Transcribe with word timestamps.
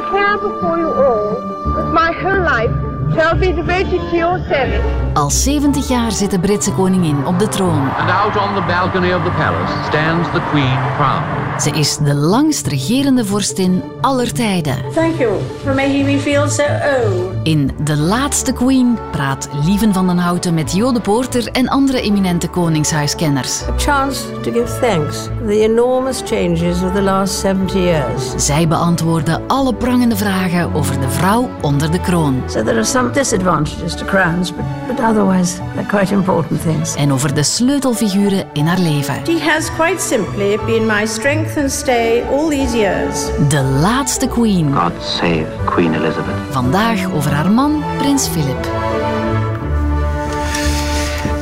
declare 0.00 0.36
before 0.38 0.78
you 0.78 0.90
all 0.92 1.30
that 1.76 1.88
my 1.92 2.12
whole 2.22 2.42
life 2.54 2.74
shall 3.14 3.34
be 3.34 3.52
devoted 3.52 4.00
to 4.10 4.16
your 4.16 4.38
service. 4.48 4.84
Al 5.14 5.30
70 5.30 5.88
jaar 5.88 6.12
zit 6.12 6.30
de 6.30 6.38
Britse 6.38 6.72
koningin 6.72 7.26
op 7.26 7.38
de 7.38 7.48
troon. 7.48 7.90
And 7.98 8.10
out 8.10 8.36
on 8.36 8.54
the 8.54 8.62
balcony 8.66 9.12
of 9.14 9.22
the 9.24 9.30
palace 9.30 9.72
stands 9.86 10.30
the 10.30 10.40
Queen 10.50 10.78
crowned. 10.96 11.45
Ze 11.60 11.70
is 11.70 11.96
de 11.96 12.14
langst 12.14 12.66
regerende 12.66 13.24
vorstin 13.24 13.82
aller 14.00 14.32
tijden. 14.32 14.76
Thank 14.94 15.18
you 15.18 15.40
for 15.62 15.74
making 15.74 16.04
me 16.04 16.18
feel 16.18 16.48
so 16.48 16.62
old. 16.62 17.34
In 17.42 17.70
De 17.82 17.96
Laatste 17.96 18.52
Queen 18.52 18.98
praat 19.10 19.48
Lieven 19.64 19.92
van 19.92 20.06
den 20.06 20.18
Houten 20.18 20.54
met 20.54 20.72
Jode 20.72 21.00
Poorter 21.00 21.48
en 21.48 21.68
andere 21.68 22.00
eminente 22.00 22.48
koningshuiskenners. 22.48 23.62
A 23.68 23.78
chance 23.78 24.40
to 24.42 24.52
give 24.52 24.78
thanks 24.80 25.16
for 25.16 25.46
the 25.46 25.60
enormous 25.60 26.22
changes 26.24 26.82
of 26.82 26.92
the 26.92 27.02
last 27.02 27.40
70 27.40 27.72
years. 27.72 28.44
Zij 28.46 28.68
beantwoorden 28.68 29.40
alle 29.46 29.74
prangende 29.74 30.16
vragen 30.16 30.74
over 30.74 31.00
de 31.00 31.10
vrouw 31.10 31.48
onder 31.62 31.90
de 31.90 32.00
kroon. 32.00 32.42
So 32.46 32.62
there 32.62 32.76
are 32.76 32.84
some 32.84 33.10
disadvantages 33.10 33.94
to 33.94 34.04
crowns, 34.04 34.54
but, 34.54 34.64
but 34.86 35.00
otherwise 35.00 35.56
they're 35.74 35.88
quite 35.88 36.14
important 36.14 36.62
things. 36.62 36.94
En 36.94 37.12
over 37.12 37.34
de 37.34 37.42
sleutelfiguren 37.42 38.46
in 38.52 38.66
haar 38.66 38.78
leven. 38.78 39.14
She 39.24 39.40
has 39.40 39.70
quite 39.76 40.00
simply 40.00 40.58
been 40.66 40.86
my 40.86 41.06
strength 41.06 41.45
and 41.56 41.70
stay 41.70 42.22
all 42.22 42.48
these 42.48 42.76
years. 42.76 43.30
De 43.48 43.62
Laatste 43.62 44.26
Queen. 44.28 44.74
God 44.74 44.92
save 45.02 45.46
Queen 45.64 45.94
Elizabeth. 45.94 46.34
Vandaag 46.50 47.12
over 47.12 47.30
haar 47.30 47.50
man, 47.50 47.82
prins 47.98 48.28
Philip. 48.28 48.70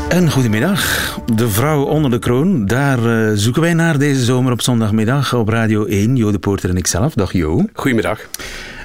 En 0.09 0.31
goedemiddag. 0.31 1.19
De 1.35 1.49
vrouw 1.49 1.83
onder 1.83 2.11
de 2.11 2.19
kroon. 2.19 2.67
Daar 2.67 3.29
eh, 3.29 3.33
zoeken 3.35 3.63
wij 3.63 3.75
naar 3.75 3.99
deze 3.99 4.25
zomer 4.25 4.53
op 4.53 4.63
zondagmiddag 4.63 5.35
op 5.35 5.49
Radio 5.49 5.85
1. 5.85 6.17
Jo 6.17 6.31
de 6.31 6.39
Poorter 6.39 6.71
en 6.71 6.77
ikzelf. 6.77 7.15
Dag 7.15 7.33
Jo. 7.33 7.65
Goedemiddag. 7.73 8.21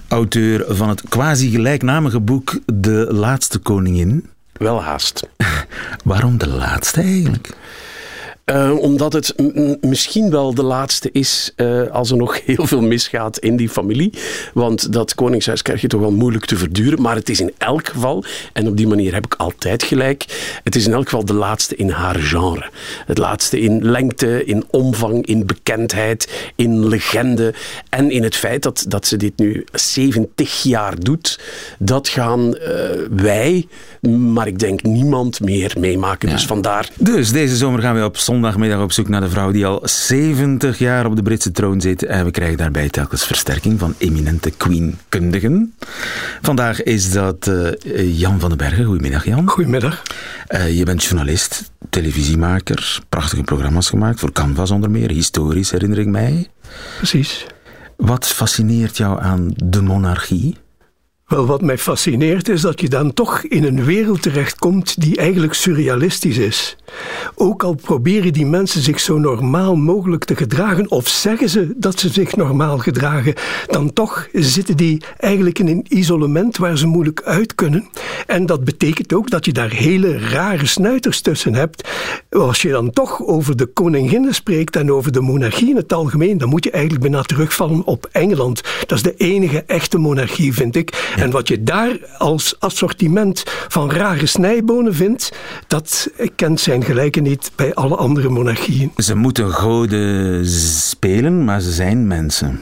Auteur 0.07 0.65
van 0.67 0.89
het 0.89 1.03
quasi-gelijknamige 1.09 2.19
boek 2.19 2.59
De 2.65 3.07
Laatste 3.11 3.59
Koningin. 3.59 4.29
Wel 4.53 4.83
haast. 4.83 5.27
Waarom 6.03 6.37
de 6.37 6.47
laatste 6.47 7.01
eigenlijk? 7.01 7.49
Uh, 8.49 8.77
omdat 8.79 9.13
het 9.13 9.33
misschien 9.81 10.29
wel 10.29 10.53
de 10.53 10.63
laatste 10.63 11.09
is 11.11 11.53
uh, 11.55 11.87
als 11.87 12.11
er 12.11 12.17
nog 12.17 12.39
heel 12.45 12.67
veel 12.67 12.81
misgaat 12.81 13.37
in 13.37 13.55
die 13.55 13.69
familie. 13.69 14.13
Want 14.53 14.93
dat 14.93 15.15
koningshuis 15.15 15.61
krijg 15.61 15.81
je 15.81 15.87
toch 15.87 15.99
wel 15.99 16.11
moeilijk 16.11 16.45
te 16.45 16.55
verduren. 16.55 17.01
Maar 17.01 17.15
het 17.15 17.29
is 17.29 17.39
in 17.39 17.53
elk 17.57 17.87
geval, 17.87 18.23
en 18.53 18.67
op 18.67 18.77
die 18.77 18.87
manier 18.87 19.13
heb 19.13 19.25
ik 19.25 19.33
altijd 19.33 19.83
gelijk, 19.83 20.25
het 20.63 20.75
is 20.75 20.85
in 20.85 20.93
elk 20.93 21.03
geval 21.03 21.25
de 21.25 21.33
laatste 21.33 21.75
in 21.75 21.89
haar 21.89 22.15
genre. 22.15 22.69
Het 23.05 23.17
laatste 23.17 23.59
in 23.59 23.85
lengte, 23.85 24.45
in 24.45 24.63
omvang, 24.69 25.25
in 25.25 25.45
bekendheid, 25.45 26.51
in 26.55 26.87
legende. 26.87 27.53
En 27.89 28.11
in 28.11 28.23
het 28.23 28.35
feit 28.35 28.63
dat, 28.63 28.85
dat 28.87 29.07
ze 29.07 29.17
dit 29.17 29.37
nu 29.37 29.65
70 29.71 30.63
jaar 30.63 30.99
doet, 30.99 31.39
dat 31.79 32.07
gaan 32.07 32.47
uh, 32.47 32.55
wij, 33.11 33.67
maar 34.33 34.47
ik 34.47 34.59
denk 34.59 34.83
niemand 34.83 35.39
meer 35.39 35.73
meemaken. 35.79 36.29
Ja. 36.29 36.35
Dus 36.35 36.45
vandaar. 36.45 36.89
Dus 36.97 37.31
deze 37.31 37.55
zomer 37.55 37.81
gaan 37.81 37.95
we 37.95 38.03
op 38.03 38.17
zondagmiddag 38.39 38.81
op 38.81 38.91
zoek 38.91 39.07
naar 39.07 39.21
de 39.21 39.29
vrouw 39.29 39.51
die 39.51 39.65
al 39.65 39.81
70 39.83 40.77
jaar 40.77 41.05
op 41.05 41.15
de 41.15 41.21
Britse 41.21 41.51
troon 41.51 41.81
zit. 41.81 42.03
En 42.03 42.25
we 42.25 42.31
krijgen 42.31 42.57
daarbij 42.57 42.89
telkens 42.89 43.25
versterking 43.25 43.79
van 43.79 43.95
eminente 43.97 44.51
queen-kundigen. 44.51 45.73
Vandaag 46.41 46.83
is 46.83 47.11
dat 47.11 47.47
uh, 47.47 48.19
Jan 48.19 48.39
van 48.39 48.49
den 48.49 48.57
Bergen. 48.57 48.85
Goedemiddag, 48.85 49.25
Jan. 49.25 49.47
Goedemiddag. 49.49 50.01
Uh, 50.49 50.77
je 50.77 50.83
bent 50.85 51.03
journalist, 51.03 51.71
televisiemaker, 51.89 52.99
prachtige 53.09 53.43
programma's 53.43 53.89
gemaakt 53.89 54.19
voor 54.19 54.31
Canvas 54.31 54.71
onder 54.71 54.91
meer, 54.91 55.09
historisch 55.09 55.71
herinner 55.71 55.99
ik 55.99 56.07
mij. 56.07 56.47
Precies. 56.97 57.45
Wat 57.97 58.27
fascineert 58.27 58.97
jou 58.97 59.21
aan 59.21 59.53
de 59.55 59.81
monarchie? 59.81 60.57
Wel, 61.29 61.45
wat 61.45 61.61
mij 61.61 61.77
fascineert 61.77 62.49
is 62.49 62.61
dat 62.61 62.81
je 62.81 62.89
dan 62.89 63.13
toch 63.13 63.43
in 63.43 63.63
een 63.63 63.83
wereld 63.83 64.21
terechtkomt 64.21 65.01
die 65.01 65.17
eigenlijk 65.17 65.53
surrealistisch 65.53 66.37
is. 66.37 66.77
Ook 67.35 67.63
al 67.63 67.73
proberen 67.73 68.33
die 68.33 68.45
mensen 68.45 68.81
zich 68.81 68.99
zo 68.99 69.17
normaal 69.17 69.75
mogelijk 69.75 70.25
te 70.25 70.35
gedragen, 70.35 70.91
of 70.91 71.07
zeggen 71.07 71.49
ze 71.49 71.73
dat 71.75 71.99
ze 71.99 72.09
zich 72.09 72.35
normaal 72.35 72.77
gedragen, 72.77 73.33
dan 73.67 73.93
toch 73.93 74.27
zitten 74.33 74.77
die 74.77 75.01
eigenlijk 75.17 75.59
in 75.59 75.67
een 75.67 75.85
isolement 75.87 76.57
waar 76.57 76.77
ze 76.77 76.87
moeilijk 76.87 77.21
uit 77.21 77.55
kunnen. 77.55 77.89
En 78.27 78.45
dat 78.45 78.63
betekent 78.63 79.13
ook 79.13 79.29
dat 79.29 79.45
je 79.45 79.53
daar 79.53 79.71
hele 79.71 80.19
rare 80.19 80.65
snuiters 80.65 81.21
tussen 81.21 81.53
hebt. 81.53 81.89
Als 82.29 82.61
je 82.61 82.69
dan 82.69 82.91
toch 82.91 83.21
over 83.21 83.55
de 83.55 83.65
koninginnen 83.65 84.33
spreekt 84.33 84.75
en 84.75 84.91
over 84.91 85.11
de 85.11 85.21
monarchie 85.21 85.69
in 85.69 85.75
het 85.75 85.93
algemeen, 85.93 86.37
dan 86.37 86.49
moet 86.49 86.63
je 86.63 86.71
eigenlijk 86.71 87.01
bijna 87.03 87.21
terugvallen 87.21 87.85
op 87.85 88.09
Engeland. 88.11 88.61
Dat 88.79 88.97
is 88.97 89.03
de 89.03 89.15
enige 89.17 89.63
echte 89.67 89.97
monarchie, 89.97 90.53
vind 90.53 90.75
ik. 90.75 91.17
En 91.19 91.31
wat 91.31 91.47
je 91.47 91.63
daar 91.63 91.97
als 92.17 92.55
assortiment 92.59 93.43
van 93.67 93.91
rare 93.91 94.25
snijbonen 94.25 94.95
vindt, 94.95 95.31
dat 95.67 96.09
kent 96.35 96.59
zijn 96.59 96.83
gelijke 96.83 97.19
niet 97.19 97.51
bij 97.55 97.73
alle 97.73 97.95
andere 97.95 98.29
monarchieën. 98.29 98.91
Ze 98.95 99.15
moeten 99.15 99.51
goden 99.51 100.45
spelen, 100.47 101.43
maar 101.43 101.61
ze 101.61 101.71
zijn 101.71 102.07
mensen. 102.07 102.59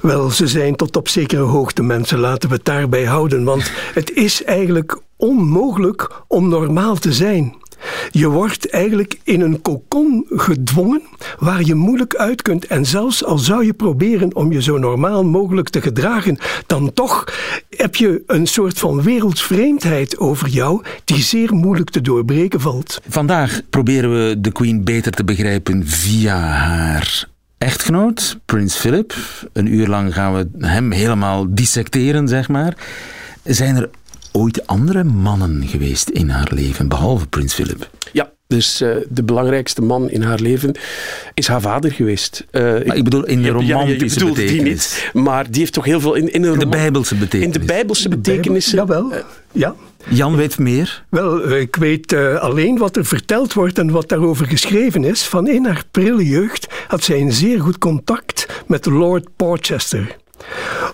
Wel, 0.00 0.30
ze 0.30 0.46
zijn 0.46 0.76
tot 0.76 0.96
op 0.96 1.08
zekere 1.08 1.42
hoogte 1.42 1.82
mensen, 1.82 2.18
laten 2.18 2.48
we 2.48 2.54
het 2.54 2.64
daarbij 2.64 3.04
houden. 3.04 3.44
Want 3.44 3.70
het 3.94 4.12
is 4.12 4.44
eigenlijk 4.44 5.00
onmogelijk 5.16 6.10
om 6.28 6.48
normaal 6.48 6.96
te 6.96 7.12
zijn. 7.12 7.54
Je 8.10 8.28
wordt 8.28 8.70
eigenlijk 8.70 9.18
in 9.24 9.40
een 9.40 9.62
kokon 9.62 10.26
gedwongen 10.30 11.02
waar 11.38 11.64
je 11.64 11.74
moeilijk 11.74 12.14
uit 12.14 12.42
kunt. 12.42 12.66
En 12.66 12.86
zelfs 12.86 13.24
al 13.24 13.38
zou 13.38 13.64
je 13.64 13.72
proberen 13.72 14.34
om 14.34 14.52
je 14.52 14.62
zo 14.62 14.78
normaal 14.78 15.24
mogelijk 15.24 15.68
te 15.68 15.80
gedragen, 15.80 16.38
dan 16.66 16.92
toch 16.92 17.24
heb 17.70 17.96
je 17.96 18.22
een 18.26 18.46
soort 18.46 18.78
van 18.78 19.02
wereldvreemdheid 19.02 20.18
over 20.18 20.48
jou 20.48 20.82
die 21.04 21.22
zeer 21.22 21.54
moeilijk 21.54 21.90
te 21.90 22.00
doorbreken 22.00 22.60
valt. 22.60 23.00
Vandaag 23.08 23.60
proberen 23.70 24.10
we 24.12 24.40
de 24.40 24.52
Queen 24.52 24.84
beter 24.84 25.12
te 25.12 25.24
begrijpen 25.24 25.86
via 25.86 26.38
haar 26.38 27.28
echtgenoot, 27.58 28.38
Prins 28.44 28.76
Philip. 28.76 29.14
Een 29.52 29.66
uur 29.66 29.86
lang 29.86 30.14
gaan 30.14 30.34
we 30.34 30.66
hem 30.66 30.90
helemaal 30.90 31.46
dissecteren, 31.48 32.28
zeg 32.28 32.48
maar. 32.48 32.76
Zijn 33.44 33.76
er 33.76 33.90
ooit 34.32 34.66
andere 34.66 35.04
mannen 35.04 35.66
geweest 35.66 36.08
in 36.08 36.28
haar 36.28 36.48
leven, 36.54 36.88
behalve 36.88 37.26
Prins 37.26 37.54
Philip? 37.54 37.90
Ja, 38.12 38.30
dus 38.46 38.82
uh, 38.82 38.96
de 39.08 39.22
belangrijkste 39.22 39.82
man 39.82 40.10
in 40.10 40.22
haar 40.22 40.40
leven 40.40 40.74
is 41.34 41.48
haar 41.48 41.60
vader 41.60 41.92
geweest. 41.92 42.46
Uh, 42.52 42.62
maar 42.62 42.96
ik 42.96 43.04
bedoel 43.04 43.26
in 43.26 43.42
de 43.42 43.48
romantische 43.48 44.20
ja, 44.20 44.32
betekenis. 44.32 44.54
Die 44.54 45.04
niet, 45.12 45.24
maar 45.24 45.50
die 45.50 45.60
heeft 45.60 45.72
toch 45.72 45.84
heel 45.84 46.00
veel 46.00 46.14
in, 46.14 46.32
in, 46.32 46.44
een 46.44 46.52
in 46.52 46.58
de 46.58 46.66
bijbelse 46.66 47.14
betekenis. 47.14 47.54
In 47.54 47.60
de 47.60 47.66
bijbelse 47.66 48.08
betekenis. 48.08 48.70
Jawel, 48.70 49.12
uh, 49.12 49.18
ja. 49.52 49.74
Jan 50.08 50.36
weet 50.36 50.58
meer? 50.58 51.04
Wel, 51.08 51.50
ik 51.50 51.76
weet 51.76 52.12
uh, 52.12 52.34
alleen 52.34 52.78
wat 52.78 52.96
er 52.96 53.04
verteld 53.04 53.52
wordt 53.52 53.78
en 53.78 53.90
wat 53.90 54.08
daarover 54.08 54.46
geschreven 54.46 55.04
is. 55.04 55.22
Van 55.22 55.48
in 55.48 55.64
haar 55.64 55.84
prille 55.90 56.28
jeugd 56.28 56.66
had 56.88 57.04
zij 57.04 57.20
een 57.20 57.32
zeer 57.32 57.60
goed 57.60 57.78
contact 57.78 58.46
met 58.66 58.86
Lord 58.86 59.28
Porchester. 59.36 60.16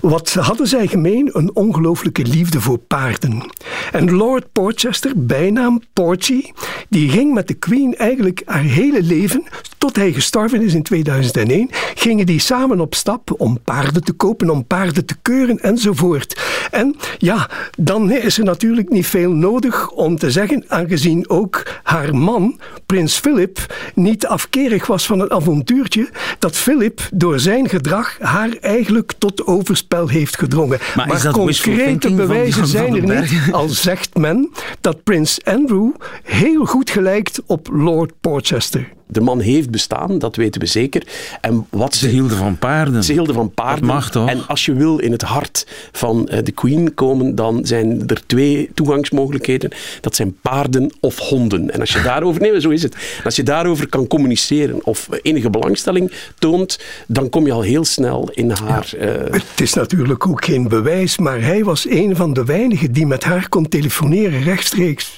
Wat 0.00 0.32
hadden 0.32 0.66
zij 0.66 0.86
gemeen? 0.86 1.30
Een 1.32 1.50
ongelooflijke 1.54 2.22
liefde 2.22 2.60
voor 2.60 2.78
paarden. 2.78 3.50
En 3.92 4.10
Lord 4.10 4.52
Porchester, 4.52 5.12
bijnaam 5.16 5.82
Porchy, 5.92 6.42
die 6.88 7.10
ging 7.10 7.34
met 7.34 7.48
de 7.48 7.54
Queen 7.54 7.96
eigenlijk 7.96 8.42
haar 8.44 8.62
hele 8.62 9.02
leven, 9.02 9.44
tot 9.78 9.96
hij 9.96 10.12
gestorven 10.12 10.62
is 10.62 10.74
in 10.74 10.82
2001, 10.82 11.70
gingen 11.94 12.26
die 12.26 12.40
samen 12.40 12.80
op 12.80 12.94
stap 12.94 13.40
om 13.40 13.60
paarden 13.64 14.04
te 14.04 14.12
kopen, 14.12 14.50
om 14.50 14.66
paarden 14.66 15.04
te 15.04 15.16
keuren 15.22 15.58
enzovoort. 15.58 16.40
En 16.70 16.96
ja, 17.18 17.50
dan 17.78 18.10
is 18.10 18.38
er 18.38 18.44
natuurlijk 18.44 18.90
niet 18.90 19.06
veel 19.06 19.30
nodig 19.30 19.90
om 19.90 20.18
te 20.18 20.30
zeggen, 20.30 20.64
aangezien 20.68 21.28
ook 21.28 21.62
haar 21.82 22.16
man, 22.16 22.60
prins 22.86 23.18
Philip, 23.18 23.74
niet 23.94 24.26
afkerig 24.26 24.86
was 24.86 25.06
van 25.06 25.20
een 25.20 25.30
avontuurtje, 25.30 26.08
dat 26.38 26.56
Philip 26.56 27.08
door 27.12 27.40
zijn 27.40 27.68
gedrag 27.68 28.16
haar 28.18 28.56
eigenlijk 28.60 29.12
tot 29.18 29.35
overspel 29.44 30.08
heeft 30.08 30.38
gedrongen. 30.38 30.78
Maar, 30.96 31.06
maar 31.06 31.30
concrete 31.30 32.14
bewijzen 32.14 32.66
zijn 32.66 32.94
er 32.94 33.20
niet, 33.20 33.38
al 33.52 33.68
zegt 33.68 34.16
men 34.16 34.50
dat 34.80 35.02
prins 35.02 35.44
Andrew 35.44 35.90
heel 36.22 36.64
goed 36.64 36.90
gelijkt 36.90 37.42
op 37.46 37.68
Lord 37.72 38.12
Porchester. 38.20 38.88
De 39.06 39.20
man 39.20 39.40
heeft 39.40 39.70
bestaan, 39.70 40.18
dat 40.18 40.36
weten 40.36 40.60
we 40.60 40.66
zeker. 40.66 41.02
En 41.40 41.66
wat 41.70 41.94
ze, 41.94 41.98
ze 41.98 42.08
hielden 42.08 42.36
van 42.36 42.58
paarden. 42.58 43.04
Ze 43.04 43.12
hielden 43.12 43.34
van 43.34 43.50
paarden. 43.50 43.86
Dat 43.86 43.94
mag 43.94 44.10
toch? 44.10 44.28
En 44.28 44.46
als 44.46 44.64
je 44.64 44.72
wil 44.72 44.98
in 44.98 45.12
het 45.12 45.22
hart 45.22 45.66
van 45.92 46.24
de 46.44 46.52
Queen 46.52 46.94
komen, 46.94 47.34
dan 47.34 47.66
zijn 47.66 48.02
er 48.06 48.26
twee 48.26 48.70
toegangsmogelijkheden. 48.74 49.70
Dat 50.00 50.14
zijn 50.14 50.36
paarden 50.42 50.92
of 51.00 51.18
honden. 51.18 51.70
En 51.70 51.80
als 51.80 51.92
je 51.92 52.02
daarover, 52.02 52.40
nee, 52.40 52.60
zo 52.60 52.70
is 52.70 52.82
het. 52.82 52.96
Als 53.24 53.36
je 53.36 53.42
daarover 53.42 53.88
kan 53.88 54.06
communiceren 54.06 54.84
of 54.84 55.08
enige 55.22 55.50
belangstelling 55.50 56.12
toont, 56.38 56.78
dan 57.06 57.28
kom 57.28 57.46
je 57.46 57.52
al 57.52 57.62
heel 57.62 57.84
snel 57.84 58.30
in 58.32 58.50
haar. 58.50 58.94
Ja, 58.98 59.06
uh... 59.06 59.32
Het 59.32 59.60
is 59.60 59.74
natuurlijk 59.74 60.26
ook 60.26 60.44
geen 60.44 60.68
bewijs, 60.68 61.18
maar 61.18 61.42
hij 61.42 61.64
was 61.64 61.88
een 61.88 62.16
van 62.16 62.32
de 62.32 62.44
weinigen 62.44 62.92
die 62.92 63.06
met 63.06 63.24
haar 63.24 63.48
kon 63.48 63.68
telefoneren 63.68 64.42
rechtstreeks. 64.42 65.14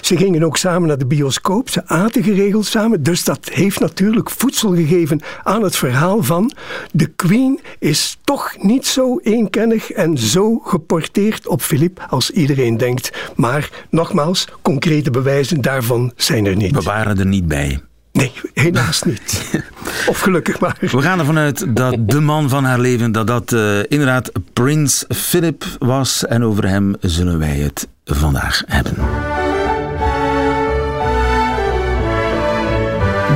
Ze 0.00 0.16
gingen 0.16 0.44
ook 0.44 0.56
samen 0.56 0.88
naar 0.88 0.98
de 0.98 1.06
bioscoop, 1.06 1.70
ze 1.70 1.86
aten 1.86 2.22
geregeld 2.22 2.66
samen. 2.66 3.02
Dus 3.02 3.24
dat 3.24 3.48
heeft 3.52 3.80
natuurlijk 3.80 4.30
voedsel 4.30 4.74
gegeven 4.74 5.20
aan 5.42 5.62
het 5.62 5.76
verhaal 5.76 6.22
van 6.22 6.52
de 6.92 7.06
Queen 7.06 7.60
is 7.78 8.18
toch 8.24 8.56
niet 8.58 8.86
zo 8.86 9.18
eenkennig 9.22 9.90
en 9.90 10.18
zo 10.18 10.58
geporteerd 10.58 11.46
op 11.46 11.62
Philip 11.62 12.06
als 12.08 12.30
iedereen 12.30 12.76
denkt. 12.76 13.10
Maar 13.36 13.70
nogmaals, 13.90 14.46
concrete 14.62 15.10
bewijzen 15.10 15.60
daarvan 15.60 16.12
zijn 16.16 16.46
er 16.46 16.56
niet. 16.56 16.74
We 16.74 16.82
waren 16.82 17.18
er 17.18 17.26
niet 17.26 17.48
bij. 17.48 17.80
Nee, 18.12 18.32
helaas 18.54 19.02
niet. 19.02 19.44
Of 20.06 20.20
gelukkig 20.20 20.60
maar. 20.60 20.76
We 20.80 21.02
gaan 21.02 21.18
ervan 21.18 21.38
uit 21.38 21.76
dat 21.76 21.96
de 22.08 22.20
man 22.20 22.48
van 22.48 22.64
haar 22.64 22.80
leven, 22.80 23.12
dat 23.12 23.26
dat 23.26 23.52
uh, 23.52 23.78
inderdaad 23.88 24.32
Prins 24.52 25.04
Philip 25.08 25.64
was. 25.78 26.26
En 26.26 26.44
over 26.44 26.68
hem 26.68 26.94
zullen 27.00 27.38
wij 27.38 27.56
het 27.56 27.88
vandaag 28.04 28.62
hebben. 28.66 28.94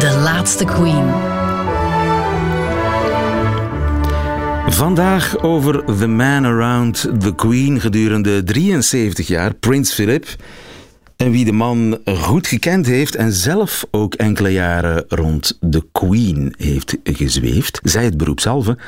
De 0.04 0.18
laatste 0.22 0.64
Queen. 0.64 1.10
Vandaag 4.72 5.38
over 5.42 5.84
The 5.98 6.06
Man 6.06 6.44
Around 6.44 7.20
the 7.20 7.34
Queen 7.34 7.80
gedurende 7.80 8.42
73 8.42 9.26
jaar, 9.26 9.54
Prins 9.54 9.92
Philip. 9.92 10.26
En 11.16 11.30
wie 11.30 11.44
de 11.44 11.52
man 11.52 11.98
goed 12.04 12.46
gekend 12.46 12.86
heeft 12.86 13.14
en 13.14 13.32
zelf 13.32 13.86
ook 13.90 14.14
enkele 14.14 14.52
jaren 14.52 15.04
rond 15.08 15.58
de 15.60 15.86
Queen 15.92 16.54
heeft 16.58 16.96
gezweefd, 17.02 17.80
zij 17.82 18.04
het 18.04 18.16
beroepshalve, 18.16 18.78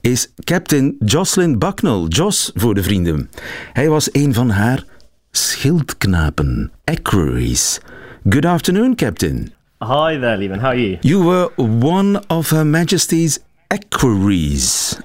is 0.00 0.32
Captain 0.44 0.96
Jocelyn 1.04 1.58
Bucknell. 1.58 2.04
Joss 2.08 2.50
voor 2.54 2.74
de 2.74 2.82
vrienden. 2.82 3.30
Hij 3.72 3.88
was 3.88 4.08
een 4.12 4.34
van 4.34 4.50
haar 4.50 4.84
schildknapen, 5.30 6.70
equerries. 6.84 7.80
Good 8.28 8.44
afternoon, 8.44 8.94
Captain. 8.94 9.55
Hi 9.82 10.16
there, 10.16 10.38
Lehman. 10.38 10.60
How 10.60 10.68
are 10.68 10.74
you? 10.74 10.98
You 11.02 11.22
were 11.22 11.50
one 11.56 12.16
of 12.30 12.48
Her 12.48 12.64
Majesty's 12.64 13.38
equerries, 13.70 14.98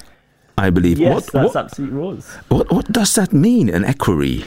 I 0.58 0.70
believe. 0.70 0.98
Yes, 0.98 1.14
what, 1.14 1.26
that's 1.26 1.56
what, 1.56 1.66
absolutely 1.66 1.98
was. 1.98 2.26
what, 2.48 2.72
what 2.72 2.90
does 2.90 3.16
that 3.16 3.34
mean, 3.34 3.68
an 3.68 3.84
equerry? 3.84 4.46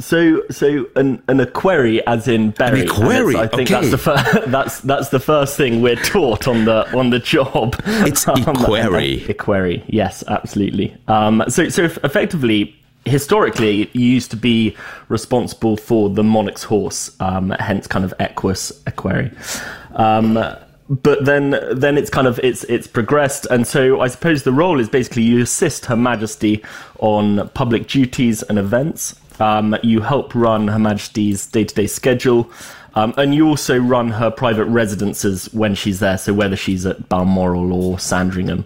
So, 0.00 0.42
so 0.50 0.86
an 0.96 1.22
an 1.28 1.40
equerry, 1.40 2.06
as 2.06 2.26
in 2.26 2.52
berry. 2.52 2.82
An 2.82 2.86
equerry, 2.86 3.36
I 3.36 3.46
think 3.48 3.70
okay. 3.70 3.74
that's 3.74 3.90
the 3.90 3.98
fir- 3.98 4.46
that's 4.46 4.80
that's 4.80 5.10
the 5.10 5.20
first 5.20 5.58
thing 5.58 5.82
we're 5.82 5.96
taught 5.96 6.48
on 6.48 6.64
the 6.64 6.90
on 6.96 7.10
the 7.10 7.18
job. 7.18 7.76
It's 7.84 8.26
equerry. 8.28 9.24
an 9.24 9.30
equerry, 9.30 9.84
yes, 9.88 10.24
absolutely. 10.26 10.96
Um, 11.06 11.44
so, 11.48 11.68
so 11.68 11.84
effectively, 11.84 12.74
historically, 13.06 13.82
it 13.82 13.96
used 13.96 14.30
to 14.32 14.36
be 14.36 14.76
responsible 15.08 15.76
for 15.76 16.10
the 16.10 16.24
monarch's 16.24 16.64
horse, 16.64 17.14
um, 17.20 17.50
hence 17.50 17.86
kind 17.86 18.04
of 18.04 18.12
equus 18.18 18.72
equerry. 18.86 19.30
Um, 19.94 20.38
but 20.88 21.24
then 21.24 21.58
then 21.72 21.98
it's 21.98 22.10
kind 22.10 22.26
of 22.26 22.38
it's 22.40 22.64
it's 22.64 22.86
progressed. 22.86 23.46
And 23.50 23.66
so 23.66 24.00
i 24.00 24.08
suppose 24.08 24.42
the 24.42 24.52
role 24.52 24.78
is 24.78 24.88
basically 24.88 25.22
you 25.22 25.40
assist 25.42 25.86
her 25.86 25.96
majesty 25.96 26.62
on 27.00 27.48
public 27.50 27.88
duties 27.88 28.42
and 28.44 28.58
events. 28.58 29.16
Um, 29.40 29.76
you 29.82 30.00
help 30.00 30.34
run 30.34 30.68
her 30.68 30.78
majesty's 30.78 31.46
day-to-day 31.46 31.88
schedule 31.88 32.50
um, 32.96 33.14
and 33.16 33.34
you 33.34 33.46
also 33.46 33.78
run 33.78 34.08
her 34.08 34.30
private 34.30 34.66
residences 34.66 35.52
when 35.54 35.74
she's 35.74 36.00
there 36.00 36.18
so 36.18 36.34
whether 36.34 36.56
she's 36.56 36.84
at 36.84 37.08
balmoral 37.08 37.72
or 37.72 37.98
sandringham 37.98 38.64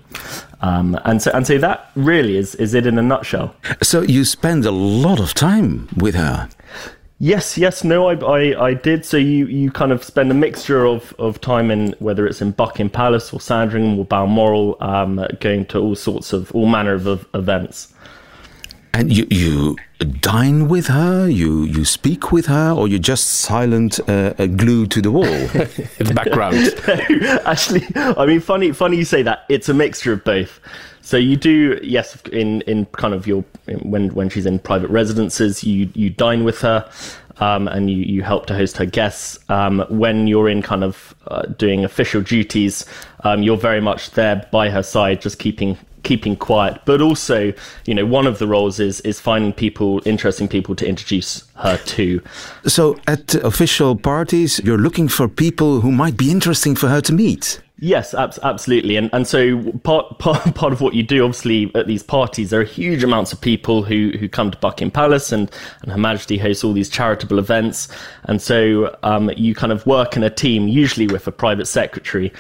um, 0.63 0.99
and 1.05 1.21
so 1.23 1.31
and 1.35 1.47
so 1.47 1.59
that 1.59 1.91
really 1.95 2.37
is 2.37 2.55
is 2.57 2.75
it 2.75 2.87
in 2.87 2.99
a 2.99 3.03
nutshell 3.03 3.55
So 3.83 4.03
you 4.03 4.25
spend 4.25 4.65
a 4.67 4.71
lot 4.71 5.19
of 5.21 5.35
time 5.35 5.89
with 5.97 6.15
her. 6.15 6.49
Yes, 7.19 7.59
yes, 7.59 7.85
no, 7.85 8.09
I, 8.09 8.15
I, 8.15 8.67
I 8.69 8.75
did. 8.75 9.05
So 9.05 9.17
you, 9.17 9.47
you 9.47 9.71
kind 9.71 9.93
of 9.93 10.03
spend 10.03 10.31
a 10.31 10.35
mixture 10.35 10.87
of, 10.87 11.15
of 11.19 11.41
time 11.41 11.71
in 11.71 11.95
whether 11.99 12.27
it's 12.27 12.41
in 12.41 12.53
Buckingham 12.53 12.89
Palace 12.89 13.33
or 13.33 13.41
Sandringham 13.41 13.99
or 13.99 14.05
Balmoral, 14.05 14.77
um, 14.81 15.27
going 15.41 15.67
to 15.67 15.79
all 15.79 15.95
sorts 15.95 16.33
of 16.33 16.51
all 16.55 16.67
manner 16.67 16.95
of, 16.95 17.07
of 17.07 17.27
events. 17.35 17.93
And 18.93 19.17
you, 19.17 19.27
you 19.31 19.77
dine 20.21 20.69
with 20.69 20.89
her, 20.89 21.29
you, 21.29 21.63
you 21.63 21.85
speak 21.85 22.33
with 22.33 22.47
her, 22.47 22.73
or 22.73 22.89
you're 22.89 22.99
just 22.99 23.27
silent, 23.27 24.01
uh, 24.09 24.35
uh, 24.39 24.47
glued 24.47 24.91
to 24.93 25.01
the 25.01 25.11
wall? 25.11 25.25
In 25.99 26.07
the 26.07 26.13
background. 26.15 26.57
Actually, 27.47 27.87
I 27.95 28.27
mean, 28.27 28.41
funny, 28.41 28.73
funny 28.73 28.97
you 28.97 29.05
say 29.05 29.23
that. 29.23 29.45
It's 29.49 29.69
a 29.69 29.75
mixture 29.75 30.13
of 30.13 30.25
both. 30.25 30.61
So 31.03 31.17
you 31.17 31.37
do, 31.37 31.81
yes, 31.83 32.21
in, 32.33 32.61
in 32.63 32.87
kind 32.87 33.15
of 33.15 33.27
your 33.27 33.43
when 33.83 34.11
when 34.11 34.29
she's 34.29 34.47
in 34.47 34.59
private 34.59 34.91
residences, 34.91 35.65
you 35.65 35.91
you 35.95 36.11
dine 36.11 36.45
with 36.45 36.61
her, 36.61 36.89
um, 37.41 37.69
and 37.69 37.91
you 37.91 37.97
you 37.97 38.23
help 38.23 38.47
to 38.47 38.55
host 38.55 38.77
her 38.77 38.87
guests. 38.87 39.39
Um, 39.49 39.85
when 39.89 40.27
you're 40.27 40.49
in 40.49 40.63
kind 40.63 40.85
of 40.85 41.15
uh, 41.27 41.43
doing 41.43 41.85
official 41.85 42.23
duties, 42.23 42.87
um, 43.25 43.43
you're 43.43 43.57
very 43.57 43.81
much 43.81 44.11
there 44.13 44.47
by 44.53 44.71
her 44.71 44.83
side, 44.83 45.21
just 45.21 45.39
keeping 45.39 45.77
keeping 46.03 46.37
quiet. 46.37 46.81
But 46.85 47.01
also, 47.01 47.53
you 47.87 47.95
know, 47.95 48.07
one 48.07 48.27
of 48.27 48.39
the 48.39 48.47
roles 48.47 48.81
is 48.81 49.01
is 49.01 49.21
finding 49.21 49.53
people, 49.53 50.01
interesting 50.05 50.49
people 50.49 50.75
to 50.77 50.87
introduce 50.87 51.45
her 51.57 51.77
to. 51.77 52.23
so 52.67 52.99
at 53.07 53.35
official 53.35 53.97
parties, 53.97 54.61
you're 54.65 54.79
looking 54.79 55.09
for 55.09 55.29
people 55.29 55.81
who 55.81 55.93
might 55.93 56.17
be 56.17 56.31
interesting 56.31 56.75
for 56.75 56.89
her 56.89 57.01
to 57.03 57.13
meet. 57.13 57.61
Yes, 57.83 58.13
abs- 58.13 58.39
absolutely, 58.43 58.97
and 58.97 59.09
and 59.15 59.27
so 59.27 59.73
part, 59.85 60.19
part 60.19 60.55
part 60.55 60.73
of 60.75 60.83
what 60.83 60.93
you 60.95 61.03
do, 61.03 61.25
obviously, 61.25 61.75
at 61.75 61.87
these 61.87 62.03
parties, 62.03 62.51
there 62.51 62.61
are 62.61 62.65
huge 62.65 63.03
amounts 63.03 63.33
of 63.33 63.41
people 63.41 63.83
who 63.83 64.13
who 64.21 64.29
come 64.29 64.51
to 64.51 64.59
Buckingham 64.59 64.91
Palace, 64.91 65.33
and 65.33 65.51
and 65.81 65.91
Her 65.91 65.99
Majesty 65.99 66.37
hosts 66.37 66.63
all 66.63 66.75
these 66.75 66.91
charitable 66.91 67.39
events, 67.39 67.89
and 68.25 68.43
so 68.43 68.95
um, 69.03 69.31
you 69.35 69.55
kind 69.55 69.73
of 69.73 69.87
work 69.87 70.15
in 70.15 70.23
a 70.23 70.29
team, 70.29 70.69
usually 70.69 71.07
with 71.07 71.27
a 71.27 71.33
private 71.33 71.65
secretary, 71.65 72.31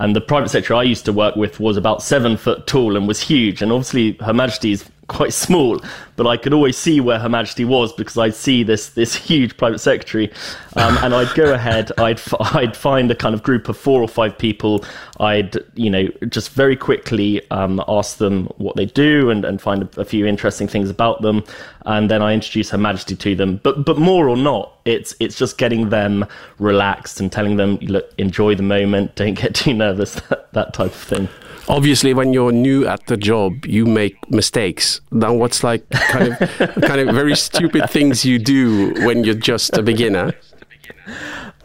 and 0.00 0.14
the 0.14 0.20
private 0.20 0.50
secretary 0.50 0.78
I 0.78 0.82
used 0.82 1.06
to 1.06 1.14
work 1.14 1.34
with 1.34 1.60
was 1.60 1.78
about 1.78 2.02
seven 2.02 2.36
foot 2.36 2.66
tall 2.66 2.94
and 2.94 3.08
was 3.08 3.22
huge, 3.22 3.62
and 3.62 3.72
obviously 3.72 4.18
Her 4.20 4.34
Majesty's 4.34 4.84
quite 5.10 5.32
small, 5.32 5.80
but 6.14 6.26
I 6.26 6.36
could 6.36 6.54
always 6.54 6.76
see 6.76 7.00
where 7.00 7.18
Her 7.18 7.28
Majesty 7.28 7.64
was 7.64 7.92
because 7.92 8.16
I'd 8.16 8.34
see 8.34 8.62
this 8.62 8.90
this 8.90 9.14
huge 9.14 9.56
private 9.56 9.80
secretary, 9.80 10.32
um, 10.76 10.96
and 11.02 11.12
I'd 11.12 11.34
go 11.34 11.52
ahead, 11.52 11.90
I'd 11.98 12.20
I'd 12.40 12.76
find 12.76 13.10
a 13.10 13.14
kind 13.14 13.34
of 13.34 13.42
group 13.42 13.68
of 13.68 13.76
four 13.76 14.00
or 14.00 14.08
five 14.08 14.38
people, 14.38 14.84
I'd 15.18 15.56
you 15.74 15.90
know 15.90 16.08
just 16.28 16.50
very 16.50 16.76
quickly 16.76 17.48
um, 17.50 17.82
ask 17.88 18.18
them 18.18 18.46
what 18.58 18.76
they 18.76 18.86
do 18.86 19.30
and, 19.30 19.44
and 19.44 19.60
find 19.60 19.82
a, 19.82 20.00
a 20.00 20.04
few 20.04 20.26
interesting 20.26 20.68
things 20.68 20.88
about 20.88 21.22
them, 21.22 21.44
and 21.86 22.08
then 22.08 22.22
I 22.22 22.32
introduce 22.32 22.70
Her 22.70 22.78
Majesty 22.78 23.16
to 23.16 23.34
them. 23.34 23.60
But 23.64 23.84
but 23.84 23.98
more 23.98 24.28
or 24.28 24.36
not, 24.36 24.78
it's 24.84 25.14
it's 25.18 25.36
just 25.36 25.58
getting 25.58 25.90
them 25.90 26.24
relaxed 26.58 27.18
and 27.18 27.32
telling 27.32 27.56
them 27.56 27.76
look 27.82 28.14
enjoy 28.16 28.54
the 28.54 28.62
moment, 28.62 29.16
don't 29.16 29.34
get 29.34 29.56
too 29.56 29.74
nervous, 29.74 30.14
that, 30.28 30.52
that 30.52 30.72
type 30.72 30.92
of 30.92 30.94
thing. 30.94 31.28
Obviously, 31.70 32.12
when 32.14 32.32
you're 32.32 32.50
new 32.50 32.84
at 32.86 33.06
the 33.06 33.16
job, 33.16 33.64
you 33.64 33.86
make 33.86 34.28
mistakes. 34.28 35.00
Then 35.12 35.38
what's 35.38 35.62
like 35.62 35.88
kind 35.90 36.32
of 36.32 36.38
kind 36.82 37.00
of 37.00 37.14
very 37.14 37.36
stupid 37.36 37.88
things 37.88 38.24
you 38.24 38.40
do 38.40 38.92
when 39.06 39.22
you're 39.22 39.36
just 39.36 39.76
a 39.76 39.82
beginner? 39.82 40.32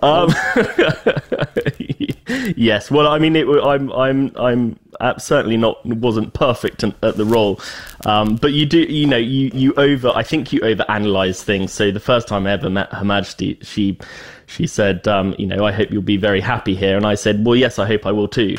Um, 0.04 0.28
yes. 2.56 2.92
Well, 2.92 3.08
I 3.08 3.18
mean, 3.18 3.36
it, 3.36 3.48
I'm, 3.48 3.92
I'm, 3.94 4.32
I'm 4.38 4.80
certainly 5.18 5.58
not 5.58 5.84
wasn't 5.84 6.36
perfect 6.36 6.84
at 6.84 7.18
the 7.18 7.26
role, 7.26 7.60
um, 8.06 8.36
but 8.36 8.54
you 8.54 8.68
do, 8.68 8.82
you 8.82 9.08
know, 9.08 9.18
you 9.18 9.50
you 9.56 9.74
over. 9.74 10.10
I 10.10 10.22
think 10.22 10.54
you 10.54 10.62
over 10.62 10.86
analyze 10.88 11.44
things. 11.44 11.74
So 11.74 11.90
the 11.90 12.00
first 12.00 12.28
time 12.28 12.46
I 12.46 12.52
ever 12.52 12.70
met 12.70 12.94
Her 12.94 13.06
Majesty, 13.06 13.58
she 13.64 13.98
she 14.46 14.68
said, 14.68 15.08
um, 15.08 15.34
you 15.40 15.48
know, 15.48 15.66
I 15.66 15.72
hope 15.72 15.90
you'll 15.90 16.04
be 16.04 16.18
very 16.18 16.42
happy 16.42 16.76
here, 16.76 16.96
and 16.96 17.08
I 17.08 17.16
said, 17.16 17.44
well, 17.44 17.56
yes, 17.56 17.80
I 17.80 17.88
hope 17.88 18.06
I 18.06 18.12
will 18.12 18.28
too. 18.28 18.58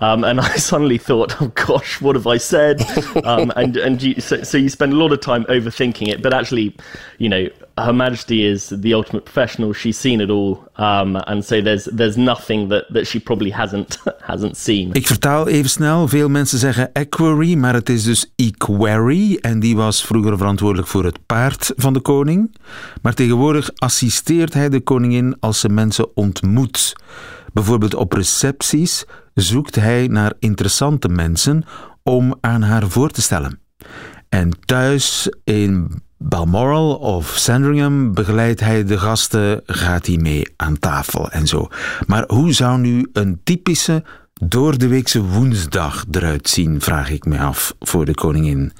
Um, 0.00 0.24
and 0.24 0.40
I 0.40 0.56
suddenly 0.70 0.98
thought, 0.98 1.40
oh 1.40 1.48
gosh, 1.48 2.00
what 2.00 2.16
have 2.16 2.26
I 2.26 2.38
said? 2.38 2.82
um, 3.24 3.52
and 3.56 3.76
and 3.76 4.02
you, 4.02 4.20
so, 4.20 4.42
so 4.42 4.58
you 4.58 4.68
spend 4.68 4.92
a 4.92 4.96
lot 4.96 5.12
of 5.12 5.20
time 5.20 5.44
overthinking 5.44 6.08
it, 6.08 6.22
but 6.22 6.32
actually, 6.34 6.74
you 7.18 7.28
know, 7.28 7.48
Her 7.76 7.92
Majesty 7.92 8.44
is 8.44 8.68
the 8.68 8.94
ultimate 8.94 9.24
professional. 9.24 9.72
She's 9.72 9.98
seen 9.98 10.20
it 10.20 10.30
all, 10.30 10.64
um, 10.76 11.16
and 11.26 11.44
so 11.44 11.60
there's 11.60 11.84
there's 11.84 12.16
nothing 12.16 12.68
that, 12.68 12.84
that 12.92 13.06
she 13.06 13.18
probably 13.18 13.50
hasn't 13.50 13.98
hasn't 14.20 14.56
seen. 14.56 14.92
Ik 14.92 15.06
vertaal 15.06 15.48
even 15.48 15.70
snel. 15.70 16.08
Veel 16.08 16.28
mensen 16.28 16.58
zeggen 16.58 16.92
equerry, 16.92 17.54
maar 17.54 17.74
het 17.74 17.88
is 17.88 18.04
dus 18.04 18.32
equerry. 18.36 19.38
En 19.40 19.60
die 19.60 19.76
was 19.76 20.04
vroeger 20.04 20.36
verantwoordelijk 20.36 20.88
voor 20.88 21.04
het 21.04 21.18
paard 21.26 21.72
van 21.76 21.92
de 21.92 22.00
koning. 22.00 22.56
Maar 23.02 23.14
tegenwoordig 23.14 23.70
assisteert 23.74 24.54
hij 24.54 24.68
de 24.68 24.80
koningin 24.80 25.36
als 25.40 25.60
ze 25.60 25.68
mensen 25.68 26.16
ontmoet. 26.16 26.92
Bijvoorbeeld 27.52 27.94
op 27.94 28.12
recepties 28.12 29.04
zoekt 29.34 29.74
hij 29.74 30.06
naar 30.06 30.32
interessante 30.38 31.08
mensen 31.08 31.64
om 32.02 32.34
aan 32.40 32.62
haar 32.62 32.88
voor 32.88 33.10
te 33.10 33.22
stellen. 33.22 33.60
En 34.28 34.50
thuis 34.64 35.28
in 35.44 36.02
Balmoral 36.18 36.94
of 36.94 37.34
Sandringham 37.36 38.14
begeleidt 38.14 38.60
hij 38.60 38.84
de 38.84 38.98
gasten, 38.98 39.62
gaat 39.66 40.06
hij 40.06 40.16
mee 40.16 40.52
aan 40.56 40.78
tafel 40.78 41.30
en 41.30 41.46
zo. 41.46 41.68
Maar 42.06 42.24
hoe 42.26 42.52
zou 42.52 42.78
nu 42.78 43.08
een 43.12 43.40
typische 43.44 44.04
doordeweekse 44.32 45.22
woensdag 45.22 46.04
eruit 46.10 46.48
zien, 46.48 46.80
vraag 46.80 47.10
ik 47.10 47.24
me 47.24 47.38
af 47.38 47.74
voor 47.78 48.04
de 48.04 48.14
koningin. 48.14 48.72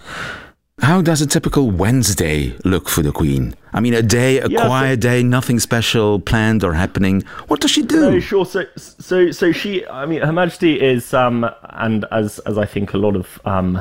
How 0.81 1.01
does 1.03 1.21
a 1.23 1.27
typical 1.27 1.71
Wednesday 1.71 2.53
look 2.65 2.89
for 2.89 3.03
the 3.03 3.13
Queen? 3.13 3.55
I 3.73 3.79
mean, 3.81 3.95
a 3.95 4.03
day, 4.03 4.39
a 4.41 4.49
Yeah, 4.49 4.63
so- 4.63 4.67
quiet 4.67 5.01
day, 5.01 5.23
nothing 5.23 5.61
special 5.61 6.19
planned 6.19 6.65
or 6.65 6.75
happening. 6.75 7.23
What 7.47 7.61
does 7.61 7.71
she 7.71 7.83
do? 7.83 8.01
No, 8.11 8.21
sure. 8.21 8.45
So, 8.45 8.65
so, 8.77 9.31
so 9.31 9.53
she. 9.53 9.87
I 9.87 10.05
mean, 10.05 10.21
Her 10.23 10.33
Majesty 10.33 10.81
is, 10.81 11.15
um, 11.15 11.49
and 11.71 12.05
as 12.11 12.41
as 12.41 12.59
I 12.59 12.67
think 12.67 12.93
a 12.93 12.99
lot 12.99 13.15
of 13.15 13.41
um, 13.45 13.81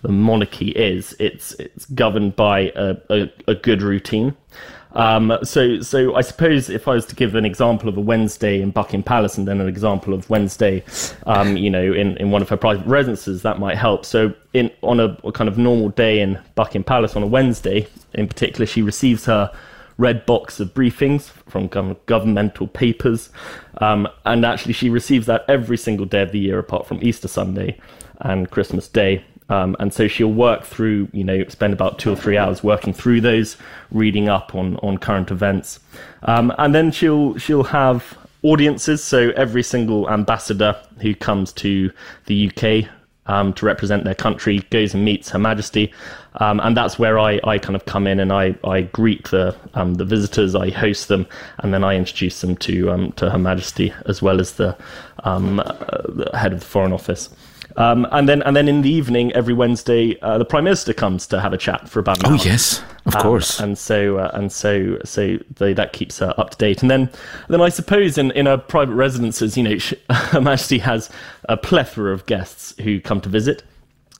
the 0.00 0.08
monarchy 0.08 0.70
is, 0.70 1.14
it's 1.18 1.52
it's 1.54 1.84
governed 1.86 2.36
by 2.36 2.72
a, 2.74 2.96
a, 3.10 3.30
a 3.46 3.54
good 3.54 3.82
routine. 3.82 4.34
Um, 4.92 5.38
so, 5.42 5.80
so 5.80 6.16
I 6.16 6.20
suppose 6.20 6.68
if 6.68 6.88
I 6.88 6.94
was 6.94 7.06
to 7.06 7.14
give 7.14 7.34
an 7.34 7.44
example 7.44 7.88
of 7.88 7.96
a 7.96 8.00
Wednesday 8.00 8.60
in 8.60 8.70
Buckingham 8.70 9.02
Palace 9.02 9.38
and 9.38 9.46
then 9.46 9.60
an 9.60 9.68
example 9.68 10.12
of 10.12 10.28
Wednesday, 10.28 10.82
um, 11.26 11.56
you 11.56 11.70
know, 11.70 11.92
in, 11.92 12.16
in 12.16 12.30
one 12.30 12.42
of 12.42 12.48
her 12.48 12.56
private 12.56 12.86
residences, 12.86 13.42
that 13.42 13.58
might 13.58 13.76
help. 13.76 14.04
So, 14.04 14.34
in 14.52 14.70
on 14.82 14.98
a, 14.98 15.16
a 15.24 15.32
kind 15.32 15.48
of 15.48 15.58
normal 15.58 15.90
day 15.90 16.20
in 16.20 16.38
Buckingham 16.54 16.84
Palace 16.84 17.14
on 17.16 17.22
a 17.22 17.26
Wednesday, 17.26 17.86
in 18.14 18.26
particular, 18.26 18.66
she 18.66 18.82
receives 18.82 19.26
her 19.26 19.52
red 19.96 20.24
box 20.26 20.58
of 20.60 20.72
briefings 20.72 21.24
from 21.46 21.68
gov- 21.68 21.96
governmental 22.06 22.66
papers. 22.66 23.30
Um, 23.78 24.08
and 24.24 24.44
actually, 24.44 24.72
she 24.72 24.90
receives 24.90 25.26
that 25.26 25.44
every 25.46 25.76
single 25.76 26.06
day 26.06 26.22
of 26.22 26.32
the 26.32 26.40
year, 26.40 26.58
apart 26.58 26.86
from 26.86 26.98
Easter 27.02 27.28
Sunday 27.28 27.78
and 28.20 28.50
Christmas 28.50 28.88
Day. 28.88 29.24
Um, 29.50 29.76
and 29.80 29.92
so 29.92 30.08
she'll 30.08 30.32
work 30.32 30.64
through, 30.64 31.08
you 31.12 31.24
know, 31.24 31.44
spend 31.48 31.72
about 31.72 31.98
two 31.98 32.12
or 32.12 32.16
three 32.16 32.38
hours 32.38 32.62
working 32.62 32.92
through 32.92 33.20
those, 33.20 33.56
reading 33.90 34.28
up 34.28 34.54
on, 34.54 34.76
on 34.76 34.96
current 34.96 35.30
events. 35.30 35.80
Um, 36.22 36.54
and 36.56 36.74
then 36.74 36.92
she'll 36.92 37.36
she'll 37.36 37.64
have 37.64 38.16
audiences. 38.42 39.02
So 39.02 39.30
every 39.30 39.62
single 39.62 40.08
ambassador 40.08 40.76
who 41.02 41.14
comes 41.14 41.52
to 41.54 41.90
the 42.26 42.50
UK 42.50 42.88
um, 43.26 43.52
to 43.54 43.66
represent 43.66 44.04
their 44.04 44.14
country 44.14 44.60
goes 44.70 44.94
and 44.94 45.04
meets 45.04 45.30
Her 45.30 45.38
Majesty, 45.38 45.92
um, 46.36 46.60
and 46.60 46.76
that's 46.76 46.98
where 46.98 47.18
I, 47.18 47.40
I 47.44 47.58
kind 47.58 47.76
of 47.76 47.84
come 47.84 48.06
in 48.06 48.18
and 48.18 48.32
I, 48.32 48.54
I 48.64 48.82
greet 48.82 49.30
the 49.30 49.54
um, 49.74 49.94
the 49.94 50.04
visitors, 50.04 50.54
I 50.54 50.70
host 50.70 51.08
them, 51.08 51.26
and 51.58 51.74
then 51.74 51.84
I 51.84 51.96
introduce 51.96 52.40
them 52.40 52.56
to 52.58 52.90
um, 52.90 53.12
to 53.12 53.30
Her 53.30 53.38
Majesty 53.38 53.92
as 54.06 54.22
well 54.22 54.40
as 54.40 54.54
the, 54.54 54.76
uh, 55.24 55.38
the 55.38 56.30
head 56.34 56.52
of 56.52 56.60
the 56.60 56.66
Foreign 56.66 56.92
Office. 56.92 57.28
Um, 57.80 58.06
and 58.12 58.28
then, 58.28 58.42
and 58.42 58.54
then 58.54 58.68
in 58.68 58.82
the 58.82 58.90
evening, 58.90 59.32
every 59.32 59.54
Wednesday, 59.54 60.18
uh, 60.20 60.36
the 60.38 60.44
Prime 60.44 60.64
Minister 60.64 60.92
comes 60.92 61.26
to 61.28 61.40
have 61.40 61.52
a 61.52 61.56
chat 61.56 61.88
for 61.88 61.98
about 61.98 62.18
an 62.18 62.26
Oh 62.26 62.30
hour. 62.32 62.36
yes, 62.36 62.82
of 63.06 63.16
Um, 63.16 63.22
course. 63.22 63.58
and 63.58 63.78
so 63.78 64.18
uh, 64.18 64.30
and 64.34 64.52
so 64.52 64.98
so 65.04 65.38
they, 65.56 65.72
that 65.72 65.92
keeps 65.94 66.18
her 66.18 66.34
up 66.36 66.50
to 66.50 66.58
date. 66.58 66.82
And 66.82 66.90
then 66.90 67.08
then 67.48 67.62
I 67.62 67.70
suppose 67.70 68.18
in 68.18 68.32
in 68.32 68.46
her 68.46 68.58
private 68.58 68.94
residences, 68.94 69.56
you 69.56 69.62
know, 69.62 69.78
she, 69.78 69.96
Her 70.10 70.40
Majesty 70.40 70.78
has 70.78 71.08
a 71.48 71.56
plethora 71.56 72.12
of 72.12 72.26
guests 72.26 72.74
who 72.82 73.00
come 73.00 73.20
to 73.22 73.28
visit. 73.30 73.62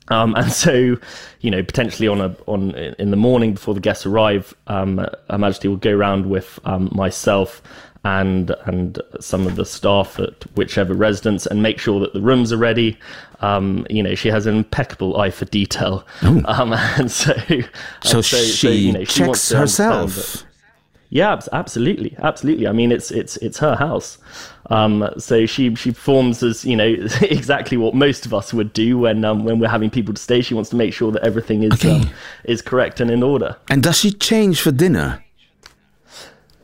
Um, 0.09 0.35
and 0.37 0.51
so, 0.51 0.97
you 1.41 1.51
know, 1.53 1.63
potentially 1.63 2.09
on 2.09 2.21
a 2.21 2.35
on 2.47 2.75
in 2.75 3.11
the 3.11 3.17
morning 3.17 3.53
before 3.55 3.75
the 3.75 3.81
guests 3.81 4.07
arrive, 4.07 4.55
um, 4.69 5.07
Her 5.29 5.39
Majesty 5.39 5.69
will 5.69 5.77
go 5.77 5.93
around 5.93 6.27
with 6.27 6.59
um, 6.65 6.89
myself 6.93 7.63
and 8.05 8.51
and 8.65 8.99
some 9.21 9.47
of 9.47 9.57
the 9.57 9.65
staff 9.65 10.19
at 10.19 10.45
whichever 10.57 10.95
residence 10.95 11.45
and 11.47 11.63
make 11.63 11.79
sure 11.79 12.01
that 12.01 12.13
the 12.15 12.21
rooms 12.21 12.53
are 12.53 12.57
ready. 12.57 12.99
Um, 13.41 13.87
you 13.91 14.03
know, 14.03 14.15
she 14.15 14.29
has 14.29 14.47
an 14.47 14.57
impeccable 14.57 15.19
eye 15.21 15.31
for 15.31 15.45
detail, 15.47 16.07
um, 16.23 16.73
and 16.99 17.11
so 17.11 17.35
Oh. 17.51 17.63
so, 18.03 18.17
and 18.19 18.25
she 18.25 18.73
you 18.75 18.93
know, 18.93 19.05
she 19.05 19.21
checks 19.25 19.49
to 19.49 19.57
understand 19.59 19.93
that- 19.93 20.15
herself. 20.15 20.45
yeah, 21.11 21.41
absolutely, 21.53 22.15
absolutely. 22.19 22.67
I 22.69 22.73
mean, 22.73 22.93
it's 22.93 23.11
it's 23.11 23.37
it's 23.39 23.59
her 23.59 23.77
house, 23.77 24.19
um, 24.71 25.09
so 25.19 25.45
she 25.47 25.75
she 25.75 25.91
performs 25.93 26.43
as 26.43 26.65
you 26.65 26.77
know 26.77 26.87
exactly 27.23 27.77
what 27.77 27.95
most 27.95 28.25
of 28.27 28.33
us 28.33 28.53
would 28.55 28.73
do 28.73 28.99
when 28.99 29.25
um, 29.25 29.45
when 29.45 29.59
we're 29.59 29.69
having 29.69 29.91
people 29.91 30.15
to 30.15 30.21
stay. 30.23 30.41
She 30.41 30.55
wants 30.55 30.71
to 30.71 30.77
make 30.77 30.93
sure 30.95 31.11
that 31.13 31.23
everything 31.23 31.63
is 31.65 31.73
Okay. 31.75 31.97
um, 32.01 32.11
is 32.45 32.63
correct 32.63 33.01
and 33.01 33.11
in 33.11 33.23
order. 33.23 33.57
And 33.71 33.83
does 33.83 33.99
she 33.99 34.11
change 34.13 34.61
for 34.63 34.71
dinner? 34.71 35.23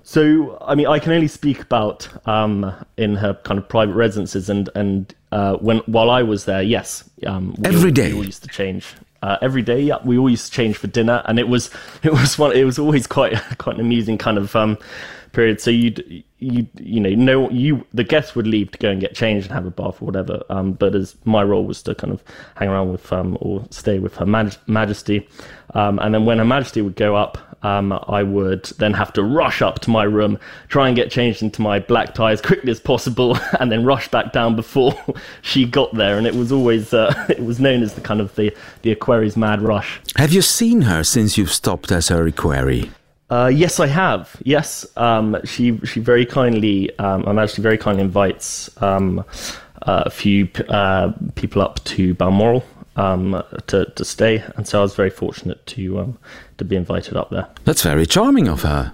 So, 0.09 0.57
I 0.61 0.77
mean, 0.77 0.87
I 0.87 1.01
can 1.01 1.11
only 1.11 1.27
speak 1.27 1.61
about 1.61 2.09
um, 2.29 2.73
in 2.97 3.17
her 3.17 3.35
kind 3.43 3.59
of 3.59 3.69
private 3.69 3.95
residences, 3.95 4.49
and 4.49 4.71
and 4.77 5.13
uh, 5.33 5.57
when 5.57 5.79
while 5.87 6.11
I 6.11 6.23
was 6.23 6.45
there, 6.45 6.63
yes, 6.63 7.11
um, 7.27 7.57
we 7.59 7.67
Every 7.67 7.91
all, 7.91 7.95
day? 7.95 8.13
we 8.13 8.19
all 8.19 8.25
used 8.25 8.45
to 8.45 8.49
change 8.49 8.87
uh, 9.23 9.37
every 9.43 9.63
day. 9.63 9.81
Yeah, 9.81 9.99
we 10.05 10.17
all 10.17 10.31
used 10.31 10.47
to 10.47 10.53
change 10.53 10.77
for 10.77 10.87
dinner, 10.87 11.25
and 11.25 11.41
it 11.41 11.49
was 11.49 11.71
it 12.05 12.13
was 12.13 12.39
one. 12.39 12.53
It 12.53 12.63
was 12.63 12.79
always 12.79 13.09
quite 13.09 13.35
quite 13.59 13.75
an 13.75 13.81
amusing 13.81 14.17
kind 14.17 14.39
of 14.39 14.55
um, 14.55 14.79
period. 15.37 15.61
So 15.61 15.71
you'd 15.71 16.25
you 16.39 16.67
you 16.81 17.01
know 17.01 17.11
no 17.11 17.51
you 17.51 17.87
the 17.95 18.05
guests 18.05 18.35
would 18.35 18.47
leave 18.47 18.71
to 18.71 18.79
go 18.79 18.91
and 18.91 19.01
get 19.01 19.15
changed 19.15 19.47
and 19.47 19.55
have 19.55 19.67
a 19.67 19.71
bath 19.71 20.03
or 20.03 20.07
whatever. 20.07 20.43
Um, 20.49 20.73
but 20.73 20.95
as 20.97 21.15
my 21.25 21.43
role 21.45 21.65
was 21.65 21.83
to 21.83 21.95
kind 21.95 22.13
of 22.13 22.25
hang 22.57 22.69
around 22.69 22.91
with 22.91 23.13
um 23.13 23.39
or 23.41 23.65
stay 23.71 23.99
with 23.99 24.17
Her 24.17 24.27
Maj- 24.27 24.59
Majesty, 24.67 25.29
um, 25.75 25.99
and 26.01 26.15
then 26.15 26.25
when 26.25 26.39
Her 26.39 26.45
Majesty 26.45 26.83
would 26.83 26.97
go 26.97 27.15
up. 27.15 27.39
Um, 27.63 27.91
I 28.07 28.23
would 28.23 28.65
then 28.79 28.93
have 28.93 29.13
to 29.15 29.25
rush 29.25 29.61
up 29.61 29.81
to 29.81 29.91
my 29.91 30.05
room, 30.05 30.39
try 30.69 30.87
and 30.87 30.95
get 30.95 31.11
changed 31.11 31.43
into 31.43 31.63
my 31.63 31.81
black 31.81 32.15
tie 32.15 32.31
as 32.31 32.41
quickly 32.41 32.71
as 32.71 32.79
possible, 32.79 33.37
and 33.59 33.73
then 33.73 33.85
rush 33.85 34.09
back 34.09 34.33
down 34.33 34.55
before 34.55 34.95
she 35.43 35.65
got 35.65 35.93
there. 35.95 36.17
And 36.17 36.29
it 36.29 36.35
was 36.35 36.53
always 36.53 36.93
uh, 36.93 37.13
it 37.29 37.43
was 37.43 37.59
known 37.59 37.83
as 37.83 37.95
the 37.95 38.03
kind 38.03 38.21
of 38.21 38.33
the 38.37 38.55
the 38.83 38.93
Aquarius 38.93 39.37
mad 39.37 39.63
rush. 39.63 40.01
Have 40.17 40.33
you 40.33 40.43
seen 40.43 40.83
her 40.83 41.03
since 41.03 41.37
you've 41.39 41.53
stopped 41.53 41.91
as 41.91 42.09
her 42.09 42.29
equerry? 42.29 42.91
Uh, 43.29 43.51
yes, 43.53 43.81
I 43.81 43.89
have. 43.89 44.37
Yes, 44.45 44.87
um, 44.97 45.37
she 45.45 45.79
she 45.85 46.01
very 46.01 46.25
kindly, 46.25 46.97
um, 46.99 47.25
I'm 47.27 47.39
actually 47.39 47.63
very 47.63 47.79
kindly 47.79 48.05
invites 48.05 48.71
um, 48.81 49.25
uh, 49.83 50.05
a 50.07 50.11
few 50.11 50.49
uh, 50.69 51.13
people 51.35 51.61
up 51.61 51.83
to 51.85 52.15
Balmoral 52.15 52.63
um, 52.95 53.43
to 53.67 53.85
to 53.85 54.05
stay, 54.05 54.45
and 54.57 54.67
so 54.67 54.79
I 54.79 54.83
was 54.83 54.95
very 54.95 55.11
fortunate 55.11 55.67
to 55.67 55.99
um, 55.99 56.19
to 56.59 56.65
be 56.65 56.77
invited 56.77 57.17
up 57.17 57.31
there. 57.31 57.47
That's 57.65 57.83
very 57.83 58.07
charming 58.07 58.49
of 58.49 58.63
her. 58.63 58.93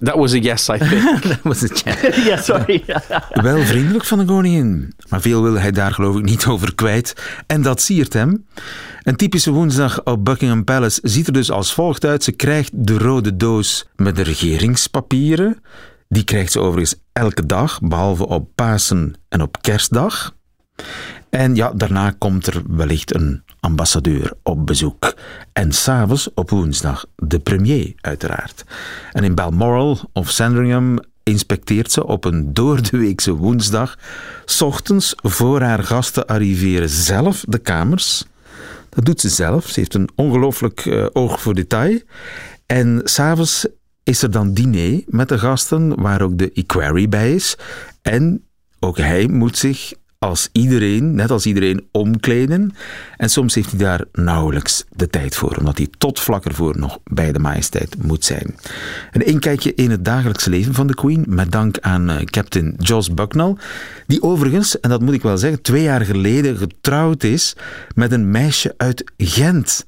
That 0.00 0.16
was 0.16 0.32
a 0.32 0.38
yes, 0.38 0.68
I 0.68 0.78
think. 0.88 1.22
Dat 1.22 1.42
was 1.42 1.60
het, 1.60 1.82
ja. 1.84 1.94
yeah, 2.28 2.40
sorry. 2.40 2.84
Wel 3.42 3.62
vriendelijk 3.62 4.04
van 4.04 4.18
de 4.18 4.24
koningin. 4.24 4.94
Maar 5.08 5.20
veel 5.20 5.42
wil 5.42 5.58
hij 5.58 5.70
daar 5.70 5.92
geloof 5.92 6.16
ik 6.16 6.24
niet 6.24 6.46
over 6.46 6.74
kwijt. 6.74 7.14
En 7.46 7.62
dat 7.62 7.80
siert 7.80 8.12
hem. 8.12 8.46
Een 9.08 9.16
typische 9.16 9.50
woensdag 9.50 10.04
op 10.04 10.24
Buckingham 10.24 10.64
Palace 10.64 11.00
ziet 11.02 11.26
er 11.26 11.32
dus 11.32 11.50
als 11.50 11.74
volgt 11.74 12.04
uit. 12.04 12.24
Ze 12.24 12.32
krijgt 12.32 12.70
de 12.74 12.98
rode 12.98 13.36
doos 13.36 13.88
met 13.96 14.16
de 14.16 14.22
regeringspapieren. 14.22 15.62
Die 16.08 16.24
krijgt 16.24 16.52
ze 16.52 16.60
overigens 16.60 17.00
elke 17.12 17.46
dag, 17.46 17.80
behalve 17.80 18.26
op 18.26 18.48
Pasen 18.54 19.14
en 19.28 19.42
op 19.42 19.58
Kerstdag. 19.60 20.34
En 21.30 21.54
ja, 21.54 21.72
daarna 21.74 22.10
komt 22.18 22.46
er 22.46 22.62
wellicht 22.66 23.14
een 23.14 23.42
ambassadeur 23.60 24.32
op 24.42 24.66
bezoek. 24.66 25.14
En 25.52 25.72
s'avonds 25.72 26.30
op 26.34 26.50
woensdag 26.50 27.06
de 27.16 27.38
premier, 27.38 27.92
uiteraard. 28.00 28.64
En 29.12 29.24
in 29.24 29.34
Balmoral 29.34 29.98
of 30.12 30.30
Sandringham 30.30 30.98
inspecteert 31.22 31.92
ze 31.92 32.06
op 32.06 32.24
een 32.24 32.54
doordeweekse 32.54 33.32
woensdag, 33.32 33.98
s 34.44 34.60
ochtends 34.60 35.14
voor 35.16 35.60
haar 35.60 35.84
gasten 35.84 36.26
arriveren 36.26 36.88
zelf 36.88 37.44
de 37.48 37.58
kamers. 37.58 38.24
Dat 38.90 39.04
doet 39.04 39.20
ze 39.20 39.28
zelf. 39.28 39.68
Ze 39.68 39.80
heeft 39.80 39.94
een 39.94 40.08
ongelooflijk 40.14 40.86
eh, 40.86 41.06
oog 41.12 41.40
voor 41.40 41.54
detail. 41.54 42.00
En 42.66 43.00
s'avonds 43.04 43.66
is 44.02 44.22
er 44.22 44.30
dan 44.30 44.52
diner 44.52 45.02
met 45.06 45.28
de 45.28 45.38
gasten, 45.38 46.00
waar 46.00 46.22
ook 46.22 46.38
de 46.38 46.52
equerry 46.52 47.08
bij 47.08 47.34
is. 47.34 47.56
En 48.02 48.44
ook 48.78 48.96
hij 48.96 49.26
moet 49.26 49.58
zich 49.58 49.92
als 50.18 50.48
iedereen, 50.52 51.14
net 51.14 51.30
als 51.30 51.46
iedereen, 51.46 51.88
omkleden. 51.92 52.72
En 53.16 53.30
soms 53.30 53.54
heeft 53.54 53.70
hij 53.70 53.78
daar 53.78 54.04
nauwelijks 54.12 54.84
de 54.90 55.08
tijd 55.08 55.36
voor, 55.36 55.56
omdat 55.56 55.78
hij 55.78 55.88
tot 55.98 56.20
vlak 56.20 56.44
ervoor 56.44 56.78
nog 56.78 56.98
bij 57.04 57.32
de 57.32 57.38
majesteit 57.38 58.02
moet 58.02 58.24
zijn. 58.24 58.56
Een 59.12 59.26
inkijkje 59.26 59.74
in 59.74 59.90
het 59.90 60.04
dagelijks 60.04 60.44
leven 60.44 60.74
van 60.74 60.86
de 60.86 60.94
Queen, 60.94 61.24
met 61.28 61.52
dank 61.52 61.78
aan 61.78 62.10
eh, 62.10 62.24
captain 62.24 62.74
Jos 62.78 63.14
Bucknell, 63.14 63.56
die 64.06 64.22
overigens, 64.22 64.80
en 64.80 64.90
dat 64.90 65.00
moet 65.00 65.14
ik 65.14 65.22
wel 65.22 65.38
zeggen, 65.38 65.62
twee 65.62 65.82
jaar 65.82 66.04
geleden 66.04 66.56
getrouwd 66.56 67.22
is 67.22 67.56
met 67.94 68.12
een 68.12 68.30
meisje 68.30 68.74
uit 68.76 69.12
Gent. 69.16 69.86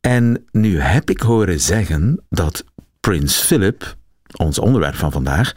En 0.00 0.44
nu 0.52 0.80
heb 0.80 1.10
ik 1.10 1.20
horen 1.20 1.60
zeggen 1.60 2.24
dat 2.28 2.64
Prins 3.00 3.36
Philip, 3.36 3.96
ons 4.36 4.58
onderwerp 4.58 4.94
van 4.94 5.12
vandaag, 5.12 5.52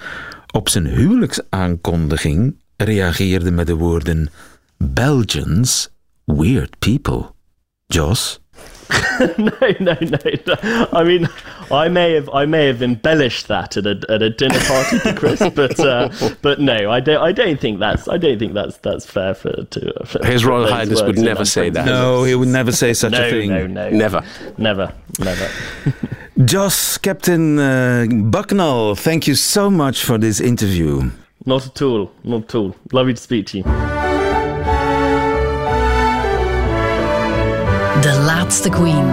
op 0.51 0.69
zijn 0.69 0.85
huwelijksaankondiging 0.85 2.55
reageerde 2.83 3.51
met 3.51 3.67
de 3.67 3.75
woorden 3.75 4.29
Belgians, 4.77 5.89
weird 6.25 6.79
people. 6.79 7.35
Jos? 7.87 8.39
no, 9.37 9.51
no, 9.79 9.95
no, 10.01 10.17
no. 10.47 10.87
I 10.91 11.03
mean, 11.03 11.29
I 11.71 11.87
may 11.87 12.13
have, 12.13 12.29
I 12.29 12.45
may 12.45 12.67
have 12.67 12.81
embellished 12.81 13.47
that 13.47 13.77
at 13.77 13.85
a 13.85 14.01
at 14.09 14.21
a 14.21 14.29
dinner 14.29 14.59
party 14.59 14.99
to 14.99 15.13
Chris, 15.13 15.39
but 15.55 15.79
uh, 15.79 16.09
but 16.41 16.59
no, 16.59 16.91
I 16.91 16.99
don't, 16.99 17.21
I 17.21 17.31
don't 17.31 17.59
think 17.59 17.79
that's, 17.79 18.07
I 18.07 18.17
don't 18.17 18.39
think 18.39 18.53
that's 18.53 18.77
that's 18.77 19.05
fair 19.05 19.33
for 19.33 19.51
to. 19.63 20.05
For, 20.05 20.25
His 20.25 20.43
Royal 20.43 20.67
Highness 20.67 21.01
would 21.01 21.17
never 21.17 21.45
say 21.45 21.69
that. 21.69 21.85
No, 21.85 22.23
he 22.23 22.35
would 22.35 22.49
never 22.49 22.71
say 22.71 22.93
such 22.93 23.13
no, 23.13 23.25
a 23.25 23.29
thing. 23.29 23.49
No, 23.49 23.67
no, 23.67 23.89
Never. 23.89 24.23
never, 24.57 24.93
never. 25.19 25.49
Joss, 26.45 26.97
Captain 26.97 27.59
uh, 27.59 28.07
Bucknell, 28.09 28.95
thank 28.95 29.27
you 29.27 29.35
so 29.35 29.69
much 29.69 30.03
for 30.03 30.17
this 30.17 30.39
interview. 30.41 31.11
Not 31.43 31.65
at 31.65 31.81
all, 31.81 32.09
not 32.21 32.43
at 32.43 32.53
all. 32.53 32.73
Lovely 32.87 33.13
to 33.13 33.21
speak 33.21 33.45
to 33.45 33.57
you. 33.57 33.63
De 38.01 38.21
laatste 38.25 38.69
Queen. 38.69 39.07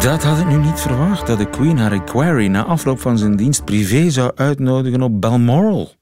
Dat 0.00 0.22
had 0.22 0.38
ik 0.38 0.46
nu 0.46 0.56
niet 0.56 0.80
verwacht, 0.80 1.26
dat 1.26 1.38
de 1.38 1.50
Queen 1.50 1.78
Harry 1.78 2.00
Quarry 2.04 2.46
na 2.46 2.64
afloop 2.64 3.00
van 3.00 3.18
zijn 3.18 3.36
dienst 3.36 3.64
privé 3.64 4.10
zou 4.10 4.32
uitnodigen 4.34 5.02
op 5.02 5.20
Balmoral. 5.20 5.94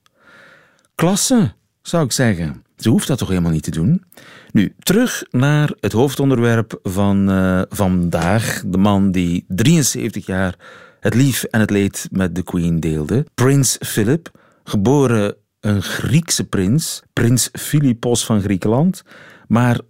Klasse, 0.95 1.53
zou 1.83 2.05
ik 2.05 2.13
zeggen. 2.13 2.65
Ze 2.77 2.89
hoeft 2.89 3.07
dat 3.07 3.19
toch 3.19 3.29
helemaal 3.29 3.53
niet 3.53 3.63
te 3.63 3.71
doen? 3.71 4.05
Nu, 4.53 4.75
terug 4.79 5.23
naar 5.31 5.73
het 5.81 5.93
hoofdonderwerp 5.93 6.79
van 6.83 7.31
uh, 7.31 7.63
vandaag. 7.69 8.63
De 8.67 8.79
man 8.79 9.11
die 9.11 9.45
73 9.49 10.27
jaar 10.27 10.55
het 11.01 11.15
lief 11.15 11.43
en 11.43 11.61
het 11.61 11.71
leed 11.71 12.09
met 12.11 12.35
de 12.35 12.43
Queen 12.43 12.81
deelde. 12.81 13.27
Prins 13.35 13.77
Philip, 13.81 14.31
geboren 14.65 15.35
een 15.61 15.83
Griekse 15.83 16.45
prins, 16.45 17.03
prins 17.13 17.49
Philippos 17.53 18.25
van 18.25 18.41
Griekenland. 18.41 19.03
Maar 19.49 19.81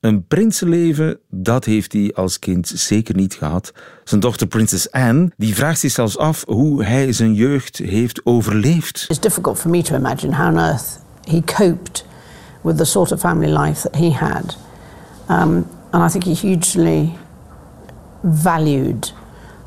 een 0.00 0.26
prinsenleven, 0.26 1.18
dat 1.30 1.64
heeft 1.64 1.92
hij 1.92 2.12
als 2.14 2.38
kind 2.38 2.72
zeker 2.74 3.14
niet 3.14 3.34
gehad. 3.34 3.72
Zijn 4.04 4.20
dochter 4.20 4.46
Prinses 4.46 4.90
Anne, 4.90 5.30
die 5.36 5.54
vraagt 5.54 5.80
zich 5.80 5.92
zelfs 5.92 6.18
af 6.18 6.44
hoe 6.46 6.84
hij 6.84 7.12
zijn 7.12 7.34
jeugd 7.34 7.78
heeft 7.78 8.20
overleefd. 8.24 9.04
It's 9.08 9.20
difficult 9.20 9.58
for 9.58 9.70
me 9.70 9.82
to 9.82 9.94
imagine 9.94 10.36
how 10.36 10.46
on 10.46 10.58
earth 10.58 11.00
he 11.24 11.40
coped 11.44 12.04
with 12.62 12.76
the 12.76 12.84
sort 12.84 13.12
of 13.12 13.20
family 13.20 13.58
life 13.58 13.88
that 13.88 14.00
he 14.00 14.10
had. 14.10 14.56
Um, 15.30 15.66
and 15.90 16.08
I 16.08 16.18
think 16.18 16.24
he 16.24 16.48
hugely 16.48 17.12
valued 18.22 19.14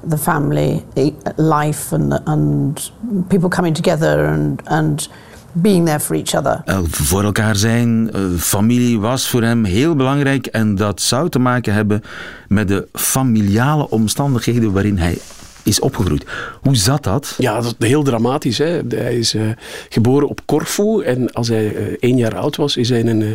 the 0.09 0.17
family 0.17 0.83
eh, 0.95 1.11
life 1.35 1.95
and, 1.95 2.21
and 2.25 2.91
people 3.27 3.49
coming 3.49 3.73
together 3.73 4.25
and, 4.25 4.61
and 4.65 5.07
being 5.53 5.85
there 5.85 5.99
for 5.99 6.15
each 6.15 6.35
other. 6.35 6.61
Uh, 6.65 6.79
voor 6.83 7.23
elkaar 7.23 7.55
zijn, 7.55 8.09
uh, 8.15 8.39
familie 8.39 8.99
was 8.99 9.27
voor 9.27 9.41
hem 9.41 9.63
heel 9.63 9.95
belangrijk 9.95 10.45
en 10.45 10.75
dat 10.75 11.01
zou 11.01 11.29
te 11.29 11.39
maken 11.39 11.73
hebben 11.73 12.01
met 12.47 12.67
de 12.67 12.87
familiale 12.93 13.89
omstandigheden 13.89 14.71
waarin 14.71 14.97
hij 14.97 15.17
is 15.63 15.79
opgegroeid. 15.79 16.25
Hoe 16.61 16.75
zat 16.75 17.03
dat? 17.03 17.35
Ja, 17.37 17.61
dat 17.61 17.75
is 17.79 17.87
heel 17.87 18.03
dramatisch. 18.03 18.57
Hè. 18.57 18.81
Hij 18.87 19.17
is 19.17 19.33
uh, 19.33 19.41
geboren 19.89 20.27
op 20.27 20.41
Corfu 20.45 21.01
en 21.03 21.31
als 21.31 21.47
hij 21.47 21.75
uh, 21.75 21.95
één 21.99 22.17
jaar 22.17 22.35
oud 22.35 22.55
was, 22.55 22.77
is 22.77 22.89
hij 22.89 22.99
in 22.99 23.07
een 23.07 23.21
uh, 23.21 23.31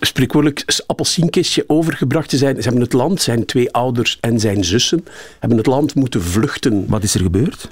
spreekwoordelijk 0.00 0.82
appelsienkistje 0.86 1.64
overgebracht. 1.66 2.30
Ze, 2.30 2.36
zijn, 2.36 2.56
ze 2.56 2.62
hebben 2.62 2.80
het 2.80 2.92
land, 2.92 3.22
zijn 3.22 3.44
twee 3.44 3.72
ouders 3.72 4.18
en 4.20 4.40
zijn 4.40 4.64
zussen, 4.64 5.04
hebben 5.38 5.58
het 5.58 5.66
land 5.66 5.94
moeten 5.94 6.22
vluchten. 6.22 6.84
Wat 6.88 7.02
is 7.02 7.14
er 7.14 7.20
gebeurd? 7.20 7.68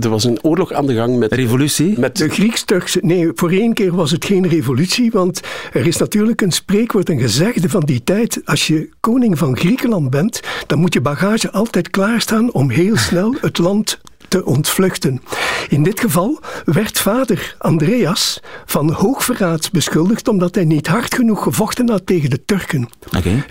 Er 0.00 0.08
was 0.08 0.24
een 0.24 0.38
oorlog 0.42 0.72
aan 0.72 0.86
de 0.86 0.94
gang 0.94 1.18
met... 1.18 1.32
Revolutie? 1.32 1.98
Met 1.98 2.16
de 2.16 2.28
Grieks-Turkse... 2.28 2.98
Nee, 3.02 3.30
voor 3.34 3.50
één 3.50 3.74
keer 3.74 3.94
was 3.94 4.10
het 4.10 4.24
geen 4.24 4.48
revolutie, 4.48 5.10
want 5.10 5.40
er 5.72 5.86
is 5.86 5.96
natuurlijk 5.96 6.40
een 6.40 6.52
spreekwoord, 6.52 7.08
een 7.08 7.20
gezegde 7.20 7.68
van 7.68 7.80
die 7.80 8.04
tijd. 8.04 8.40
Als 8.44 8.66
je 8.66 8.88
koning 9.00 9.38
van 9.38 9.56
Griekenland 9.56 10.10
bent, 10.10 10.40
dan 10.66 10.78
moet 10.78 10.94
je 10.94 11.00
bagage 11.00 11.50
altijd 11.50 11.90
klaarstaan 11.90 12.52
om 12.52 12.70
heel 12.70 12.93
snel 12.96 13.34
het 13.40 13.58
land 13.58 14.00
te 14.34 14.44
ontvluchten. 14.44 15.20
In 15.68 15.82
dit 15.82 16.00
geval 16.00 16.40
werd 16.64 16.98
vader 17.00 17.54
Andreas 17.58 18.40
van 18.64 18.90
hoogverraad 18.90 19.72
beschuldigd 19.72 20.28
omdat 20.28 20.54
hij 20.54 20.64
niet 20.64 20.86
hard 20.86 21.14
genoeg 21.14 21.42
gevochten 21.42 21.88
had 21.90 22.06
tegen 22.06 22.30
de 22.30 22.44
Turken. 22.44 22.88
Oké. 23.16 23.44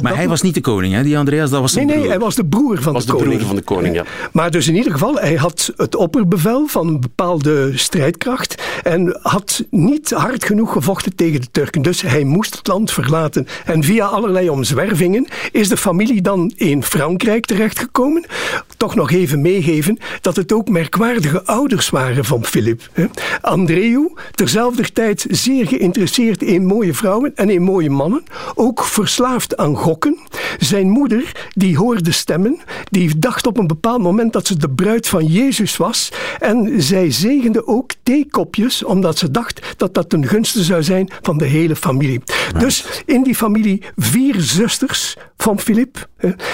Maar 0.00 0.16
hij 0.16 0.28
was 0.28 0.42
niet 0.42 0.54
de 0.54 0.60
koning, 0.60 0.94
hè? 0.94 1.02
Die 1.02 1.18
Andreas, 1.18 1.50
dat 1.50 1.60
was 1.60 1.74
Nee, 1.74 1.84
nee, 1.84 2.08
hij 2.08 2.18
was 2.18 2.34
de 2.34 2.46
broer 2.46 2.82
van 2.82 2.92
was 2.92 3.06
de, 3.06 3.12
de 3.12 3.16
koning. 3.18 3.34
broer 3.34 3.46
van 3.46 3.56
de 3.56 3.62
koning, 3.62 3.94
ja. 3.94 4.04
Maar 4.32 4.50
dus 4.50 4.68
in 4.68 4.74
ieder 4.74 4.92
geval, 4.92 5.14
hij 5.14 5.34
had 5.34 5.72
het 5.76 5.96
opperbevel 5.96 6.66
van 6.66 6.88
een 6.88 7.00
bepaalde 7.00 7.78
strijdkracht 7.78 8.62
en 8.82 9.18
had 9.22 9.64
niet 9.70 10.10
hard 10.10 10.44
genoeg 10.44 10.72
gevochten 10.72 11.14
tegen 11.14 11.40
de 11.40 11.50
Turken. 11.50 11.82
Dus 11.82 12.02
hij 12.02 12.24
moest 12.24 12.56
het 12.56 12.66
land 12.66 12.92
verlaten. 12.92 13.46
En 13.64 13.82
via 13.82 14.06
allerlei 14.06 14.48
omzwervingen 14.50 15.26
is 15.52 15.68
de 15.68 15.76
familie 15.76 16.22
dan 16.22 16.52
in 16.56 16.82
Frankrijk 16.82 17.46
terechtgekomen. 17.46 18.24
Toch 18.76 18.94
nog 18.94 19.10
even 19.10 19.40
meegeven 19.40 19.98
dat 20.20 20.36
het 20.36 20.52
ook 20.52 20.68
merkwaardige 20.68 21.44
ouders 21.44 21.90
waren 21.90 22.24
van 22.24 22.44
Philip. 22.44 22.90
Andreu, 23.40 24.08
terzelfde 24.30 24.92
tijd 24.92 25.26
zeer 25.30 25.66
geïnteresseerd 25.66 26.42
in 26.42 26.66
mooie 26.66 26.94
vrouwen 26.94 27.32
en 27.34 27.50
in 27.50 27.62
mooie 27.62 27.90
mannen, 27.90 28.22
ook 28.54 28.84
verslaafd 28.84 29.56
aan 29.56 29.76
gokken. 29.76 30.18
Zijn 30.58 30.88
moeder, 30.88 31.50
die 31.54 31.76
hoorde 31.76 32.12
stemmen, 32.12 32.60
die 32.90 33.18
dacht 33.18 33.46
op 33.46 33.58
een 33.58 33.66
bepaald 33.66 34.02
moment 34.02 34.32
dat 34.32 34.46
ze 34.46 34.56
de 34.56 34.70
bruid 34.70 35.08
van 35.08 35.26
Jezus 35.26 35.76
was 35.76 36.12
en 36.38 36.82
zij 36.82 37.10
zegende 37.10 37.66
ook 37.66 37.90
theekopjes 38.02 38.84
omdat 38.84 39.18
ze 39.18 39.30
dacht 39.30 39.74
dat 39.76 39.94
dat 39.94 40.08
ten 40.08 40.26
gunste 40.26 40.62
zou 40.62 40.82
zijn 40.82 41.10
van 41.22 41.38
de 41.38 41.44
hele 41.44 41.76
familie. 41.76 42.22
Dus 42.58 43.02
in 43.06 43.22
die 43.22 43.34
familie 43.34 43.82
vier 43.96 44.34
zusters 44.40 45.16
van 45.38 45.60
Philip, 45.60 46.08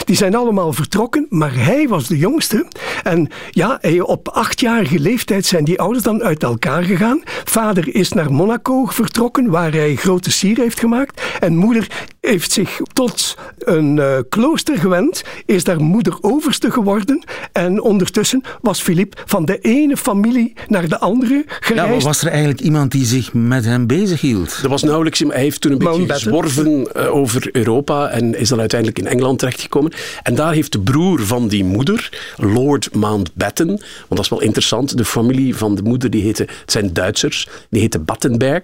die 0.05 0.16
zijn 0.16 0.35
allemaal 0.35 0.73
vertrokken, 0.73 1.27
maar 1.29 1.55
hij 1.55 1.88
was 1.88 2.07
de 2.07 2.18
jongste 2.18 2.66
en 3.03 3.29
ja, 3.51 3.81
op 4.03 4.29
achtjarige 4.29 4.99
leeftijd 4.99 5.47
zijn 5.47 5.64
die 5.64 5.81
ouders 5.81 6.05
dan 6.05 6.23
uit 6.23 6.42
elkaar 6.42 6.83
gegaan. 6.83 7.23
Vader 7.44 7.94
is 7.94 8.12
naar 8.12 8.33
Monaco 8.33 8.85
vertrokken, 8.85 9.51
waar 9.51 9.73
hij 9.73 9.97
grote 9.97 10.31
sier 10.31 10.59
heeft 10.59 10.79
gemaakt. 10.79 11.23
En 11.40 11.57
moeder 11.57 12.07
heeft 12.24 12.52
zich 12.52 12.80
tot 12.92 13.37
een 13.58 13.96
uh, 13.96 14.18
klooster 14.28 14.78
gewend, 14.78 15.22
is 15.46 15.64
daar 15.64 15.80
moeder 15.82 16.16
overste 16.20 16.70
geworden. 16.70 17.24
En 17.52 17.82
ondertussen 17.82 18.42
was 18.60 18.82
Filip 18.82 19.22
van 19.26 19.44
de 19.44 19.58
ene 19.58 19.96
familie 19.96 20.52
naar 20.68 20.88
de 20.88 20.98
andere 20.98 21.44
gereisd. 21.46 22.02
Ja, 22.02 22.08
was 22.08 22.20
er 22.20 22.28
eigenlijk 22.28 22.60
iemand 22.60 22.92
die 22.92 23.04
zich 23.04 23.32
met 23.32 23.64
hem 23.64 23.87
bezig 23.87 24.20
hield? 24.20 24.60
Er 24.62 24.68
was 24.68 24.82
nauwelijks 24.82 25.18
iemand. 25.18 25.37
Hij 25.37 25.46
heeft 25.46 25.60
toen 25.60 25.72
een 25.72 25.78
beetje 25.78 26.12
gezworven 26.12 26.88
uh, 26.96 27.14
over 27.14 27.48
Europa 27.52 28.08
en 28.08 28.38
is 28.38 28.48
dan 28.48 28.60
uiteindelijk 28.60 28.98
in 28.98 29.06
Engeland 29.06 29.38
terechtgekomen. 29.38 29.92
En 30.22 30.34
daar 30.34 30.52
heeft 30.52 30.72
de 30.72 30.80
broer 30.80 31.20
van 31.20 31.48
die 31.48 31.64
moeder, 31.64 32.34
Lord 32.37 32.94
Mountbatten, 32.94 33.66
want 33.66 34.08
dat 34.08 34.18
is 34.18 34.28
wel 34.28 34.40
interessant, 34.40 34.96
de 34.96 35.04
familie 35.04 35.56
van 35.56 35.74
de 35.74 35.82
moeder, 35.82 36.10
die 36.10 36.22
heette, 36.22 36.42
het 36.42 36.72
zijn 36.72 36.92
Duitsers, 36.92 37.48
die 37.68 37.80
heette 37.80 37.98
Battenberg. 37.98 38.62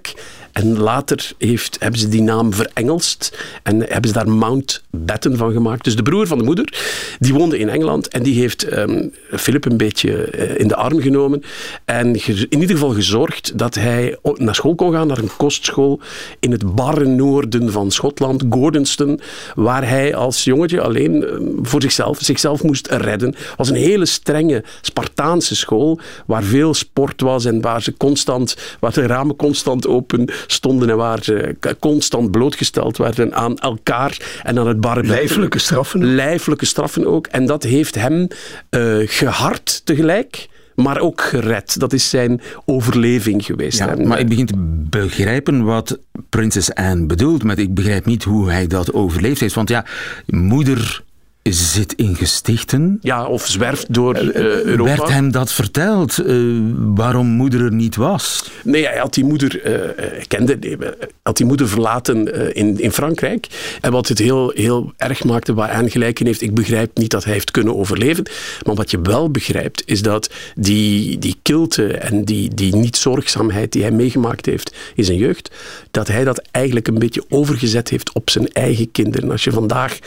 En 0.53 0.79
later 0.79 1.33
heeft, 1.39 1.77
hebben 1.81 2.01
ze 2.01 2.09
die 2.09 2.23
naam 2.23 2.53
verengelst 2.53 3.39
en 3.63 3.79
hebben 3.79 4.09
ze 4.09 4.13
daar 4.13 4.29
Mountbatten 4.31 5.37
van 5.37 5.53
gemaakt. 5.53 5.85
Dus 5.85 5.97
de 5.97 6.03
broer 6.03 6.27
van 6.27 6.39
de 6.39 6.45
moeder, 6.45 6.79
die 7.19 7.35
woonde 7.35 7.59
in 7.59 7.69
Engeland 7.69 8.09
en 8.09 8.23
die 8.23 8.41
heeft 8.41 8.77
um, 8.77 9.13
Philip 9.31 9.65
een 9.65 9.77
beetje 9.77 10.39
uh, 10.39 10.59
in 10.59 10.69
de 10.69 10.77
arm 10.77 11.01
genomen 11.01 11.43
en 11.85 12.07
in 12.27 12.61
ieder 12.61 12.77
geval 12.77 12.95
gezorgd 12.95 13.59
dat 13.59 13.75
hij 13.75 14.19
naar 14.35 14.55
school 14.55 14.75
kon 14.75 14.93
gaan, 14.93 15.07
naar 15.07 15.19
een 15.19 15.37
kostschool 15.37 16.01
in 16.41 16.51
het 16.51 16.75
barre 16.75 17.07
noorden 17.07 17.73
van 17.73 17.91
Schotland, 17.91 18.45
Gordonston, 18.51 19.21
waar 19.55 19.89
hij 19.89 20.15
als 20.15 20.45
jongetje 20.45 20.81
alleen 20.81 21.33
um, 21.33 21.59
voor 21.63 21.83
zichzelf, 21.83 22.19
zichzelf 22.21 22.63
moest 22.63 22.87
redden. 22.87 23.29
Het 23.29 23.57
was 23.57 23.69
een 23.69 23.75
hele 23.77 24.07
strenge 24.07 24.65
Spartaanse 24.81 25.57
school, 25.57 26.01
waar 26.27 26.43
veel 26.43 26.75
sport 26.75 27.21
was 27.21 27.45
en 27.45 27.61
waar 27.61 27.83
ze 27.83 27.97
constant, 27.97 28.57
waar 28.81 28.93
de 28.93 29.07
ramen 29.07 29.37
constant 29.37 29.87
open 29.87 30.29
stonden 30.47 30.91
en 30.91 30.97
waar 30.97 31.19
ze 31.23 31.57
constant 31.79 32.31
blootgesteld 32.31 32.97
werden 32.97 33.35
aan 33.41 33.59
elkaar 33.59 34.41
en 34.43 34.59
aan 34.59 34.69
het 34.69 34.81
barre. 34.81 35.07
Lijfelijke 35.07 35.59
straffen. 35.59 36.05
Lijfelijke 36.15 36.67
straffen 36.67 37.07
ook. 37.07 37.27
En 37.27 37.47
dat 37.47 37.63
heeft 37.63 37.95
hem 37.95 38.27
uh, 38.71 38.97
gehard 39.05 39.81
tegelijk 39.85 40.49
maar 40.75 41.01
ook 41.01 41.21
gered. 41.21 41.81
Dat 41.81 41.93
is 41.93 42.09
zijn 42.09 42.41
overleving 42.65 43.45
geweest. 43.45 43.79
Ja, 43.79 43.97
maar 43.97 44.19
ik 44.19 44.29
begin 44.29 44.47
te 44.47 44.55
begrijpen 44.91 45.65
wat 45.65 45.99
prinses 46.29 46.75
Anne 46.75 47.07
bedoelt, 47.07 47.43
maar 47.43 47.59
ik 47.59 47.75
begrijp 47.75 48.05
niet 48.05 48.25
hoe 48.25 48.51
hij 48.51 48.67
dat 48.67 48.93
overleefd 48.93 49.41
heeft. 49.41 49.55
Want 49.55 49.69
ja, 49.69 49.85
moeder 50.27 51.03
zit 51.43 51.93
in 51.93 52.17
gestichten. 52.17 52.99
Ja, 53.03 53.27
of 53.27 53.47
zwerft 53.47 53.95
door 53.95 54.23
uh, 54.23 54.35
Europa. 54.63 54.97
Werd 54.97 55.09
hem 55.09 55.33
dat 55.33 55.53
verteld, 55.53 56.19
uh, 56.19 56.61
waarom 56.77 57.27
moeder 57.27 57.65
er 57.65 57.73
niet 57.73 57.97
was? 57.97 58.51
Nee, 58.65 58.87
hij 58.87 58.99
had 58.99 59.15
die 59.15 59.25
moeder, 59.25 59.67
uh, 59.67 60.23
kende, 60.29 60.79
had 61.23 61.37
die 61.37 61.47
moeder 61.47 61.69
verlaten 61.69 62.55
in, 62.55 62.81
in 62.81 62.93
Frankrijk. 62.93 63.47
En 63.81 63.93
wat 63.93 64.09
het 64.09 64.19
heel, 64.19 64.53
heel 64.55 64.93
erg 64.97 65.25
maakte, 65.25 65.55
waar 65.55 65.75
hij 65.75 65.89
gelijk 65.89 66.21
in 66.21 66.27
heeft, 66.27 66.43
ik 66.43 66.55
begrijp 66.55 66.99
niet 66.99 67.11
dat 67.11 67.25
hij 67.25 67.33
heeft 67.33 67.51
kunnen 67.51 67.77
overleven. 67.77 68.25
Maar 68.67 68.75
wat 68.75 68.91
je 68.91 69.01
wel 69.01 69.31
begrijpt, 69.31 69.83
is 69.87 70.03
dat 70.03 70.31
die, 70.55 71.19
die 71.19 71.37
kilte 71.43 71.87
en 71.87 72.25
die, 72.25 72.55
die 72.55 72.77
niet-zorgzaamheid 72.77 73.73
die 73.73 73.83
hij 73.83 73.91
meegemaakt 73.91 74.47
heeft 74.47 74.75
in 74.95 75.05
zijn 75.05 75.19
jeugd, 75.19 75.51
dat 75.91 76.09
hij 76.09 76.25
dat 76.25 76.43
eigenlijk 76.51 76.89
een 76.89 76.99
beetje 76.99 77.25
overgezet 77.29 77.89
heeft 77.89 78.13
op 78.13 78.31
zijn 78.31 78.49
eigen 78.53 78.91
kinderen. 78.91 79.31
Als 79.31 79.45
je 79.45 79.51
vandaag 79.51 79.99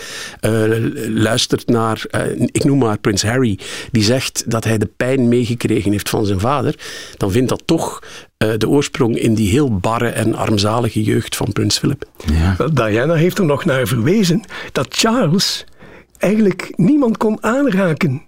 luistert 1.24 1.68
naar, 1.68 2.06
uh, 2.12 2.48
ik 2.52 2.64
noem 2.64 2.78
maar 2.78 2.98
Prins 2.98 3.24
Harry, 3.24 3.60
die 3.92 4.04
zegt 4.04 4.52
dat 4.52 4.64
hij 4.64 4.78
de 4.78 4.90
pijn 4.98 5.28
meegekregen 5.28 5.92
heeft 5.92 6.10
van 6.10 6.26
zijn 6.26 6.40
vader, 6.40 6.76
dan 7.18 7.32
vindt 7.32 7.50
dat 7.50 7.62
toch 7.66 8.00
uh, 8.38 8.52
de 8.58 8.70
oorsprong 8.70 9.18
in 9.18 9.34
die 9.34 9.50
heel 9.50 9.78
barre 9.78 10.10
en 10.10 10.36
armzalige 10.36 11.04
jeugd 11.04 11.36
van 11.36 11.52
Prins 11.52 11.78
Philip. 11.78 12.06
Ja. 12.26 12.68
Diana 12.68 13.14
heeft 13.14 13.38
er 13.38 13.46
nog 13.46 13.66
naar 13.66 13.88
verwezen 13.88 14.44
dat 14.72 14.88
Charles 14.90 15.66
eigenlijk 16.18 16.74
niemand 16.76 17.18
kon 17.18 17.38
aanraken 17.44 18.22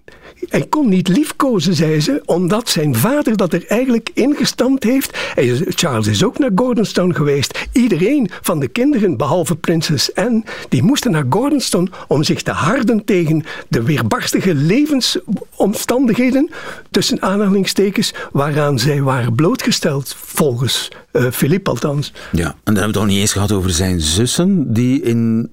hij 0.48 0.66
kon 0.66 0.88
niet 0.88 1.08
liefkozen, 1.08 1.74
zei 1.74 2.00
ze, 2.00 2.22
omdat 2.24 2.68
zijn 2.68 2.94
vader 2.94 3.36
dat 3.36 3.52
er 3.52 3.64
eigenlijk 3.66 4.10
ingestampt 4.14 4.84
heeft. 4.84 5.18
Hij, 5.34 5.62
Charles 5.68 6.06
is 6.06 6.24
ook 6.24 6.38
naar 6.38 6.50
Gordonstown 6.54 7.12
geweest. 7.12 7.68
Iedereen 7.72 8.30
van 8.42 8.60
de 8.60 8.68
kinderen, 8.68 9.16
behalve 9.16 9.56
prinses 9.56 10.14
Anne, 10.14 10.42
die 10.68 10.82
moesten 10.82 11.10
naar 11.10 11.24
Gordonstown 11.30 11.90
om 12.08 12.24
zich 12.24 12.42
te 12.42 12.50
harden 12.50 13.04
tegen 13.04 13.44
de 13.68 13.82
weerbarstige 13.82 14.54
levensomstandigheden, 14.54 16.50
tussen 16.90 17.22
aanhalingstekens, 17.22 18.14
waaraan 18.32 18.78
zij 18.78 19.02
waren 19.02 19.34
blootgesteld, 19.34 20.16
volgens 20.18 20.88
uh, 21.12 21.30
Philippe 21.30 21.70
althans. 21.70 22.12
Ja, 22.32 22.46
en 22.46 22.54
dan 22.64 22.74
hebben 22.74 22.74
we 22.74 22.80
het 22.84 22.94
nog 22.94 23.06
niet 23.06 23.18
eens 23.18 23.32
gehad 23.32 23.52
over 23.52 23.70
zijn 23.70 24.00
zussen, 24.00 24.72
die 24.72 25.02
in 25.02 25.50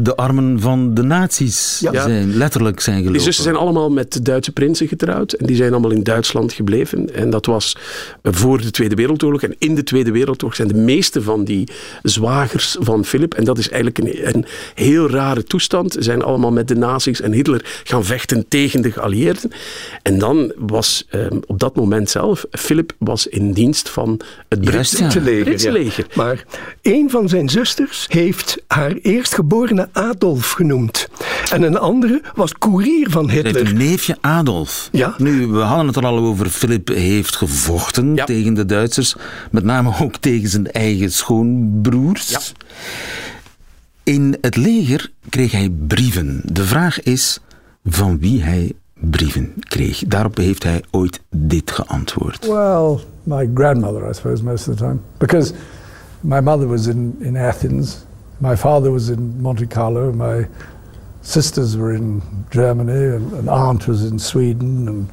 de 0.00 0.16
armen 0.16 0.60
van 0.60 0.94
de 0.94 1.02
nazi's 1.02 1.78
zijn, 1.78 2.36
letterlijk 2.36 2.80
zijn 2.80 2.96
gelopen. 2.96 3.16
Die 3.16 3.22
zussen 3.22 3.44
zijn 3.44 3.56
allemaal 3.56 3.90
met 3.90 4.07
Duitse 4.14 4.52
prinsen 4.52 4.88
getrouwd 4.88 5.32
en 5.32 5.46
die 5.46 5.56
zijn 5.56 5.72
allemaal 5.72 5.90
in 5.90 6.02
Duitsland 6.02 6.52
gebleven. 6.52 7.14
En 7.14 7.30
dat 7.30 7.46
was 7.46 7.76
voor 8.22 8.60
de 8.60 8.70
Tweede 8.70 8.94
Wereldoorlog. 8.94 9.42
En 9.42 9.54
in 9.58 9.74
de 9.74 9.82
Tweede 9.82 10.10
Wereldoorlog 10.10 10.56
zijn 10.56 10.68
de 10.68 10.74
meeste 10.74 11.22
van 11.22 11.44
die 11.44 11.68
zwagers 12.02 12.76
van 12.80 13.04
Philip, 13.04 13.34
en 13.34 13.44
dat 13.44 13.58
is 13.58 13.70
eigenlijk 13.70 13.98
een, 13.98 14.36
een 14.36 14.44
heel 14.74 15.10
rare 15.10 15.44
toestand, 15.44 15.96
zijn 15.98 16.22
allemaal 16.22 16.52
met 16.52 16.68
de 16.68 16.76
nazi's 16.76 17.20
en 17.20 17.32
Hitler 17.32 17.80
gaan 17.84 18.04
vechten 18.04 18.48
tegen 18.48 18.82
de 18.82 18.92
geallieerden. 18.92 19.50
En 20.02 20.18
dan 20.18 20.52
was 20.56 21.06
um, 21.10 21.40
op 21.46 21.58
dat 21.58 21.76
moment 21.76 22.10
zelf, 22.10 22.44
Philip 22.50 22.92
was 22.98 23.26
in 23.26 23.52
dienst 23.52 23.88
van 23.88 24.20
het 24.48 24.60
Britse 24.60 24.96
Britse 24.96 25.20
leger. 25.20 25.72
leger. 25.72 26.06
Maar 26.14 26.44
een 26.82 27.10
van 27.10 27.28
zijn 27.28 27.48
zusters 27.48 28.06
heeft 28.08 28.56
haar 28.66 28.92
eerstgeborene 28.92 29.88
Adolf 29.92 30.50
genoemd. 30.50 31.08
En 31.50 31.62
een 31.62 31.78
andere 31.78 32.22
was 32.34 32.52
koerier 32.52 33.10
van 33.10 33.30
Hitler. 33.30 33.76
Neefje 33.98 34.16
Adolf. 34.20 34.88
Ja. 34.92 35.14
Nu, 35.18 35.46
we 35.46 35.58
hadden 35.58 35.86
het 35.86 35.96
er 35.96 36.06
al 36.06 36.18
over. 36.18 36.48
Philip 36.48 36.88
heeft 36.88 37.36
gevochten 37.36 38.14
Ja. 38.14 38.24
tegen 38.24 38.54
de 38.54 38.64
Duitsers. 38.66 39.16
Met 39.50 39.64
name 39.64 39.92
ook 40.00 40.16
tegen 40.16 40.48
zijn 40.48 40.70
eigen 40.72 41.12
schoonbroers. 41.12 42.28
Ja. 42.28 42.40
In 44.02 44.36
het 44.40 44.56
leger 44.56 45.10
kreeg 45.28 45.52
hij 45.52 45.70
brieven. 45.86 46.40
De 46.44 46.64
vraag 46.64 47.02
is 47.02 47.38
van 47.84 48.18
wie 48.18 48.42
hij 48.42 48.72
brieven 48.94 49.52
kreeg. 49.58 50.02
Daarop 50.06 50.36
heeft 50.36 50.62
hij 50.62 50.82
ooit 50.90 51.20
dit 51.30 51.70
geantwoord. 51.70 52.46
Well, 52.46 52.98
my 53.22 53.50
grandmother, 53.54 54.08
I 54.10 54.14
suppose, 54.14 54.44
most 54.44 54.68
of 54.68 54.76
the 54.76 54.82
time. 54.84 54.96
Because 55.18 55.52
my 56.20 56.40
mother 56.40 56.66
was 56.66 56.86
in, 56.86 57.16
in 57.20 57.36
Athens, 57.36 57.96
my 58.38 58.56
father 58.56 58.90
was 58.90 59.08
in 59.08 59.34
Monte 59.40 59.66
Carlo, 59.66 60.12
my 60.12 60.48
sisters 61.28 61.76
were 61.76 61.94
in 61.94 62.22
Germany, 62.50 63.16
and 63.16 63.32
an 63.34 63.48
aunt 63.48 63.86
was 63.86 64.04
in 64.04 64.18
Sweden. 64.18 64.88
And 64.88 65.08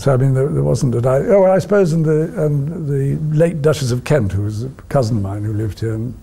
so, 0.00 0.14
I 0.14 0.16
mean, 0.16 0.34
there, 0.34 0.48
there 0.48 0.62
wasn't 0.62 0.94
a. 0.94 1.00
di- 1.00 1.26
Oh, 1.28 1.42
and 1.44 1.52
I 1.52 1.58
suppose 1.58 1.92
in 1.92 2.04
the, 2.04 2.32
and 2.44 2.86
the 2.88 3.16
late 3.36 3.60
Duchess 3.60 3.90
of 3.90 4.04
Kent, 4.04 4.32
who 4.32 4.42
was 4.42 4.62
a 4.64 4.68
cousin 4.88 5.16
of 5.16 5.22
mine 5.24 5.42
who 5.44 5.52
lived 5.52 5.80
here. 5.80 5.94
And 5.94 6.14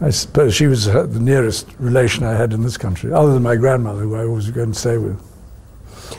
I 0.00 0.10
suppose 0.10 0.54
she 0.54 0.66
was 0.68 0.84
the 0.86 1.06
nearest 1.20 1.68
relation 1.78 2.24
I 2.24 2.34
had 2.34 2.52
in 2.52 2.62
this 2.62 2.76
country, 2.76 3.12
other 3.12 3.32
than 3.32 3.42
my 3.42 3.56
grandmother, 3.56 4.02
who 4.02 4.14
I 4.14 4.24
always 4.26 4.48
go 4.50 4.62
and 4.62 4.76
stay 4.76 4.96
with. 4.98 5.20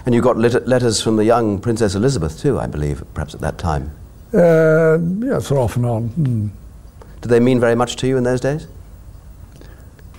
And 0.06 0.13
you 0.13 0.21
got 0.21 0.38
let- 0.38 0.67
letters 0.67 1.02
from 1.02 1.15
the 1.15 1.23
young 1.26 1.60
Princess 1.60 1.95
Elizabeth 1.95 2.39
too, 2.41 2.60
I 2.60 2.67
believe, 2.67 3.04
perhaps 3.13 3.34
at 3.34 3.41
that 3.41 3.58
time. 3.58 3.91
Uh, 4.34 4.97
yeah, 5.19 5.39
so 5.39 5.58
off 5.58 5.76
and 5.78 5.86
on. 5.86 6.08
Hmm. 6.10 6.47
Did 7.21 7.30
they 7.30 7.39
mean 7.39 7.60
very 7.60 7.76
much 7.76 7.95
to 7.97 8.08
you 8.08 8.17
in 8.17 8.23
those 8.23 8.41
days? 8.41 8.67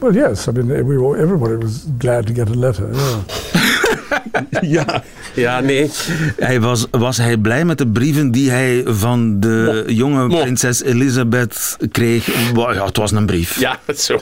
Well, 0.01 0.15
yes. 0.15 0.49
I 0.49 0.53
mean, 0.53 0.69
we 0.87 0.99
were, 0.99 1.17
everybody 1.17 1.57
was 1.57 1.85
glad 1.99 2.27
to 2.27 2.33
get 2.33 2.49
a 2.49 2.55
letter. 2.55 2.91
Yeah. 2.93 3.23
Ja, 4.63 5.03
ja 5.35 5.61
nee. 5.61 5.91
Hij 6.37 6.61
was, 6.61 6.87
was 6.91 7.17
hij 7.17 7.37
blij 7.37 7.65
met 7.65 7.79
de 7.79 7.87
brieven 7.87 8.31
die 8.31 8.51
hij 8.51 8.83
van 8.87 9.41
de 9.41 9.85
jonge 9.87 10.29
Mo. 10.29 10.41
prinses 10.41 10.83
Elisabeth 10.83 11.77
kreeg? 11.91 12.27
Ja, 12.55 12.85
het 12.85 12.97
was 12.97 13.11
een 13.11 13.27
brief. 13.27 13.61
Ja, 13.61 13.81
zo. 13.97 14.21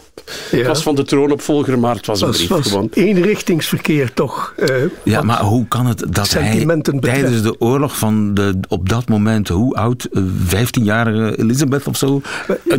Het 0.50 0.66
was 0.66 0.82
van 0.82 0.94
de 0.94 1.02
troonopvolger, 1.04 1.78
maar 1.78 1.94
het 1.94 2.06
was 2.06 2.20
een 2.20 2.30
brief 2.30 2.48
was 2.48 2.66
gewoon. 2.66 2.88
eenrichtingsverkeer 2.92 4.12
toch. 4.12 4.54
eh, 4.56 4.74
Ja, 5.02 5.22
maar 5.22 5.40
hoe 5.40 5.68
kan 5.68 5.86
het 5.86 6.04
dat 6.10 6.32
hij 6.32 6.66
tijdens 7.00 7.42
de 7.42 7.60
oorlog 7.60 7.98
van 7.98 8.34
de, 8.34 8.54
op 8.68 8.88
dat 8.88 9.08
moment, 9.08 9.48
hoe 9.48 9.74
oud, 9.74 10.08
eh, 10.12 10.22
15-jarige 10.46 11.38
Elisabeth 11.38 11.86
of 11.86 11.96
zo? 11.96 12.20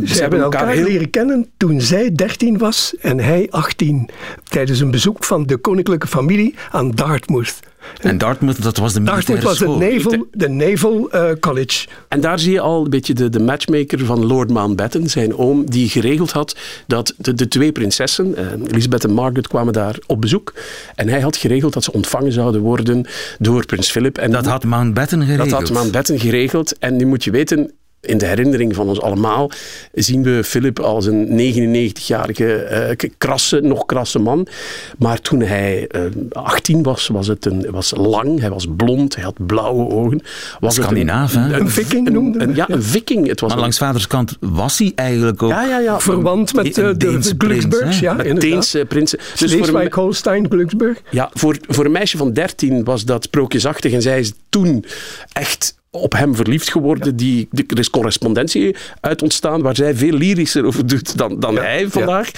Ze 0.06 0.22
hebben 0.22 0.40
elkaar 0.42 0.76
leren 0.76 1.10
kennen 1.10 1.48
toen 1.58 1.82
zij 1.82 2.12
13 2.16 2.58
was 2.58 2.96
en 3.02 3.20
hij 3.20 3.48
18. 3.50 4.10
Tijdens 4.44 4.80
een 4.80 4.92
bezoek 4.92 5.24
van 5.24 5.46
de 5.46 5.58
koninklijke 5.58 6.08
familie 6.08 6.56
aan 6.72 6.92
Dartmouth. 6.92 7.60
En 8.02 8.18
Dartmouth, 8.18 8.64
dat 8.64 8.78
was 8.78 8.94
de 8.94 9.04
Dartmouth 9.04 9.28
militaire 9.28 9.48
was 9.48 9.60
het 9.60 9.70
school. 9.70 10.12
Naval, 10.12 10.28
de 10.32 10.50
Naval 10.50 11.12
eh, 11.12 11.32
College. 11.40 11.88
En 12.08 12.22
daar 12.22 12.40
zie 12.40 12.52
je 12.52 12.60
al 12.60 12.84
een 12.84 12.90
beetje 12.90 13.14
de, 13.14 13.30
de 13.30 13.40
matchmaker 13.40 14.06
van 14.06 14.26
Lord 14.26 14.50
Mountbatten, 14.50 15.10
zijn 15.10 15.38
oom, 15.38 15.70
die 15.70 15.90
geregeld 15.90 16.32
had 16.32 16.58
dat 16.88 17.14
de, 17.18 17.34
de 17.34 17.48
twee 17.48 17.72
prinsessen, 17.72 18.36
eh, 18.36 18.46
Elizabeth 18.72 19.04
en 19.04 19.12
Margaret, 19.12 19.48
kwamen 19.48 19.74
daar 19.74 19.98
op 20.08 20.22
bezoek. 20.22 20.54
En 20.96 21.08
hij 21.08 21.22
had 21.22 21.38
geregeld 21.38 21.74
dat 21.74 21.84
ze 21.84 21.92
ontvangen 21.92 22.32
zouden 22.32 22.62
worden 22.62 23.08
door 23.40 23.66
prins 23.66 23.92
Philip. 23.92 24.18
En 24.18 24.32
Dat 24.32 24.46
had 24.46 24.64
Mountbatten 24.64 25.22
geregeld. 25.22 25.50
Dat 25.50 25.60
had 25.60 25.72
Mountbatten 25.72 26.20
geregeld. 26.20 26.78
En 26.78 26.96
nu 26.96 27.06
moet 27.06 27.24
je 27.24 27.32
weten, 27.32 27.72
in 28.06 28.18
de 28.18 28.26
herinnering 28.26 28.76
van 28.76 28.88
ons 28.88 29.02
allemaal 29.02 29.52
zien 29.94 30.24
we 30.24 30.44
Philip 30.44 30.80
als 30.80 31.06
een 31.06 31.28
99-jarige, 31.94 32.54
eh, 32.54 33.10
krasse, 33.18 33.60
nog 33.60 33.86
krasse 33.86 34.20
man. 34.20 34.48
Maar 34.98 35.22
toen 35.22 35.42
hij 35.42 35.88
eh, 35.88 36.02
18 36.32 36.84
was, 36.84 37.08
was 37.08 37.28
het 37.28 37.46
een, 37.46 37.68
was 37.72 37.94
lang, 37.96 38.40
hij 38.40 38.50
was 38.50 38.68
blond, 38.76 39.16
hij 39.16 39.24
had 39.24 39.46
blauwe 39.46 39.90
ogen. 39.90 40.22
Was 40.60 40.76
Scandinaaf, 40.76 41.34
hè? 41.34 41.60
Een 41.60 41.70
viking 41.70 42.10
noemde 42.10 42.42
een-. 42.42 42.56
Ja, 42.56 42.70
een 42.70 42.84
viking. 42.84 43.28
Het 43.28 43.40
was 43.40 43.50
Maar 43.50 43.60
langs 43.60 43.78
vaders 43.78 44.08
kant 44.08 44.38
was 44.40 44.78
hij 44.78 44.92
eigenlijk 44.96 45.44
ook... 45.44 45.50
ja, 45.50 45.64
ja, 45.64 45.80
ja. 45.80 46.00
Verwant 46.00 46.54
met 46.54 46.78
Een 46.78 46.84
eh, 46.84 46.90
de 46.90 46.98
Deense 46.98 47.36
prins, 47.36 47.64
Glücksburgs, 47.64 48.00
ja, 48.00 48.14
Met. 48.14 48.42
Deense 48.42 48.86
prinsen. 48.88 49.18
Dus 49.18 49.52
voor 49.52 49.60
een, 49.60 49.66
Schleswig-Holstein, 49.66 50.50
Glücksburg. 50.50 51.02
ja, 51.10 51.30
voor, 51.34 51.58
voor 51.68 51.86
een 51.86 51.92
meisje 51.92 52.18
van 52.18 52.34
13 52.34 52.84
was 52.84 53.06
dat 53.06 53.24
sprookjesachtig. 53.24 53.94
En 53.94 54.02
zij 54.02 54.20
is 54.20 54.34
toen 54.50 54.86
echt 55.34 55.82
op 55.96 56.14
hem 56.14 56.36
verliefd 56.36 56.72
geworden. 56.72 57.16
Die, 57.16 57.48
die- 57.52 57.66
er 57.68 57.80
is 57.80 57.90
correspondentie 57.90 58.76
uit 59.02 59.22
ontstaan 59.22 59.62
waar 59.62 59.76
zij 59.76 59.96
veel 59.96 60.14
lyrischer 60.14 60.66
over 60.66 60.88
doet 60.88 61.18
dan, 61.18 61.40
dan 61.40 61.56
hij 61.58 61.88
vandaag. 61.90 62.32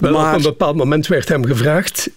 Maar 0.00 0.10
op 0.10 0.16
een 0.36 0.42
bepaald 0.42 0.76
moment 0.76 1.06
werd 1.06 1.28
hem 1.28 1.44
gevraagd: 1.44 2.10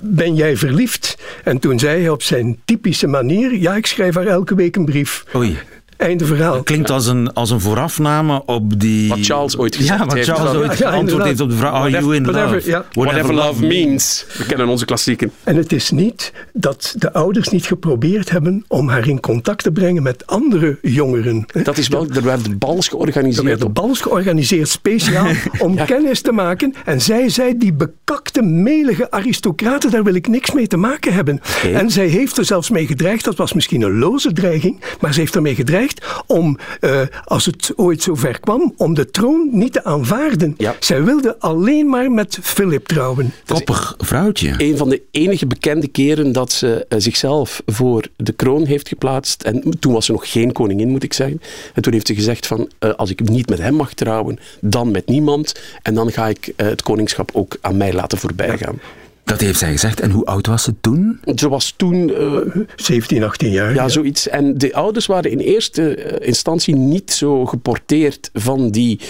Ben 0.00 0.34
jij 0.34 0.56
verliefd? 0.56 1.18
En 1.44 1.58
toen 1.58 1.78
zei 1.78 2.00
hij 2.00 2.08
op 2.10 2.22
zijn 2.22 2.58
typische 2.64 3.06
manier: 3.06 3.54
Ja, 3.56 3.76
ik 3.76 3.86
schrijf 3.86 4.14
haar 4.14 4.26
elke 4.26 4.54
week 4.54 4.76
een 4.76 4.84
brief. 4.84 5.24
Oei. 5.34 5.58
Einde 5.96 6.24
verhaal. 6.24 6.62
Klinkt 6.62 6.90
als 6.90 7.06
een, 7.06 7.32
als 7.32 7.50
een 7.50 7.60
voorafname 7.60 8.42
op 8.46 8.80
die... 8.80 9.08
Wat 9.08 9.18
Charles 9.20 9.56
ooit 9.58 9.76
gezegd 9.76 9.98
Ja, 9.98 10.04
wat 10.04 10.14
heeft. 10.14 10.28
Charles 10.28 10.54
ooit 10.54 10.78
ja, 10.78 10.90
geantwoord 10.90 11.24
heeft 11.24 11.40
op 11.40 11.50
de 11.50 11.56
vraag... 11.56 11.72
Are 11.72 11.90
you 11.90 12.14
in 12.14 12.22
Whatever, 12.24 12.54
love? 12.56 12.70
ja. 12.70 12.84
Whatever 12.92 13.34
love 13.34 13.66
means. 13.66 14.26
We 14.38 14.46
kennen 14.46 14.68
onze 14.68 14.84
klassieken. 14.84 15.30
En 15.44 15.56
het 15.56 15.72
is 15.72 15.90
niet 15.90 16.32
dat 16.52 16.94
de 16.98 17.12
ouders 17.12 17.48
niet 17.48 17.66
geprobeerd 17.66 18.30
hebben 18.30 18.64
om 18.68 18.88
haar 18.88 19.08
in 19.08 19.20
contact 19.20 19.62
te 19.62 19.70
brengen 19.72 20.02
met 20.02 20.26
andere 20.26 20.78
jongeren. 20.82 21.46
Dat 21.62 21.78
is 21.78 21.88
wel, 21.88 22.06
er 22.14 22.22
werden 22.22 22.58
bals 22.58 22.84
Er 22.86 22.90
georganiseerd. 22.92 23.46
werden 23.46 23.66
op- 23.66 23.74
bals 23.74 24.00
georganiseerd 24.00 24.68
speciaal 24.68 25.30
om 25.58 25.84
kennis 25.84 26.20
te 26.20 26.32
maken. 26.32 26.74
En 26.84 27.00
zij 27.00 27.28
zei, 27.28 27.58
die 27.58 27.72
bekakte, 27.72 28.42
melige 28.42 29.10
aristocraten, 29.10 29.90
daar 29.90 30.04
wil 30.04 30.14
ik 30.14 30.28
niks 30.28 30.52
mee 30.52 30.66
te 30.66 30.76
maken 30.76 31.12
hebben. 31.12 31.40
En 31.74 31.90
zij 31.90 32.06
heeft 32.06 32.38
er 32.38 32.44
zelfs 32.44 32.70
mee 32.70 32.86
gedreigd, 32.86 33.24
dat 33.24 33.36
was 33.36 33.52
misschien 33.52 33.82
een 33.82 33.98
loze 33.98 34.32
dreiging, 34.32 34.80
maar 35.00 35.14
ze 35.14 35.20
heeft 35.20 35.34
ermee 35.34 35.54
gedreigd 35.54 35.82
om, 36.26 36.58
eh, 36.80 37.00
als 37.24 37.46
het 37.46 37.72
ooit 37.76 38.02
zover 38.02 38.40
kwam, 38.40 38.74
om 38.76 38.94
de 38.94 39.10
troon 39.10 39.48
niet 39.52 39.72
te 39.72 39.84
aanvaarden. 39.84 40.54
Ja. 40.58 40.74
Zij 40.80 41.04
wilde 41.04 41.38
alleen 41.38 41.88
maar 41.88 42.10
met 42.10 42.38
Philip 42.42 42.86
trouwen. 42.86 43.32
Koppig 43.46 43.94
vrouwtje. 43.98 44.54
Een 44.58 44.76
van 44.76 44.88
de 44.88 45.02
enige 45.10 45.46
bekende 45.46 45.88
keren 45.88 46.32
dat 46.32 46.52
ze 46.52 46.86
eh, 46.88 46.98
zichzelf 47.00 47.62
voor 47.66 48.04
de 48.16 48.32
kroon 48.32 48.66
heeft 48.66 48.88
geplaatst. 48.88 49.42
En 49.42 49.78
toen 49.78 49.92
was 49.92 50.06
ze 50.06 50.12
nog 50.12 50.30
geen 50.30 50.52
koningin, 50.52 50.88
moet 50.88 51.02
ik 51.02 51.12
zeggen. 51.12 51.40
En 51.74 51.82
toen 51.82 51.92
heeft 51.92 52.06
ze 52.06 52.14
gezegd 52.14 52.46
van, 52.46 52.70
eh, 52.78 52.90
als 52.90 53.10
ik 53.10 53.28
niet 53.28 53.48
met 53.48 53.58
hem 53.58 53.74
mag 53.74 53.94
trouwen, 53.94 54.38
dan 54.60 54.90
met 54.90 55.06
niemand. 55.06 55.60
En 55.82 55.94
dan 55.94 56.12
ga 56.12 56.28
ik 56.28 56.52
het 56.56 56.82
koningschap 56.82 57.30
ook 57.32 57.56
aan 57.60 57.76
mij 57.76 57.92
laten 57.92 58.18
voorbijgaan. 58.18 58.78
Dat 59.24 59.40
heeft 59.40 59.58
zij 59.58 59.70
gezegd. 59.70 60.00
En 60.00 60.10
hoe 60.10 60.24
oud 60.24 60.46
was 60.46 60.62
ze 60.62 60.74
toen? 60.80 61.20
Ze 61.34 61.48
was 61.48 61.74
toen... 61.76 62.14
eh, 62.14 62.60
17, 62.76 63.22
18 63.24 63.50
jaar. 63.50 63.74
Ja, 63.74 63.88
zoiets. 63.88 64.28
En 64.28 64.58
de 64.58 64.74
ouders 64.74 65.06
waren 65.06 65.30
in 65.30 65.38
eerste 65.38 65.94
eh, 65.94 66.26
instantie 66.28 66.74
niet 66.76 67.10
zo 67.12 67.46
geporteerd 67.46 68.30
van 68.32 68.70
die 68.70 69.00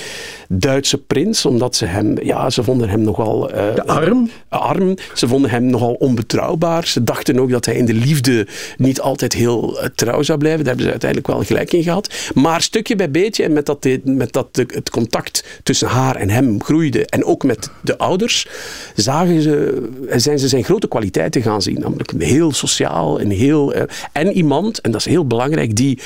Duitse 0.48 0.98
prins, 0.98 1.44
omdat 1.46 1.76
ze 1.76 1.84
hem, 1.84 2.14
ja, 2.22 2.50
ze 2.50 2.62
vonden 2.64 2.88
hem 2.88 3.00
nogal... 3.00 3.50
eh, 3.50 3.74
De 3.74 3.86
arm. 3.86 4.30
arm. 4.48 4.94
Ze 5.14 5.28
vonden 5.28 5.50
hem 5.50 5.64
nogal 5.66 5.92
onbetrouwbaar. 5.92 6.86
Ze 6.86 7.04
dachten 7.04 7.38
ook 7.40 7.50
dat 7.50 7.64
hij 7.64 7.74
in 7.74 7.84
de 7.86 7.94
liefde 7.94 8.46
niet 8.76 9.00
altijd 9.00 9.32
heel 9.32 9.80
eh, 9.80 9.88
trouw 9.94 10.22
zou 10.22 10.38
blijven. 10.38 10.64
Daar 10.64 10.68
hebben 10.74 10.84
ze 10.84 10.90
uiteindelijk 10.90 11.30
wel 11.32 11.42
gelijk 11.46 11.72
in 11.72 11.82
gehad. 11.82 12.14
Maar 12.34 12.62
stukje 12.62 12.96
bij 12.96 13.10
beetje, 13.10 13.42
en 13.44 13.52
met 13.52 13.66
dat, 13.66 13.82
de- 13.82 14.00
met 14.04 14.32
dat 14.32 14.54
de- 14.54 14.66
het 14.74 14.90
contact 14.90 15.44
tussen 15.62 15.88
haar 15.88 16.16
en 16.16 16.30
hem 16.30 16.62
groeide, 16.62 17.06
en 17.06 17.24
ook 17.24 17.44
met 17.44 17.70
de 17.80 17.98
ouders, 17.98 18.46
zagen 18.94 19.42
ze 19.42 19.82
zijn 20.10 20.38
ze 20.38 20.48
zijn 20.48 20.64
grote 20.64 20.88
kwaliteiten 20.88 21.42
gaan 21.42 21.62
zien. 21.62 21.78
Namelijk 21.80 22.12
heel 22.18 22.52
sociaal 22.52 23.20
en 23.20 23.30
heel... 23.30 23.72
eh, 23.72 23.82
en 24.12 24.32
iemand, 24.32 24.80
en 24.80 24.90
dat 24.90 25.00
is 25.00 25.06
heel 25.06 25.26
belangrijk, 25.26 25.76
die 25.76 25.98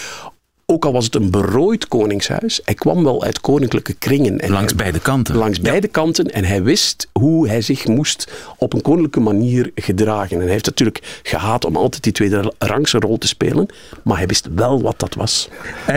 ook 0.72 0.85
al 0.85 0.92
was 0.92 1.04
het 1.04 1.14
een 1.14 1.31
berooid 1.31 1.88
koningshuis, 1.88 2.61
hij 2.64 2.74
kwam 2.74 3.04
wel 3.04 3.22
uit 3.24 3.40
koninklijke 3.40 3.92
kringen. 3.92 4.38
En 4.40 4.50
Langs 4.50 4.66
hij- 4.72 4.76
beide 4.83 4.98
kanten. 5.00 5.37
Langs 5.37 5.61
beide 5.61 5.88
kanten. 5.88 6.26
En 6.26 6.44
hij 6.44 6.62
wist 6.62 7.09
hoe 7.12 7.48
hij 7.48 7.61
zich 7.61 7.87
moest 7.87 8.33
op 8.59 8.72
een 8.72 8.83
koninklijke 8.83 9.20
manier 9.20 9.70
gedragen. 9.74 10.37
En 10.37 10.42
hij 10.42 10.50
heeft 10.52 10.64
natuurlijk 10.66 11.20
gehaat 11.22 11.64
om 11.64 11.76
altijd 11.76 12.02
die 12.02 12.12
tweede 12.12 12.52
rangse 12.59 12.98
rol 12.98 13.18
te 13.18 13.26
spelen. 13.26 13.66
Maar 14.04 14.16
hij 14.16 14.26
wist 14.26 14.48
wel 14.54 14.83
wat 14.83 14.98
dat 14.98 15.14
was. 15.14 15.48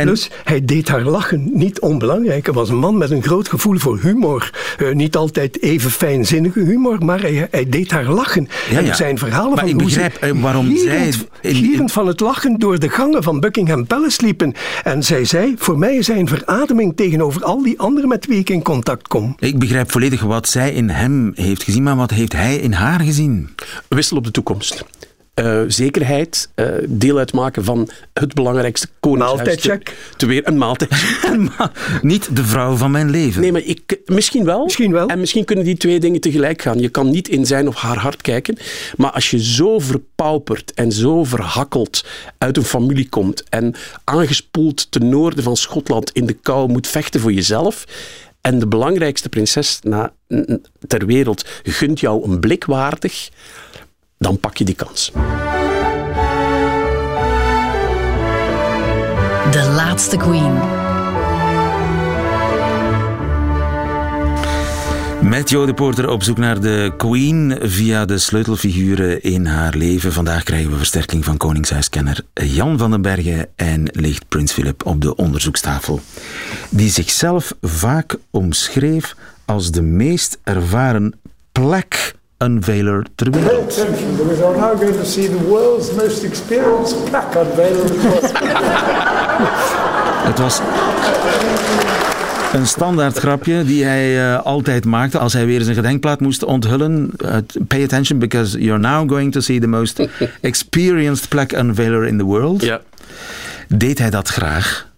Plus, 0.02 0.30
hij 0.44 0.66
deed 0.66 0.88
haar 0.88 1.04
lachen 1.04 1.50
niet 1.54 1.80
onbelangrijk. 1.80 2.46
Hij 2.46 2.54
was 2.54 2.70
een 2.70 2.78
man 2.80 2.98
met 2.98 3.12
een 3.12 3.24
groot 3.24 3.50
gevoel 3.50 3.78
voor 3.78 4.00
humor. 4.02 4.52
Eh, 4.78 4.92
niet 4.92 5.16
altijd 5.16 5.62
even 5.62 5.92
fijnzinnige 5.92 6.60
humor, 6.60 7.06
maar 7.06 7.22
hij, 7.22 7.48
hij 7.52 7.70
deed 7.70 7.92
haar 7.92 8.06
lachen. 8.10 8.48
Ja, 8.70 8.78
en 8.78 8.84
ja. 8.84 8.90
er 8.90 8.96
zijn 8.96 9.18
verhalen 9.18 9.50
Maar 9.50 9.60
van 9.60 9.68
ik 9.68 9.74
hoe 9.74 9.84
begrijp, 9.84 10.14
ze 10.14 10.20
eh, 10.20 10.42
waarom 10.42 10.66
gierend, 10.66 11.14
zij 11.42 11.52
in- 11.52 11.56
gierend 11.56 11.92
van 11.92 12.08
het 12.08 12.20
lachen 12.20 12.60
door 12.60 12.80
de 12.80 12.90
gangen 12.90 13.24
van 13.24 13.40
Buckingham 13.40 13.88
Palace 13.88 14.22
liepen. 14.24 14.54
En 14.84 15.04
zij 15.04 15.26
zei, 15.26 15.56
voor 15.58 15.78
mij 15.78 15.96
is 15.96 16.08
hij 16.08 16.20
een 16.20 16.28
verademing 16.28 16.96
tegenover 16.96 17.44
al 17.44 17.64
die 17.64 17.80
anderen 17.80 18.10
met 18.10 18.26
wie 18.26 18.40
ik 18.40 18.50
in 18.50 18.62
contact 18.62 19.08
kom. 19.08 19.36
Ik 19.40 19.60
begrijp 19.60 19.92
volledig 19.92 20.22
wat 20.22 20.50
zij 20.50 20.72
in 20.72 20.90
hem 20.90 21.32
heeft 21.36 21.64
gezien, 21.64 21.84
maar 21.84 21.96
wat 21.96 22.12
heeft 22.12 22.34
hij 22.34 22.56
in 22.56 22.74
haar 22.74 23.00
gezien? 23.00 23.50
Wissel 23.88 24.18
op 24.18 24.24
de 24.24 24.32
toekomst. 24.32 24.86
Eh, 25.34 25.62
zekerheid, 25.68 26.50
eh, 26.56 26.68
deel 26.88 27.18
uitmaken 27.18 27.64
van 27.64 27.90
het 28.14 28.34
belangrijkste 28.34 28.88
koningshuis. 29.00 29.62
Te, 29.62 29.82
te 30.18 30.26
weer 30.26 30.48
een 30.48 30.58
maaltijd. 30.58 30.92
Niet 32.02 32.36
de 32.36 32.44
vrouw 32.44 32.76
van 32.76 32.92
mijn 32.92 33.10
leven. 33.10 33.42
Nee, 33.42 33.52
maar 33.52 33.62
ik, 33.62 34.00
misschien 34.06 34.44
wel. 34.44 34.64
Misschien 34.64 34.92
wel. 34.92 35.08
En 35.08 35.20
misschien 35.20 35.46
kunnen 35.46 35.66
die 35.66 35.78
twee 35.78 36.00
dingen 36.00 36.22
tegelijk 36.22 36.62
gaan. 36.62 36.80
Je 36.80 36.90
kan 36.90 37.10
niet 37.10 37.28
in 37.28 37.46
zijn 37.46 37.68
of 37.68 37.76
haar 37.76 37.98
hart 37.98 38.22
kijken. 38.22 38.58
Maar 38.98 39.12
als 39.12 39.30
je 39.30 39.44
zo 39.44 39.80
verpauperd 39.80 40.74
en 40.74 40.92
zo 40.92 41.24
verhakkeld 41.24 42.06
uit 42.38 42.58
een 42.58 42.64
familie 42.64 43.10
komt 43.10 43.44
en 43.50 43.76
aangespoeld 44.04 44.92
ten 44.92 45.10
noorden 45.10 45.44
van 45.44 45.58
Schotland 45.58 46.12
in 46.12 46.26
de 46.26 46.34
kou 46.34 46.70
moet 46.70 46.88
vechten 46.88 47.20
voor 47.20 47.34
jezelf. 47.34 47.86
En 48.42 48.60
de 48.60 48.68
belangrijkste 48.68 49.30
prinses 49.30 49.80
na, 49.84 50.14
ter 50.88 51.06
wereld 51.06 51.46
gunt 51.64 52.00
jou 52.00 52.24
een 52.24 52.40
blik 52.40 52.66
waardig, 52.66 53.30
dan 54.22 54.40
pak 54.40 54.58
je 54.58 54.64
die 54.64 54.76
kans. 54.76 55.12
De 59.52 59.72
laatste 59.76 60.18
queen. 60.18 60.60
Met 65.22 65.50
Jo 65.50 65.66
de 65.66 65.74
Porter 65.74 66.10
op 66.10 66.24
zoek 66.24 66.38
naar 66.38 66.60
de 66.60 66.94
Queen 66.98 67.58
via 67.62 68.06
de 68.06 68.18
sleutelfiguren 68.18 69.22
in 69.22 69.46
haar 69.46 69.76
leven. 69.76 70.14
Vandaag 70.14 70.44
krijgen 70.44 70.72
we 70.72 70.78
versterking 70.78 71.26
van 71.26 71.38
Koningshuiskenner 71.38 72.22
Jan 72.34 72.78
van 72.78 72.92
den 72.92 73.02
Bergen 73.02 73.48
en 73.56 73.90
ligt 73.92 74.28
Prins 74.28 74.52
Philip 74.52 74.86
op 74.86 75.02
de 75.02 75.16
onderzoekstafel. 75.16 76.00
Die 76.70 76.90
zichzelf 76.90 77.56
vaak 77.62 78.16
omschreef 78.30 79.16
als 79.46 79.72
de 79.72 79.82
meest 79.82 80.40
ervaren 80.44 81.20
plek 81.52 82.20
unveiler 82.42 83.06
ter 83.16 83.30
Pay 83.30 83.42
wereld. 83.42 83.72
attention 83.72 84.16
because 84.18 84.40
we're 84.40 84.60
now 84.60 84.76
going 84.80 84.96
to 84.96 85.06
see 85.06 85.28
the 85.28 85.44
world's 85.48 85.92
most 85.94 86.24
experienced 86.24 87.06
plaque 87.10 87.40
unveiler. 87.40 87.86
Het 90.28 90.40
was 90.40 90.60
een 92.54 92.68
standaard 92.68 93.18
grapje 93.18 93.64
die 93.64 93.84
hij 93.84 94.34
eh, 94.34 94.42
altijd 94.46 94.86
maakte 94.86 95.18
als 95.18 95.34
hij 95.34 95.46
weer 95.46 95.62
zijn 95.62 95.76
gedenkplaat 95.76 96.20
moest 96.20 96.44
onthullen. 96.44 97.12
Uh, 97.26 97.36
pay 97.68 97.84
attention 97.84 98.20
because 98.20 98.58
you're 98.60 98.80
now 98.80 99.10
going 99.10 99.32
to 99.32 99.40
see 99.40 99.60
the 99.60 99.68
most 99.68 100.02
experienced 100.42 101.30
plaque 101.30 101.58
unveiler 101.58 102.06
in 102.06 102.18
the 102.18 102.24
world. 102.24 102.62
Ja. 102.62 102.82
Deed 103.68 104.00
hij 104.00 104.10
dat 104.10 104.28
graag? 104.28 104.90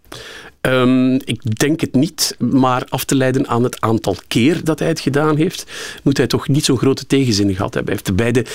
Ehm, 0.63 1.13
ik 1.13 1.59
denk 1.59 1.81
het 1.81 1.93
niet, 1.93 2.35
maar 2.39 2.85
af 2.89 3.03
te 3.03 3.15
leiden 3.15 3.47
aan 3.47 3.63
het 3.63 3.81
aantal 3.81 4.15
keer 4.27 4.63
dat 4.63 4.79
hij 4.79 4.87
het 4.87 4.99
gedaan 4.99 5.37
heeft, 5.37 5.65
moet 6.03 6.17
hij 6.17 6.27
toch 6.27 6.47
niet 6.47 6.65
zo'n 6.65 6.77
grote 6.77 7.05
tegenzin 7.05 7.55
gehad 7.55 7.73
hebben. 7.73 7.93
Hij 7.93 8.01
heeft 8.03 8.07
er 8.07 8.15
beide 8.15 8.45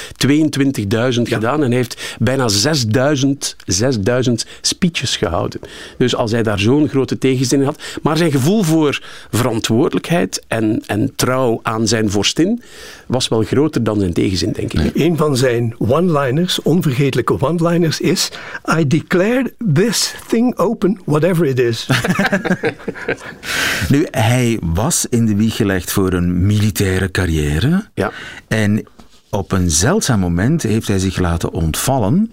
22.000 1.16 1.22
gedaan 1.28 1.62
en 1.62 1.68
hij 1.68 1.76
heeft 1.76 2.16
bijna 2.18 2.48
6.000 2.48 3.56
6000 3.66 4.46
speeches 4.60 5.16
gehouden. 5.16 5.60
Dus 5.98 6.14
als 6.14 6.30
hij 6.30 6.42
daar 6.42 6.58
zo'n 6.58 6.88
grote 6.88 7.18
tegenzin 7.18 7.62
had, 7.62 7.82
maar 8.02 8.16
zijn 8.16 8.30
gevoel 8.30 8.62
voor 8.62 9.02
verantwoordelijkheid 9.30 10.44
en, 10.46 10.82
en 10.86 11.12
trouw 11.16 11.60
aan 11.62 11.88
zijn 11.88 12.10
vorstin 12.10 12.62
was 13.06 13.28
wel 13.28 13.42
groter 13.42 13.82
dan 13.82 14.00
zijn 14.00 14.12
tegenzin, 14.12 14.52
denk 14.52 14.72
ik. 14.72 14.90
Een 14.94 15.16
van 15.16 15.36
zijn 15.36 15.74
one-liners, 15.78 16.62
onvergetelijke 16.62 17.40
one-liners, 17.40 18.00
is: 18.00 18.30
I 18.78 18.86
declare 18.86 19.52
this 19.72 20.14
thing 20.28 20.58
open, 20.58 21.00
whatever 21.04 21.46
it 21.46 21.58
is. 21.58 21.86
Nu, 23.88 24.06
hij 24.10 24.58
was 24.62 25.06
in 25.06 25.26
de 25.26 25.34
wieg 25.34 25.56
gelegd 25.56 25.92
voor 25.92 26.12
een 26.12 26.46
militaire 26.46 27.10
carrière. 27.10 27.88
Ja. 27.94 28.12
En 28.48 28.86
op 29.30 29.52
een 29.52 29.70
zeldzaam 29.70 30.20
moment 30.20 30.62
heeft 30.62 30.88
hij 30.88 30.98
zich 30.98 31.18
laten 31.18 31.52
ontvallen 31.52 32.32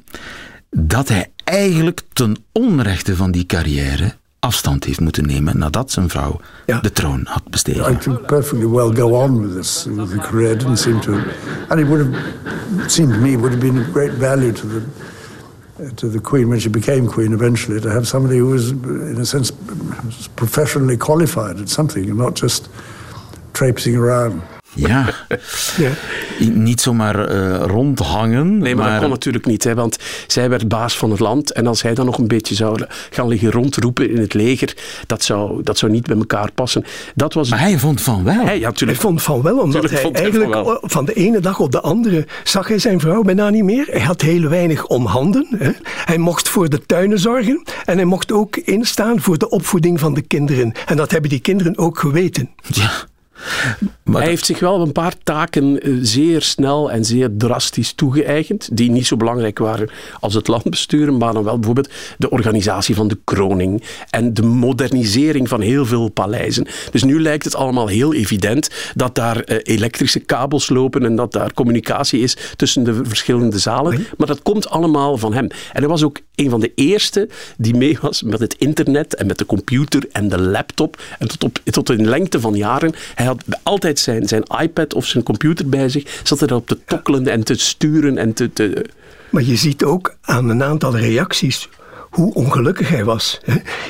dat 0.69 1.07
hij 1.07 1.31
eigenlijk 1.43 2.01
ten 2.13 2.35
onrechte 2.51 3.15
van 3.15 3.31
die 3.31 3.45
carrière 3.45 4.13
afstand 4.39 4.83
heeft 4.83 4.99
moeten 4.99 5.25
nemen 5.25 5.57
nadat 5.57 5.91
zijn 5.91 6.09
vrouw 6.09 6.39
de 6.81 6.91
troon 6.91 7.21
had 7.23 7.43
bestegen. 7.49 7.91
I 7.91 7.97
could 7.97 8.25
perfectly 8.25 8.69
well 8.69 8.95
go 8.95 9.09
on 9.09 9.41
with 9.41 9.55
this 9.55 9.85
with 9.95 10.09
the 10.09 10.17
career. 10.17 10.51
It 10.51 10.59
didn't 10.59 10.79
seem 10.79 10.99
to, 10.99 11.13
and 11.67 11.79
it 11.79 11.87
would 11.87 12.05
have 12.05 12.89
seemed 12.89 13.13
to 13.13 13.19
me 13.19 13.31
it 13.31 13.39
would 13.39 13.53
have 13.53 13.65
been 13.65 13.79
of 13.79 13.91
great 13.91 14.11
value 14.19 14.51
to 14.51 14.67
the 14.67 14.81
Uh, 15.77 15.89
to 15.97 16.07
the 16.07 16.21
Queen 16.21 16.47
when 16.47 16.57
she 16.57 16.69
became 16.69 17.05
Queen 17.05 17.33
eventually 17.33 17.81
to 17.81 17.89
have 17.91 18.07
somebody 18.07 18.37
who 18.37 18.45
was, 18.47 18.71
in 18.71 19.19
a 19.19 19.25
sense, 19.25 19.51
professionally 20.37 20.95
qualified 20.95 21.59
at 21.59 21.67
something 21.67 22.05
and 22.05 22.17
not 22.17 22.33
just 22.33 22.69
traipsing 23.53 23.97
around. 23.97 24.41
Ja. 24.75 25.05
Niet 26.53 26.81
zomaar 26.81 27.27
eh, 27.27 27.65
rondhangen. 27.65 28.57
Nee, 28.57 28.75
maar, 28.75 28.91
dat 28.91 28.99
kon 28.99 29.09
natuurlijk 29.09 29.45
niet, 29.45 29.63
hè, 29.63 29.75
want 29.75 29.97
zij 30.27 30.49
werd 30.49 30.67
baas 30.67 30.97
van 30.97 31.11
het 31.11 31.19
land. 31.19 31.51
En 31.51 31.67
als 31.67 31.81
hij 31.81 31.93
dan 31.93 32.05
nog 32.05 32.17
een 32.17 32.27
beetje 32.27 32.55
zou 32.55 32.85
gaan 33.09 33.27
liggen 33.27 33.51
rondroepen 33.51 34.09
in 34.09 34.17
het 34.17 34.33
leger, 34.33 34.77
dat 35.07 35.23
zou, 35.23 35.63
dat 35.63 35.77
zou 35.77 35.91
niet 35.91 36.07
bij 36.07 36.17
elkaar 36.17 36.51
passen. 36.51 36.83
Dat 37.15 37.33
was... 37.33 37.49
Maar 37.49 37.59
hij 37.59 37.79
vond 37.79 38.01
van 38.01 38.23
wel. 38.23 38.45
Hij, 38.45 38.59
ja. 38.59 38.71
Hij 38.75 38.95
vond 38.95 39.21
van 39.21 39.41
wel, 39.41 39.57
omdat 39.59 39.81
Tuurlijk 39.81 40.01
hij 40.01 40.21
eigenlijk 40.21 40.53
van 40.53 40.63
wel. 40.63 40.79
van 40.81 41.05
de 41.05 41.13
ene 41.13 41.39
dag 41.39 41.59
op 41.59 41.71
de 41.71 41.81
andere 41.81 42.27
zag 42.43 42.67
hij 42.67 42.79
zijn 42.79 42.99
vrouw 42.99 43.21
bijna 43.21 43.49
niet 43.49 43.63
meer. 43.63 43.87
Hij 43.91 44.01
had 44.01 44.21
heel 44.21 44.49
weinig 44.49 44.85
om 44.85 45.05
handen. 45.05 45.47
Hè. 45.57 45.71
Hij 45.83 46.17
mocht 46.17 46.49
voor 46.49 46.69
de 46.69 46.85
tuinen 46.85 47.19
zorgen 47.19 47.63
en 47.85 47.95
hij 47.95 48.05
mocht 48.05 48.31
ook 48.31 48.57
instaan 48.57 49.21
voor 49.21 49.37
de 49.37 49.49
opvoeding 49.49 49.99
van 49.99 50.13
de 50.13 50.21
kinderen. 50.21 50.71
En 50.85 50.97
dat 50.97 51.11
hebben 51.11 51.29
die 51.29 51.39
kinderen 51.39 51.77
ook 51.77 51.99
geweten. 51.99 52.49
Ja. 52.67 52.91
Hij 54.11 54.27
heeft 54.27 54.45
zich 54.45 54.59
wel 54.59 54.81
een 54.81 54.91
paar 54.91 55.13
taken 55.23 55.81
eh, 55.81 55.93
zeer 56.01 56.41
snel 56.41 56.91
en 56.91 57.05
zeer 57.05 57.29
drastisch 57.37 57.93
toegeëigend, 57.93 58.69
die 58.77 58.91
niet 58.91 59.07
zo 59.07 59.17
belangrijk 59.17 59.59
waren 59.59 59.89
als 60.19 60.33
het 60.33 60.47
land 60.47 60.63
besturen, 60.69 61.17
maar 61.17 61.33
dan 61.33 61.43
wel 61.43 61.55
bijvoorbeeld 61.55 61.89
de 62.17 62.29
organisatie 62.29 62.95
van 62.95 63.07
de 63.07 63.17
kroning 63.23 63.83
en 64.09 64.33
de 64.33 64.41
modernisering 64.41 65.49
van 65.49 65.61
heel 65.61 65.85
veel 65.85 66.09
paleizen. 66.09 66.67
Dus 66.91 67.03
nu 67.03 67.21
lijkt 67.21 67.45
het 67.45 67.55
allemaal 67.55 67.87
heel 67.87 68.13
evident 68.13 68.69
dat 68.95 69.15
daar 69.15 69.39
eh, 69.39 69.57
elektrische 69.63 70.19
kabels 70.19 70.69
lopen 70.69 71.05
en 71.05 71.15
dat 71.15 71.31
daar 71.31 71.53
communicatie 71.53 72.19
is 72.19 72.37
tussen 72.55 72.83
de 72.83 73.05
verschillende 73.05 73.59
zalen, 73.59 74.05
maar 74.17 74.27
dat 74.27 74.41
komt 74.41 74.69
allemaal 74.69 75.17
van 75.17 75.33
hem. 75.33 75.47
En 75.73 75.79
hij 75.79 75.87
was 75.87 76.03
ook 76.03 76.19
een 76.35 76.49
van 76.49 76.59
de 76.59 76.71
eerste 76.75 77.29
die 77.57 77.75
mee 77.75 77.97
was 78.01 78.21
met 78.21 78.39
het 78.39 78.55
internet 78.57 79.15
en 79.15 79.27
met 79.27 79.37
de 79.37 79.45
computer 79.45 80.07
en 80.11 80.29
de 80.29 80.39
laptop 80.39 81.01
en 81.19 81.27
tot, 81.27 81.43
op, 81.43 81.59
tot 81.63 81.89
in 81.89 82.07
lengte 82.07 82.39
van 82.39 82.55
jaren. 82.55 82.93
Hij 83.15 83.25
had 83.25 83.43
altijd 83.63 83.94
zijn, 83.99 84.27
zijn 84.27 84.43
iPad 84.61 84.93
of 84.93 85.05
zijn 85.05 85.23
computer 85.23 85.69
bij 85.69 85.89
zich, 85.89 86.21
zat 86.23 86.41
er 86.41 86.55
op 86.55 86.67
te 86.67 86.77
tokkelen 86.85 87.27
en 87.27 87.43
te 87.43 87.55
sturen 87.55 88.17
en 88.17 88.33
te... 88.33 88.53
te 88.53 88.85
Maar 89.29 89.43
je 89.43 89.55
ziet 89.55 89.83
ook 89.83 90.15
aan 90.21 90.49
een 90.49 90.63
aantal 90.63 90.97
reacties 90.97 91.69
hoe 92.15 92.33
ongelukkig 92.33 92.89
hij 92.89 93.03
was. 93.03 93.41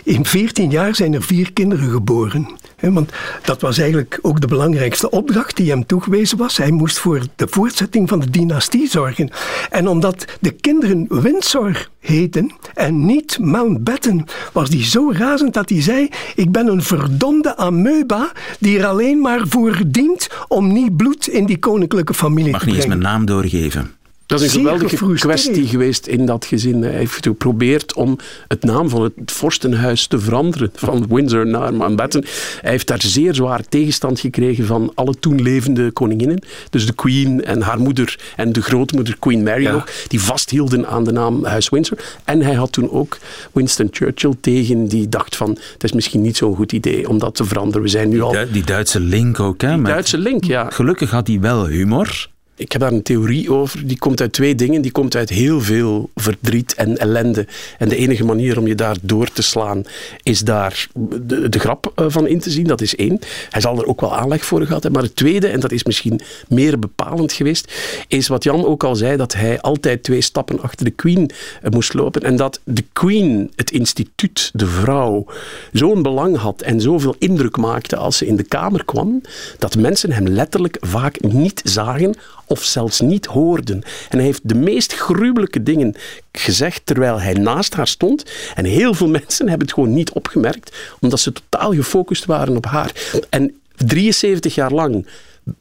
In 0.03 0.25
14 0.25 0.69
jaar 0.69 0.95
zijn 0.95 1.13
er 1.13 1.23
vier 1.23 1.53
kinderen 1.53 1.89
geboren. 1.89 2.57
Want 2.93 3.11
dat 3.43 3.61
was 3.61 3.77
eigenlijk 3.77 4.19
ook 4.21 4.41
de 4.41 4.47
belangrijkste 4.47 5.09
opdracht 5.09 5.55
die 5.55 5.69
hem 5.69 5.85
toegewezen 5.85 6.37
was. 6.37 6.57
Hij 6.57 6.71
moest 6.71 6.97
voor 6.99 7.21
de 7.35 7.47
voortzetting 7.49 8.09
van 8.09 8.19
de 8.19 8.29
dynastie 8.29 8.89
zorgen. 8.89 9.29
En 9.69 9.87
omdat 9.87 10.25
de 10.39 10.51
kinderen 10.51 11.21
Windsor 11.21 11.89
heten 11.99 12.51
en 12.73 13.05
niet 13.05 13.39
Mountbatten, 13.39 14.25
was 14.53 14.69
hij 14.69 14.83
zo 14.83 15.11
razend 15.11 15.53
dat 15.53 15.69
hij 15.69 15.81
zei: 15.81 16.09
Ik 16.35 16.51
ben 16.51 16.67
een 16.67 16.83
verdomde 16.83 17.57
amoeba 17.57 18.31
die 18.59 18.79
er 18.79 18.85
alleen 18.85 19.19
maar 19.21 19.41
voor 19.47 19.81
dient 19.87 20.27
om 20.47 20.73
niet 20.73 20.97
bloed 20.97 21.27
in 21.27 21.45
die 21.45 21.59
koninklijke 21.59 22.13
familie 22.13 22.51
Mag 22.51 22.59
te 22.59 22.65
niet 22.65 22.75
eens 22.75 22.85
brengen. 22.85 23.01
mijn 23.01 23.13
naam 23.15 23.25
doorgeven. 23.25 23.93
Dat 24.27 24.41
is 24.41 24.53
een 24.53 24.59
geweldige 24.61 25.13
kwestie 25.27 25.67
geweest 25.67 26.07
in 26.07 26.25
dat 26.25 26.45
gezin. 26.45 26.81
Hij 26.83 26.91
heeft 26.93 27.23
geprobeerd 27.25 27.93
om 27.93 28.17
het 28.47 28.63
naam 28.63 28.89
van 28.89 29.01
het 29.03 29.13
vorstenhuis 29.31 30.07
te 30.07 30.19
veranderen, 30.19 30.71
van 30.75 31.05
Windsor 31.09 31.47
naar 31.47 31.73
Mountbatten. 31.73 32.25
Hij 32.61 32.71
heeft 32.71 32.87
daar 32.87 33.01
zeer 33.01 33.35
zwaar 33.35 33.61
tegenstand 33.69 34.19
gekregen 34.19 34.65
van 34.65 34.91
alle 34.95 35.13
toen 35.19 35.41
levende 35.41 35.91
koninginnen. 35.91 36.39
Dus 36.69 36.85
de 36.85 36.93
Queen 36.93 37.43
en 37.43 37.61
haar 37.61 37.79
moeder 37.79 38.19
en 38.35 38.53
de 38.53 38.61
grootmoeder 38.61 39.15
Queen 39.19 39.43
Mary 39.43 39.67
nog, 39.67 39.87
die 40.07 40.21
vasthielden 40.21 40.87
aan 40.87 41.03
de 41.03 41.11
naam 41.11 41.45
Huis 41.45 41.69
Windsor. 41.69 41.97
En 42.23 42.41
hij 42.41 42.53
had 42.53 42.71
toen 42.71 42.91
ook 42.91 43.17
Winston 43.51 43.87
Churchill 43.91 44.33
tegen, 44.41 44.87
die 44.87 45.09
dacht 45.09 45.35
van, 45.35 45.49
het 45.73 45.83
is 45.83 45.91
misschien 45.91 46.21
niet 46.21 46.37
zo'n 46.37 46.55
goed 46.55 46.71
idee 46.71 47.09
om 47.09 47.19
dat 47.19 47.35
te 47.35 47.45
veranderen. 47.45 47.81
We 47.81 47.87
zijn 47.87 48.09
nu 48.09 48.21
al... 48.21 48.31
Du- 48.31 48.51
Die 48.51 48.63
Duitse 48.65 48.99
link 48.99 49.39
ook, 49.39 49.61
hè? 49.61 49.77
met- 49.77 49.91
Duitse 49.91 50.17
link, 50.17 50.43
ja. 50.43 50.69
Gelukkig 50.69 51.11
had 51.11 51.27
hij 51.27 51.39
wel 51.39 51.67
humor. 51.67 52.27
Ik 52.57 52.71
heb 52.71 52.81
daar 52.81 52.91
een 52.91 53.03
theorie 53.03 53.51
over. 53.51 53.87
Die 53.87 53.97
komt 53.97 54.21
uit 54.21 54.33
twee 54.33 54.55
dingen. 54.55 54.81
Die 54.81 54.91
komt 54.91 55.15
uit 55.15 55.29
heel 55.29 55.61
veel 55.61 56.09
verdriet 56.15 56.73
en 56.73 56.97
ellende. 56.97 57.47
En 57.77 57.89
de 57.89 57.95
enige 57.95 58.25
manier 58.25 58.59
om 58.59 58.67
je 58.67 58.75
daar 58.75 58.95
door 59.01 59.31
te 59.31 59.41
slaan 59.41 59.83
is 60.23 60.39
daar 60.39 60.87
de, 61.21 61.59
grap 61.59 61.91
eh, 61.95 62.05
van 62.07 62.27
in 62.27 62.39
te 62.39 62.49
zien. 62.49 62.67
Dat 62.67 62.81
is 62.81 62.95
één. 62.95 63.19
Hij 63.49 63.61
zal 63.61 63.77
er 63.77 63.85
ook 63.85 64.01
wel 64.01 64.15
aanleg 64.15 64.45
voor 64.45 64.65
gehad 64.65 64.83
hebben. 64.83 64.91
Maar 64.91 65.09
het 65.09 65.15
tweede, 65.17 65.47
en 65.47 65.59
dat 65.59 65.71
is 65.71 65.83
misschien 65.83 66.21
meer 66.47 66.79
bepalend 66.79 67.33
geweest, 67.33 67.73
is 68.07 68.27
wat 68.27 68.43
Jan 68.43 68.65
ook 68.65 68.83
al 68.83 68.95
zei, 68.95 69.17
dat 69.17 69.33
hij 69.33 69.61
altijd 69.61 70.03
twee 70.03 70.21
stappen 70.21 70.61
achter 70.61 70.85
de 70.85 70.91
Queen 70.91 71.31
eh, 71.61 71.71
moest 71.71 71.93
lopen. 71.93 72.21
En 72.21 72.35
dat 72.35 72.59
de 72.63 72.83
Queen, 72.93 73.51
het 73.55 73.71
instituut, 73.71 74.49
de 74.53 74.67
vrouw, 74.67 75.25
zo'n 75.71 76.01
belang 76.01 76.37
had 76.37 76.61
en 76.61 76.81
zoveel 76.81 77.15
indruk 77.19 77.57
maakte 77.57 77.95
als 77.95 78.17
ze 78.17 78.25
in 78.25 78.35
de 78.35 78.43
kamer 78.43 78.85
kwam, 78.85 79.21
dat 79.59 79.77
mensen 79.77 80.11
hem 80.11 80.27
letterlijk 80.27 80.77
vaak 80.79 81.21
niet 81.21 81.61
zagen 81.63 82.15
of 82.47 82.63
zelfs 82.63 82.99
niet 82.99 83.25
hoorden. 83.25 83.81
En 84.09 84.17
hij 84.17 84.25
heeft 84.25 84.49
de 84.49 84.55
meest 84.55 84.93
gruwelijke 84.93 85.63
dingen 85.63 85.95
gezegd 86.31 86.81
terwijl 86.83 87.21
hij 87.21 87.33
naast 87.33 87.73
haar 87.73 87.87
stond. 87.87 88.23
En 88.55 88.65
heel 88.65 88.93
veel 88.93 89.09
mensen 89.19 89.49
hebben 89.49 89.67
het 89.67 89.75
gewoon 89.75 89.93
niet 89.93 90.11
opgemerkt, 90.11 90.75
omdat 90.99 91.19
ze 91.19 91.31
totaal 91.31 91.73
gefocust 91.73 92.25
waren 92.25 92.57
op 92.57 92.65
haar. 92.65 92.91
En 93.29 93.59
73 93.75 94.55
jaar 94.55 94.71
lang 94.71 95.05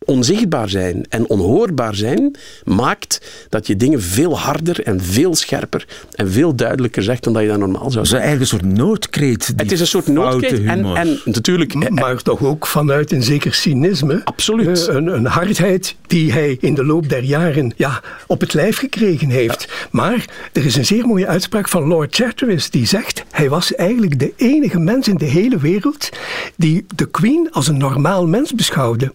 onzichtbaar 0.04 0.68
zijn 0.68 1.06
en 1.08 1.28
onhoorbaar 1.28 1.94
zijn, 1.94 2.36
maakt 2.64 3.20
dat 3.48 3.66
je 3.66 3.76
dingen 3.76 4.02
veel 4.02 4.38
harder 4.38 4.82
en 4.82 5.00
veel 5.02 5.34
scherper 5.34 5.86
en 6.14 6.30
veel 6.30 6.54
duidelijker 6.54 7.02
zegt 7.02 7.24
dan 7.24 7.32
dat 7.32 7.42
je 7.42 7.48
dat 7.48 7.58
normaal 7.58 7.90
zou 7.90 7.94
Dat 7.94 8.02
is 8.04 8.08
zeggen. 8.10 8.28
eigenlijk 8.28 8.52
een 8.52 8.58
soort 8.60 8.78
noodkreet. 8.78 9.46
die 9.46 9.54
Het 9.56 9.72
is 9.72 9.80
een 9.80 9.86
soort 9.86 10.06
noodkreet 10.06 10.64
en, 10.64 10.78
humor. 10.78 10.96
en 10.96 11.20
natuurlijk... 11.24 11.90
Maar 11.90 12.22
toch 12.22 12.42
ook 12.42 12.66
vanuit 12.66 13.12
een 13.12 13.22
zeker 13.22 13.54
cynisme. 13.54 14.20
Absoluut. 14.24 14.88
Eh, 14.88 14.94
Een, 14.94 15.06
een 15.06 15.26
hardheid 15.26 15.96
die 16.06 16.32
hij 16.32 16.56
in 16.60 16.74
de 16.74 16.84
loop 16.84 17.08
der 17.08 17.22
jaren 17.22 17.72
ja, 17.76 18.00
op 18.26 18.40
het 18.40 18.54
lijf 18.54 18.76
gekregen 18.78 19.28
heeft. 19.28 19.88
Maar 19.90 20.24
er 20.52 20.64
is 20.64 20.76
een 20.76 20.86
zeer 20.86 21.06
mooie 21.06 21.26
uitspraak 21.26 21.68
van 21.68 21.82
Lord 21.86 22.14
Charteris 22.14 22.70
die 22.70 22.86
zegt: 22.86 23.24
hij 23.30 23.48
was 23.48 23.74
eigenlijk 23.74 24.18
de 24.18 24.32
enige 24.36 24.78
mens 24.78 25.08
in 25.08 25.16
de 25.16 25.24
hele 25.24 25.58
wereld 25.58 26.08
die 26.56 26.86
de 26.94 27.06
Queen 27.10 27.48
als 27.50 27.68
een 27.68 27.78
normaal 27.78 28.26
mens 28.26 28.54
beschouwde. 28.54 29.12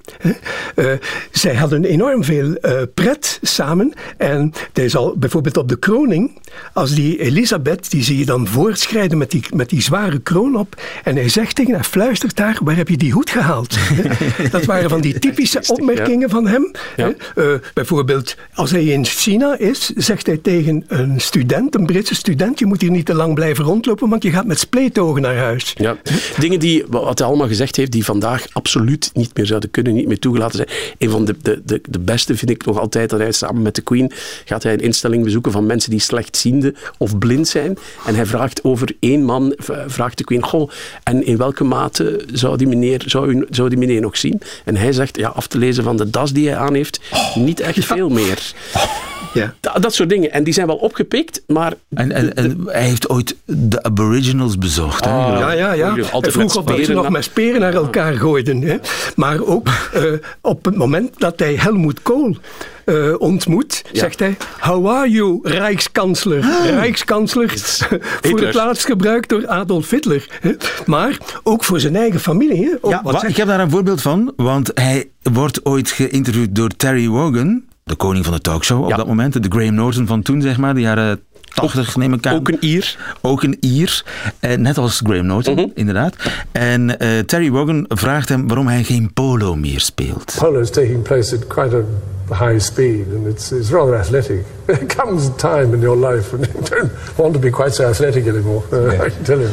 Eh, 0.76 0.92
zij 1.32 1.56
hadden 1.56 1.86
enorm 1.86 2.24
veel 2.24 2.56
eh, 2.56 2.82
pret 2.94 3.40
samen. 3.42 3.94
En 4.18 4.54
hij 4.74 4.90
zal 4.90 5.16
bijvoorbeeld 5.18 5.58
op 5.58 5.70
de 5.70 5.80
kroning, 5.80 6.32
als 6.74 6.96
die 6.96 7.22
Elisabeth, 7.22 7.92
die 7.92 8.04
zie 8.04 8.18
je 8.18 8.26
dan 8.26 8.48
voortschrijden 8.48 9.18
met 9.18 9.32
die, 9.32 9.44
met 9.54 9.70
die 9.70 9.82
zware 9.82 10.20
kroon 10.20 10.56
op. 10.56 10.82
En 11.04 11.16
hij 11.16 11.30
zegt 11.30 11.56
tegen 11.56 11.74
haar, 11.74 11.84
fluistert 11.84 12.40
haar, 12.40 12.58
waar 12.64 12.76
heb 12.76 12.88
je 12.88 12.98
die 12.98 13.12
hoed 13.12 13.30
gehaald? 13.30 13.78
Dat 14.52 14.66
waren 14.66 14.90
van 14.90 15.02
die 15.02 15.20
typische 15.20 15.62
opmerkingen 15.68 16.30
van 16.30 16.48
hem. 16.48 16.72
Ja. 16.96 17.14
Eh, 17.36 17.46
bijvoorbeeld, 17.74 18.36
als 18.54 18.72
hij 18.72 18.84
in 18.84 19.06
China 19.06 19.58
is, 19.58 19.90
zegt 19.96 20.26
hij 20.26 20.38
tegen 20.38 20.84
een 20.88 21.22
student, 21.22 21.76
een 21.76 21.86
Britse 21.86 22.16
student, 22.16 22.60
je 22.60 22.66
moet 22.66 22.82
hier 22.82 22.92
niet 22.92 23.06
te 23.06 23.14
lang 23.14 23.34
blijven 23.34 23.64
rondlopen, 23.64 24.10
want 24.10 24.24
je 24.24 24.32
gaat 24.32 24.46
met 24.46 24.60
spleetogen 24.60 25.22
naar 25.22 25.38
huis. 25.38 25.74
Ja, 25.78 25.98
dingen 26.38 26.60
die, 26.60 26.84
wat 26.88 27.20
hij 27.20 27.28
allemaal 27.28 27.48
gezegd 27.48 27.76
heeft, 27.76 27.92
die 27.92 28.06
vandaag 28.06 28.46
absoluut 28.52 29.10
niet 29.14 29.38
meer 29.38 29.46
zouden 29.46 29.72
kunnen, 29.72 29.94
niet 29.94 30.08
meer 30.08 30.20
toegelaten 30.20 30.49
zijn. 30.58 30.68
Een 30.98 31.10
van 31.10 31.26
de, 31.26 31.36
de, 31.42 31.62
de, 31.66 31.82
de 31.90 32.00
beste 32.00 32.36
vind 32.36 32.52
ik 32.52 32.66
nog 32.66 32.80
altijd 32.80 33.10
dat 33.10 33.20
hij 33.20 33.32
samen 33.32 33.62
met 33.62 33.76
de 33.76 33.82
Queen 33.82 34.12
gaat 34.46 34.64
hij 34.64 34.74
een 34.74 34.80
instelling 34.80 35.24
bezoeken 35.24 35.52
van 35.52 35.66
mensen 35.66 35.90
die 35.90 36.00
slechtziende 36.00 36.74
of 36.98 37.18
blind 37.18 37.48
zijn. 37.48 37.78
En 38.06 38.16
hij 38.16 38.26
vraagt 38.26 38.64
over 38.64 38.96
één 39.00 39.24
man, 39.24 39.54
vraagt 39.88 40.18
de 40.18 40.24
Queen, 40.24 40.44
goh, 40.44 40.70
en 41.04 41.26
in 41.26 41.38
welke 41.38 41.64
mate 41.64 42.26
zou 42.34 42.58
die 42.58 42.68
meneer, 42.68 43.04
zou, 43.06 43.34
u, 43.34 43.46
zou 43.50 43.70
die 43.70 43.78
meneer 43.78 44.02
nog 44.02 44.18
zien? 44.18 44.42
En 44.66 44.76
hij 44.76 44.92
zegt, 44.92 45.18
ja, 45.18 45.28
af 45.30 45.48
te 45.48 45.58
lezen 45.58 45.84
van 45.84 45.98
de 45.98 46.10
das 46.10 46.34
die 46.34 46.48
hij 46.48 46.58
aan 46.58 46.74
heeft, 46.74 47.00
niet 47.36 47.60
echt 47.60 47.86
veel 47.86 48.10
meer. 48.10 48.54
Ja. 49.34 49.54
Da- 49.60 49.74
dat 49.80 49.94
soort 49.94 50.10
dingen. 50.10 50.32
En 50.32 50.44
die 50.44 50.54
zijn 50.54 50.68
wel 50.68 50.76
opgepikt, 50.76 51.42
maar... 51.48 51.74
En, 51.94 52.12
en, 52.12 52.36
en 52.36 52.58
hij 52.66 52.84
heeft 52.84 53.10
ooit 53.10 53.36
de 53.46 53.84
Aboriginals 53.84 54.58
bezocht. 54.58 55.06
hè, 55.06 55.12
Ah, 55.12 55.26
geloof 55.26 55.40
ik. 55.52 55.58
Ja, 55.58 55.72
ja, 55.72 55.74
ja. 55.74 55.88
Altijd 55.90 56.12
Hij 56.12 56.22
met 56.22 56.52
vroeg 56.52 56.56
of 56.56 56.64
dat 56.76 56.86
ze 56.86 56.94
nog 56.94 57.10
met 57.10 57.24
speren 57.24 57.62
naar 57.62 57.74
elkaar 57.74 58.14
gooiden. 58.14 58.62
Hè. 58.62 58.78
Maar 59.16 59.42
ook 59.46 59.68
eh, 59.94 60.04
op 60.42 60.66
het 60.66 60.76
moment 60.76 61.20
dat 61.20 61.40
hij 61.40 61.56
Helmut 61.56 62.02
Kool 62.02 62.38
eh, 62.86 62.96
ontmoet, 63.18 63.82
zegt 63.92 64.20
hij: 64.20 64.38
How 64.60 64.88
are 64.90 65.10
you, 65.10 65.40
Rijkskansler? 65.44 66.46
Rijkskansler, 66.64 67.50
voor 67.60 68.00
Hitler. 68.22 68.46
het 68.46 68.56
laatst 68.56 68.86
gebruikt 68.86 69.30
door 69.30 69.48
Adolf 69.48 69.90
Hitler. 69.90 70.26
hè. 70.42 70.52
Maar 70.86 71.18
ook 71.44 71.64
voor 71.64 71.80
zijn 71.80 71.96
eigen 71.96 72.20
familie. 72.20 72.78
Hè. 72.82 72.90
Ja, 72.90 73.02
wat 73.04 73.24
ik 73.28 73.38
heb 73.38 73.48
daar 73.48 73.60
een 73.60 73.70
voorbeeld 73.70 74.02
van, 74.02 74.34
want 74.36 74.72
hij 74.74 75.10
wordt 75.24 75.66
ooit 75.66 75.90
geïnterviewd 75.92 76.56
door 76.56 76.70
Terry 76.78 77.08
Wogan, 77.08 77.64
de 77.90 77.96
koning 77.96 78.26
van 78.26 78.34
de 78.34 78.40
talkshow 78.42 78.84
op 78.84 78.90
Ja. 78.90 78.96
dat 78.96 79.08
moment, 79.08 79.34
de 79.44 79.50
Graham 79.50 79.74
Norton 79.74 80.08
van 80.08 80.22
toen, 80.22 80.42
zeg 80.42 80.58
maar, 80.58 80.74
de 80.74 80.80
jaren 80.82 81.20
80 81.54 81.96
neem 81.96 82.14
ik 82.14 82.28
aan. 82.28 82.36
Ook 82.36 82.48
een 82.48 82.58
Ier. 82.60 82.98
Ook 83.22 83.44
een 83.44 83.58
Ier, 83.60 84.04
eh, 84.40 84.58
net 84.58 84.78
als 84.78 85.02
Graham 85.06 85.26
Norton, 85.26 85.54
Mhm. 85.54 85.68
inderdaad. 85.74 86.16
En 86.52 87.00
eh, 87.00 87.20
Terry 87.20 87.50
Wogan 87.52 87.86
vraagt 87.88 88.30
hem 88.30 88.48
waarom 88.48 88.68
hij 88.68 88.84
geen 88.84 89.14
polo 89.14 89.56
meer 89.56 89.80
speelt. 89.80 90.36
Polo 90.40 90.60
is 90.60 90.70
taking 90.70 91.02
place 91.02 91.36
at 91.36 91.48
quite 91.48 91.76
a 91.76 92.46
high 92.46 92.60
speed 92.60 93.06
and 93.16 93.26
it's, 93.28 93.52
it's 93.52 93.70
rather 93.70 93.96
athletic. 94.00 94.44
There 94.66 94.86
comes 94.86 95.26
a 95.28 95.32
time 95.36 95.74
in 95.76 95.80
your 95.80 96.12
life 96.14 96.36
when 96.36 96.50
you 96.54 96.64
don't 96.70 96.92
want 97.16 97.34
to 97.34 97.40
be 97.40 97.50
quite 97.50 97.74
so 97.76 97.84
athletic 97.84 98.28
anymore, 98.28 98.62
uh, 98.72 98.78
Yeah. 98.94 99.06
I 99.06 99.10
can 99.10 99.24
tell 99.24 99.40
you. 99.40 99.50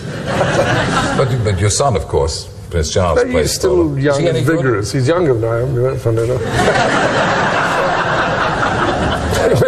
But, 1.16 1.28
but 1.44 1.58
your 1.58 1.70
son, 1.70 1.96
of 1.96 2.06
course, 2.06 2.46
Prince 2.68 2.90
Charles, 2.92 3.18
But 3.22 3.30
plays 3.30 3.42
he's 3.46 3.54
still 3.54 3.70
polo. 3.70 3.96
Is 3.96 4.02
young 4.04 4.20
he 4.20 4.28
and 4.28 4.46
good? 4.46 4.56
vigorous. 4.56 4.92
He's 4.92 5.06
younger 5.06 5.34
than 5.40 5.50
I 5.50 5.62
am, 5.62 5.98
funny 5.98 6.22
enough. 6.22 6.42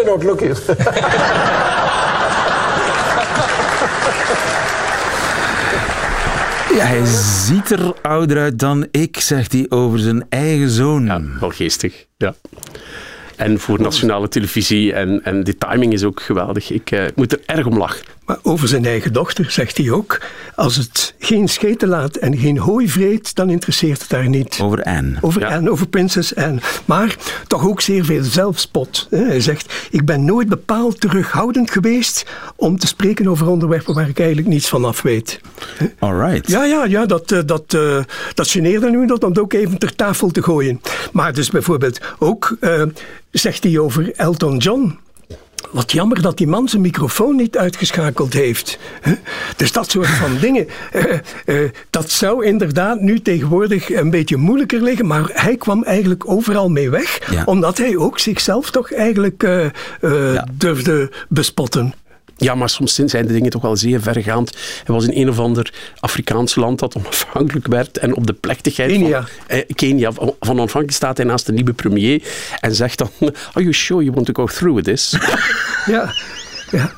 you 0.08 0.16
may 0.16 0.24
not 0.24 0.24
look 0.24 0.40
it. 0.40 0.76
Ja, 6.74 6.84
hij 6.84 7.04
ziet 7.44 7.70
er 7.70 7.94
ouder 8.02 8.38
uit 8.38 8.58
dan 8.58 8.86
ik, 8.90 9.20
zegt 9.20 9.52
hij 9.52 9.66
over 9.68 9.98
zijn 9.98 10.26
eigen 10.28 10.70
zoon. 10.70 11.04
Ja, 11.04 11.20
wel 11.40 11.50
geestig. 11.50 12.06
Ja. 12.16 12.34
En 13.36 13.58
voor 13.58 13.80
nationale 13.80 14.28
televisie. 14.28 14.92
En, 14.92 15.24
en 15.24 15.44
de 15.44 15.58
timing 15.58 15.92
is 15.92 16.04
ook 16.04 16.20
geweldig. 16.20 16.70
Ik 16.70 16.90
eh, 16.90 17.04
moet 17.14 17.32
er 17.32 17.40
erg 17.46 17.66
om 17.66 17.78
lachen. 17.78 18.04
Maar 18.28 18.38
over 18.42 18.68
zijn 18.68 18.84
eigen 18.84 19.12
dochter 19.12 19.50
zegt 19.50 19.76
hij 19.76 19.90
ook: 19.90 20.20
Als 20.54 20.76
het 20.76 21.14
geen 21.18 21.48
scheten 21.48 21.88
laat 21.88 22.16
en 22.16 22.38
geen 22.38 22.58
hooi 22.58 22.88
vreet, 22.88 23.34
dan 23.34 23.50
interesseert 23.50 24.02
het 24.02 24.12
haar 24.12 24.28
niet. 24.28 24.58
Over 24.62 24.82
Anne. 24.82 25.18
Over 25.20 25.40
Ja. 25.40 25.56
Anne, 25.56 25.70
over 25.70 25.88
Prinses 25.88 26.34
Anne. 26.36 26.60
Maar 26.84 27.16
toch 27.46 27.66
ook 27.66 27.80
zeer 27.80 28.04
veel 28.04 28.22
zelfspot. 28.22 29.06
Hij 29.10 29.40
zegt, 29.40 29.88
ik 29.90 30.04
ben 30.04 30.24
nooit 30.24 30.48
bepaald 30.48 31.00
terughoudend 31.00 31.70
geweest 31.70 32.26
om 32.56 32.78
te 32.78 32.86
spreken 32.86 33.28
over 33.28 33.46
onderwerpen 33.48 33.94
waar 33.94 34.08
ik 34.08 34.18
eigenlijk 34.18 34.48
niets 34.48 34.68
van 34.68 34.84
af 34.84 35.02
weet. 35.02 35.40
Alright. 35.98 36.48
Ja, 36.48 36.64
ja, 36.64 36.84
ja 36.84 37.06
dat, 37.06 37.32
eh, 37.32 37.40
dat, 37.46 37.74
eh, 37.74 37.98
dat 38.34 38.50
geneerde 38.50 38.90
nu 38.90 39.06
dat 39.06 39.24
om 39.24 39.30
het 39.30 39.38
ook 39.38 39.52
even 39.52 39.78
ter 39.78 39.94
tafel 39.94 40.30
te 40.30 40.42
gooien. 40.42 40.80
Maar 41.12 41.32
dus 41.32 41.50
bijvoorbeeld 41.50 42.00
ook 42.18 42.56
eh, 42.60 42.82
zegt 43.30 43.64
hij 43.64 43.78
over 43.78 44.12
Elton 44.16 44.56
John. 44.56 44.98
Wat 45.70 45.92
jammer 45.92 46.22
dat 46.22 46.36
die 46.36 46.46
man 46.46 46.68
zijn 46.68 46.82
microfoon 46.82 47.36
niet 47.36 47.56
uitgeschakeld 47.56 48.32
heeft. 48.32 48.78
Dus 49.56 49.72
dat 49.72 49.90
soort 49.90 50.06
van 50.08 50.38
dingen. 50.40 50.66
eh, 50.92 51.18
eh, 51.44 51.70
dat 51.90 52.10
zou 52.10 52.44
inderdaad 52.44 53.00
nu 53.00 53.20
tegenwoordig 53.20 53.90
een 53.90 54.10
beetje 54.10 54.36
moeilijker 54.36 54.82
liggen. 54.82 55.06
Maar 55.06 55.30
hij 55.32 55.56
kwam 55.56 55.82
eigenlijk 55.84 56.28
overal 56.30 56.68
mee 56.70 56.90
weg. 56.90 57.30
Ja. 57.30 57.42
Omdat 57.44 57.78
hij 57.78 57.96
ook 57.96 58.18
zichzelf 58.18 58.70
toch 58.70 58.92
eigenlijk 58.92 59.42
eh, 59.42 60.42
durfde 60.52 61.10
bespotten. 61.28 61.94
Ja, 62.38 62.54
maar 62.54 62.68
soms 62.68 62.94
zijn 62.94 63.26
de 63.26 63.32
dingen 63.32 63.50
toch 63.50 63.62
wel 63.62 63.76
zeer 63.76 64.00
vergaand. 64.02 64.56
Hij 64.84 64.94
was 64.94 65.06
in 65.06 65.20
een 65.22 65.28
of 65.28 65.38
ander 65.38 65.72
Afrikaans 66.00 66.54
land 66.54 66.78
dat 66.78 66.94
onafhankelijk 66.98 67.66
werd. 67.66 67.98
En 67.98 68.14
op 68.14 68.26
de 68.26 68.32
plechtigheid 68.32 68.90
Kenia. 68.90 69.20
van 69.22 69.30
eh, 69.46 69.62
Kenia, 69.74 70.12
van 70.12 70.34
onafhankelijk 70.40 70.92
staat 70.92 71.16
hij 71.16 71.26
naast 71.26 71.46
de 71.46 71.52
nieuwe 71.52 71.72
premier. 71.72 72.22
En 72.60 72.74
zegt 72.74 72.98
dan, 72.98 73.10
are 73.52 73.60
you 73.62 73.72
sure 73.72 74.02
you 74.02 74.14
want 74.14 74.26
to 74.26 74.32
go 74.44 74.46
through 74.52 74.74
with 74.76 74.84
this? 74.84 75.16
Ja, 75.86 76.12
ja. 76.70 76.92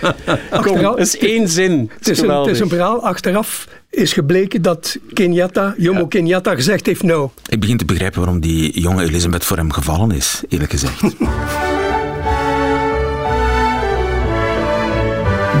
Kom, 0.00 0.12
Achteraf- 0.50 0.80
dat 0.82 0.98
is 0.98 1.18
één 1.18 1.48
zin. 1.48 1.90
Het 1.98 2.08
is, 2.08 2.20
een, 2.20 2.30
het 2.30 2.46
is 2.46 2.60
een 2.60 2.68
verhaal. 2.68 3.02
Achteraf 3.02 3.68
is 3.90 4.12
gebleken 4.12 4.62
dat 4.62 4.98
Kenyatta, 5.12 5.74
Jomo 5.76 6.06
Kenyatta 6.06 6.54
gezegd 6.54 6.86
heeft 6.86 7.02
no. 7.02 7.32
Ik 7.48 7.60
begin 7.60 7.76
te 7.76 7.84
begrijpen 7.84 8.20
waarom 8.20 8.40
die 8.40 8.80
jonge 8.80 9.02
Elizabeth 9.02 9.44
voor 9.44 9.56
hem 9.56 9.72
gevallen 9.72 10.10
is, 10.10 10.42
eerlijk 10.48 10.70
gezegd. 10.70 11.02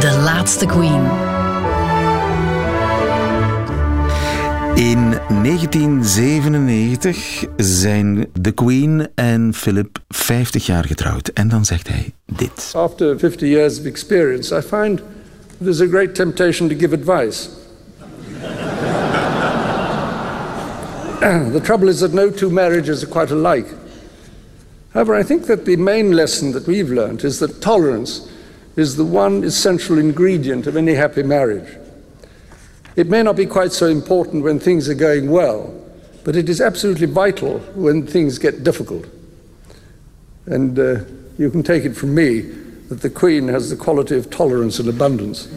De 0.02 0.20
laatste 0.24 0.66
Queen. 0.66 1.02
In 4.74 5.18
1997 5.42 7.44
zijn 7.56 8.26
de 8.40 8.52
Queen 8.52 9.08
en 9.14 9.54
Philip 9.54 9.98
50 10.08 10.66
jaar 10.66 10.84
getrouwd. 10.84 11.28
En 11.28 11.48
dan 11.48 11.64
zegt 11.64 11.88
hij 11.88 12.12
dit. 12.26 12.72
After 12.74 13.18
50 13.18 13.48
years 13.48 13.78
of 13.78 13.84
experience, 13.84 14.56
I 14.56 14.60
find 14.60 15.00
there's 15.60 15.80
a 15.80 15.86
great 15.86 16.14
temptation 16.14 16.68
to 16.68 16.74
give 16.78 16.94
advice. 16.94 17.48
the 21.52 21.60
trouble 21.62 21.88
is 21.88 21.98
that 21.98 22.12
no 22.12 22.30
two 22.30 22.50
marriages 22.50 23.02
are 23.02 23.10
quite 23.10 23.34
alike. 23.34 23.66
However, 24.88 25.20
I 25.20 25.24
think 25.24 25.44
that 25.44 25.64
the 25.64 25.76
main 25.76 26.14
lesson 26.14 26.52
that 26.52 26.66
we've 26.66 26.94
learned 26.94 27.24
is 27.24 27.38
that 27.38 27.60
tolerance 27.60 28.30
is 28.76 28.96
the 28.96 29.04
one 29.04 29.44
essential 29.44 29.98
ingredient 29.98 30.66
of 30.66 30.76
any 30.76 30.94
happy 30.94 31.22
marriage. 31.22 31.78
It 32.96 33.08
may 33.08 33.22
not 33.22 33.36
be 33.36 33.46
quite 33.46 33.72
so 33.72 33.86
important 33.86 34.44
when 34.44 34.58
things 34.58 34.88
are 34.88 34.94
going 34.94 35.30
well, 35.30 35.72
but 36.24 36.36
it 36.36 36.48
is 36.48 36.60
absolutely 36.60 37.06
vital 37.06 37.58
when 37.74 38.06
things 38.06 38.38
get 38.38 38.64
difficult. 38.64 39.06
And 40.46 40.78
uh, 40.78 41.00
you 41.38 41.50
can 41.50 41.62
take 41.62 41.84
it 41.84 41.96
from 41.96 42.14
me 42.14 42.42
that 42.88 43.00
the 43.00 43.10
Queen 43.10 43.48
has 43.48 43.68
the 43.68 43.76
quality 43.76 44.16
of 44.18 44.28
tolerance 44.28 44.78
and 44.78 44.88
abundance. 44.88 45.48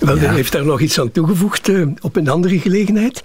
Wel, 0.00 0.18
hij 0.18 0.34
heeft 0.34 0.52
daar 0.52 0.64
nog 0.64 0.80
iets 0.80 1.00
aan 1.00 1.10
toegevoegd 1.10 1.68
uh, 1.68 1.86
op 2.00 2.16
een 2.16 2.28
andere 2.28 2.58
gelegenheid. 2.58 3.20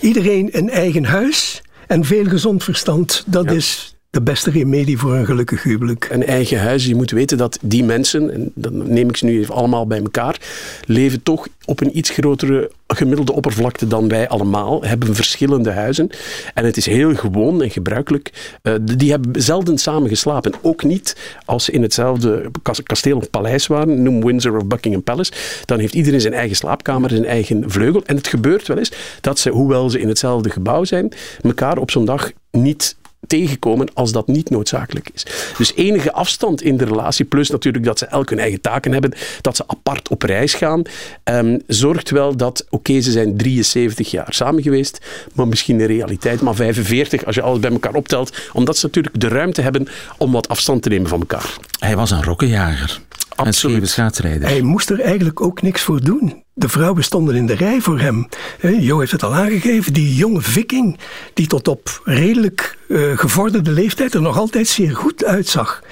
Iedereen 0.00 0.48
een 0.52 0.70
eigen 0.70 1.04
huis 1.04 1.62
en 1.86 2.04
veel 2.04 2.24
gezond 2.24 2.64
verstand, 2.64 3.24
dat 3.26 3.44
ja. 3.44 3.50
is 3.50 3.95
de 4.16 4.22
beste 4.22 4.50
remedie 4.50 4.98
voor 4.98 5.14
een 5.14 5.26
gelukkig 5.26 5.62
huwelijk. 5.62 6.08
Een 6.10 6.26
eigen 6.26 6.60
huis. 6.60 6.86
Je 6.86 6.94
moet 6.94 7.10
weten 7.10 7.38
dat 7.38 7.58
die 7.62 7.84
mensen, 7.84 8.32
en 8.32 8.50
dan 8.54 8.92
neem 8.92 9.08
ik 9.08 9.16
ze 9.16 9.24
nu 9.24 9.38
even 9.38 9.54
allemaal 9.54 9.86
bij 9.86 9.98
elkaar, 9.98 10.40
leven 10.86 11.22
toch 11.22 11.48
op 11.64 11.80
een 11.80 11.98
iets 11.98 12.10
grotere 12.10 12.70
gemiddelde 12.86 13.32
oppervlakte 13.32 13.86
dan 13.86 14.08
wij 14.08 14.28
allemaal, 14.28 14.82
hebben 14.82 15.14
verschillende 15.14 15.70
huizen. 15.70 16.10
En 16.54 16.64
het 16.64 16.76
is 16.76 16.86
heel 16.86 17.14
gewoon 17.14 17.62
en 17.62 17.70
gebruikelijk. 17.70 18.56
Uh, 18.62 18.74
die 18.82 19.10
hebben 19.10 19.42
zelden 19.42 19.78
samen 19.78 20.08
geslapen. 20.08 20.52
Ook 20.62 20.84
niet 20.84 21.16
als 21.44 21.64
ze 21.64 21.72
in 21.72 21.82
hetzelfde 21.82 22.50
kasteel 22.82 23.16
of 23.16 23.30
paleis 23.30 23.66
waren, 23.66 24.02
noem 24.02 24.24
Windsor 24.24 24.56
of 24.56 24.66
Buckingham 24.66 25.02
Palace. 25.02 25.32
Dan 25.64 25.78
heeft 25.78 25.94
iedereen 25.94 26.20
zijn 26.20 26.34
eigen 26.34 26.56
slaapkamer, 26.56 27.10
zijn 27.10 27.26
eigen 27.26 27.70
vleugel. 27.70 28.02
En 28.04 28.16
het 28.16 28.26
gebeurt 28.26 28.66
wel 28.66 28.78
eens 28.78 28.92
dat 29.20 29.38
ze, 29.38 29.50
hoewel 29.50 29.90
ze 29.90 30.00
in 30.00 30.08
hetzelfde 30.08 30.50
gebouw 30.50 30.84
zijn, 30.84 31.12
elkaar 31.42 31.78
op 31.78 31.90
zo'n 31.90 32.04
dag 32.04 32.30
niet 32.50 32.96
tegenkomen 33.26 33.88
als 33.94 34.12
dat 34.12 34.26
niet 34.26 34.50
noodzakelijk 34.50 35.08
is. 35.14 35.26
Dus 35.58 35.74
enige 35.74 36.12
afstand 36.12 36.62
in 36.62 36.76
de 36.76 36.84
relatie, 36.84 37.24
plus 37.24 37.50
natuurlijk 37.50 37.84
dat 37.84 37.98
ze 37.98 38.06
elk 38.06 38.30
hun 38.30 38.38
eigen 38.38 38.60
taken 38.60 38.92
hebben, 38.92 39.12
dat 39.40 39.56
ze 39.56 39.64
apart 39.66 40.08
op 40.08 40.22
reis 40.22 40.54
gaan, 40.54 40.82
um, 41.24 41.60
zorgt 41.66 42.10
wel 42.10 42.36
dat, 42.36 42.66
oké, 42.70 43.00
ze 43.00 43.10
zijn 43.10 43.36
73 43.36 44.10
jaar 44.10 44.34
samen 44.34 44.62
geweest, 44.62 44.98
maar 45.32 45.48
misschien 45.48 45.80
in 45.80 45.86
realiteit 45.86 46.40
maar 46.40 46.54
45 46.54 47.24
als 47.24 47.34
je 47.34 47.42
alles 47.42 47.60
bij 47.60 47.70
elkaar 47.70 47.94
optelt, 47.94 48.36
omdat 48.52 48.76
ze 48.76 48.86
natuurlijk 48.86 49.20
de 49.20 49.28
ruimte 49.28 49.60
hebben 49.60 49.88
om 50.18 50.32
wat 50.32 50.48
afstand 50.48 50.82
te 50.82 50.88
nemen 50.88 51.08
van 51.08 51.20
elkaar. 51.20 51.56
Hij 51.78 51.96
was 51.96 52.10
een 52.10 52.22
rokkenjager. 52.22 53.00
Absoluut. 53.34 53.88
schaatsrijder. 53.88 54.48
Hij 54.48 54.62
moest 54.62 54.90
er 54.90 55.00
eigenlijk 55.00 55.40
ook 55.40 55.62
niks 55.62 55.82
voor 55.82 56.00
doen. 56.00 56.44
De 56.58 56.68
vrouwen 56.68 57.04
stonden 57.04 57.34
in 57.34 57.46
de 57.46 57.54
rij 57.54 57.80
voor 57.80 57.98
hem. 57.98 58.28
Jo 58.60 58.98
heeft 58.98 59.12
het 59.12 59.22
al 59.22 59.34
aangegeven, 59.34 59.92
die 59.92 60.14
jonge 60.14 60.40
viking 60.40 60.98
die 61.34 61.46
tot 61.46 61.68
op 61.68 62.00
redelijk 62.04 62.78
uh, 62.88 63.18
gevorderde 63.18 63.70
leeftijd 63.70 64.14
er 64.14 64.22
nog 64.22 64.38
altijd 64.38 64.68
zeer 64.68 64.96
goed 64.96 65.24
uitzag. 65.24 65.82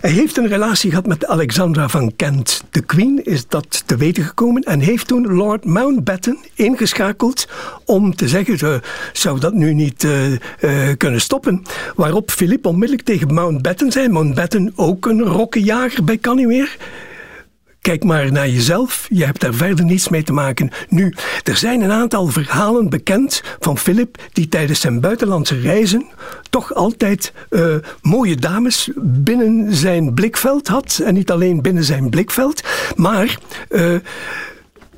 Hij 0.00 0.10
heeft 0.10 0.36
een 0.36 0.48
relatie 0.48 0.90
gehad 0.90 1.06
met 1.06 1.26
Alexandra 1.26 1.88
van 1.88 2.16
Kent. 2.16 2.62
De 2.70 2.80
queen 2.80 3.24
is 3.24 3.46
dat 3.48 3.82
te 3.86 3.96
weten 3.96 4.24
gekomen 4.24 4.62
en 4.62 4.80
heeft 4.80 5.06
toen 5.06 5.34
Lord 5.34 5.64
Mountbatten 5.64 6.38
ingeschakeld 6.54 7.48
om 7.84 8.16
te 8.16 8.28
zeggen, 8.28 8.64
uh, 8.64 8.76
zou 9.12 9.40
dat 9.40 9.52
nu 9.52 9.74
niet 9.74 10.04
uh, 10.04 10.92
kunnen 10.96 11.20
stoppen? 11.20 11.62
Waarop 11.96 12.30
Philip 12.30 12.66
onmiddellijk 12.66 13.06
tegen 13.06 13.34
Mountbatten 13.34 13.92
zei, 13.92 14.08
Mountbatten 14.08 14.72
ook 14.76 15.06
een 15.06 15.22
rokkenjager 15.22 16.04
bij 16.04 16.18
Canniwer 16.18 16.76
Kijk 17.84 18.04
maar 18.04 18.32
naar 18.32 18.48
jezelf, 18.48 19.06
je 19.08 19.24
hebt 19.24 19.40
daar 19.40 19.54
verder 19.54 19.84
niets 19.84 20.08
mee 20.08 20.22
te 20.22 20.32
maken. 20.32 20.70
Nu, 20.88 21.14
er 21.42 21.56
zijn 21.56 21.80
een 21.80 21.92
aantal 21.92 22.26
verhalen 22.26 22.88
bekend 22.88 23.42
van 23.60 23.78
Philip 23.78 24.22
die 24.32 24.48
tijdens 24.48 24.80
zijn 24.80 25.00
buitenlandse 25.00 25.60
reizen 25.60 26.06
toch 26.50 26.74
altijd 26.74 27.32
uh, 27.50 27.74
mooie 28.02 28.36
dames 28.36 28.90
binnen 28.96 29.74
zijn 29.74 30.14
blikveld 30.14 30.68
had. 30.68 31.00
En 31.04 31.14
niet 31.14 31.30
alleen 31.30 31.62
binnen 31.62 31.84
zijn 31.84 32.10
blikveld, 32.10 32.62
maar. 32.96 33.38
Uh, 33.68 33.96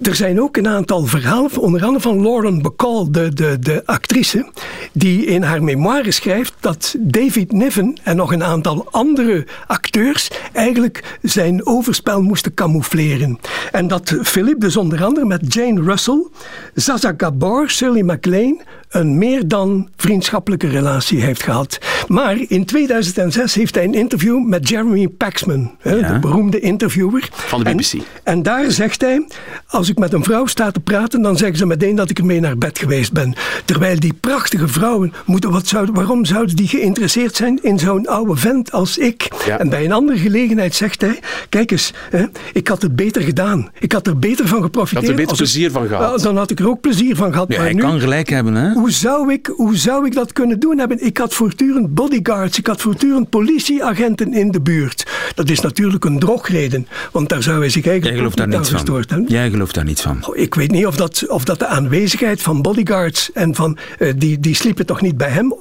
er 0.03 0.15
zijn 0.15 0.41
ook 0.41 0.57
een 0.57 0.69
aantal 0.69 1.05
verhalen, 1.05 1.59
onder 1.59 1.85
andere 1.85 2.03
van 2.03 2.23
Lauren 2.23 2.63
Bacall, 2.63 3.07
de, 3.11 3.35
de, 3.35 3.59
de 3.59 3.83
actrice, 3.87 4.51
die 4.93 5.25
in 5.25 5.43
haar 5.43 5.63
memoire 5.63 6.11
schrijft 6.11 6.55
dat 6.61 6.95
David 6.99 7.53
Niven 7.53 8.01
en 8.03 8.17
nog 8.17 8.33
een 8.33 8.45
aantal 8.45 8.87
andere 8.91 9.47
acteurs 9.67 10.31
eigenlijk 10.53 11.19
zijn 11.23 11.67
overspel 11.67 12.23
moesten 12.23 12.55
camoufleren. 12.55 13.39
En 13.73 13.89
dat 13.89 14.17
Philip 14.23 14.61
dus 14.61 14.77
onder 14.77 15.05
andere 15.05 15.27
met 15.27 15.55
Jane 15.55 15.83
Russell, 15.83 16.27
Zaza 16.75 17.15
Gabor, 17.17 17.71
Shirley 17.71 18.03
MacLaine 18.03 18.65
een 18.89 19.19
meer 19.19 19.49
dan 19.49 19.89
vriendschappelijke 19.97 20.69
relatie 20.69 21.21
heeft 21.21 21.43
gehad. 21.43 21.79
Maar 22.07 22.37
in 22.49 22.65
2006 22.65 23.55
heeft 23.55 23.75
hij 23.75 23.85
een 23.85 23.95
interview 23.95 24.47
met 24.47 24.69
Jeremy 24.69 25.09
Paxman, 25.09 25.71
ja. 25.83 26.13
de 26.13 26.19
beroemde 26.19 26.61
interviewer. 26.61 27.29
Van 27.33 27.65
de 27.65 27.75
BBC. 27.75 27.93
En, 27.93 28.03
en, 28.25 28.43
daar 28.43 28.71
zegt 28.71 29.01
hij, 29.01 29.27
als 29.67 29.89
ik 29.89 29.99
met 29.99 30.13
een 30.13 30.25
vrouw 30.25 30.47
sta 30.47 30.71
te 30.71 30.81
praten, 30.81 31.23
dan 31.23 31.37
zeggen 31.37 31.57
ze 31.57 31.67
meteen 31.67 31.97
dat 31.97 32.11
ik 32.11 32.19
ermee 32.19 32.41
naar 32.41 32.59
bed 32.59 32.79
geweest 32.79 33.13
ben. 33.13 33.35
Terwijl 33.65 34.01
die 34.01 34.15
prachtige 34.21 34.69
vrouwen, 34.69 35.13
moeten, 35.25 35.51
wat 35.51 35.67
zouden, 35.67 35.95
waarom 35.95 36.25
zouden 36.25 36.57
die 36.57 36.69
geïnteresseerd 36.69 37.37
zijn 37.37 37.59
in 37.63 37.79
zo'n 37.79 38.07
oude 38.07 38.37
vent 38.37 38.73
als 38.73 38.99
ik? 38.99 39.29
Ja. 39.47 39.59
En 39.59 39.69
bij 39.69 39.85
een 39.85 39.93
andere 39.93 40.19
gelegenheid 40.19 40.75
zegt 40.75 41.01
hij, 41.01 41.21
kijk 41.49 41.71
eens, 41.71 41.93
hè, 42.11 42.25
ik 42.53 42.69
had 42.69 42.83
het 42.83 42.97
beter 42.97 43.23
gedaan. 43.23 43.71
Ik 43.79 43.93
had 43.93 44.07
er 44.07 44.19
beter 44.19 44.49
van 44.49 44.63
geprofiteerd. 44.63 45.03
Ik 45.03 45.11
had 45.11 45.19
er 45.19 45.25
beter 45.25 45.37
plezier 45.37 45.71
van 45.71 45.87
gehad. 45.87 46.23
Dan 46.23 46.37
had 46.37 46.51
ik 46.51 46.59
er 46.59 46.69
ook 46.69 46.81
plezier 46.81 47.17
van 47.17 47.33
gehad. 47.33 47.49
Ja, 47.49 47.57
maar 47.57 47.65
hij 47.65 47.75
nu, 47.75 47.81
kan 47.81 48.01
gelijk 48.01 48.29
hebben, 48.29 48.55
hè? 48.55 48.73
Hoe 48.73 48.91
zou, 48.91 49.33
ik, 49.33 49.47
hoe 49.47 49.77
zou 49.77 50.07
ik 50.07 50.15
dat 50.15 50.33
kunnen 50.33 50.61
doen 50.61 50.79
hebben? 50.79 51.05
Ik 51.05 51.19
had 51.19 51.35
voortdurend 51.35 51.95
bodyguards, 51.97 52.59
ik 52.59 52.67
had 52.67 52.81
voortdurend 52.81 53.31
politieagenten 53.31 54.33
in 54.33 54.51
de 54.51 54.61
buurt. 54.61 55.07
Dat 55.35 55.49
is 55.49 55.61
natuurlijk 55.61 56.05
een 56.05 56.19
drogreden, 56.19 56.87
want 57.13 57.29
daar 57.29 57.43
zou 57.43 57.59
hij 57.59 57.69
zich 57.69 57.87
eigenlijk 57.87 58.05
Jij 58.05 58.17
gelooft 58.17 58.37
daar 58.37 58.65
gestoord 58.65 59.09
van. 59.09 59.25
Jij 59.29 59.51
gelooft 59.51 59.75
daar 59.75 59.85
niets 59.85 60.03
van. 60.03 60.27
Oh, 60.27 60.37
ik 60.37 60.55
weet 60.55 60.71
niet 60.71 60.87
of 60.87 60.97
dat, 60.97 61.29
of 61.29 61.45
dat 61.45 61.59
de 61.59 61.67
aanwezigheid 61.67 62.43
van 62.43 62.63
bodyguards 62.63 63.33
en 63.33 63.55
van, 63.55 63.79
uh, 63.99 64.13
die, 64.17 64.41
die 64.41 64.55
sliepen 64.55 64.87
toch 64.87 65.01
niet 65.01 65.17
bij 65.17 65.31
hem 65.31 65.55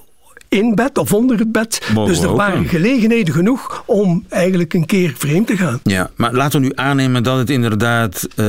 in 0.55 0.75
bed 0.75 0.97
of 0.97 1.13
onder 1.13 1.39
het 1.39 1.51
bed. 1.51 1.81
Mogen 1.93 2.13
dus 2.13 2.23
er 2.23 2.35
waren 2.35 2.65
gelegenheden 2.67 3.33
genoeg 3.33 3.83
om 3.85 4.25
eigenlijk 4.29 4.73
een 4.73 4.85
keer 4.85 5.13
vreemd 5.17 5.47
te 5.47 5.57
gaan. 5.57 5.79
Ja, 5.83 6.09
maar 6.15 6.33
laten 6.33 6.59
we 6.59 6.65
nu 6.65 6.71
aannemen 6.75 7.23
dat 7.23 7.37
het 7.37 7.49
inderdaad 7.49 8.27
uh, 8.35 8.45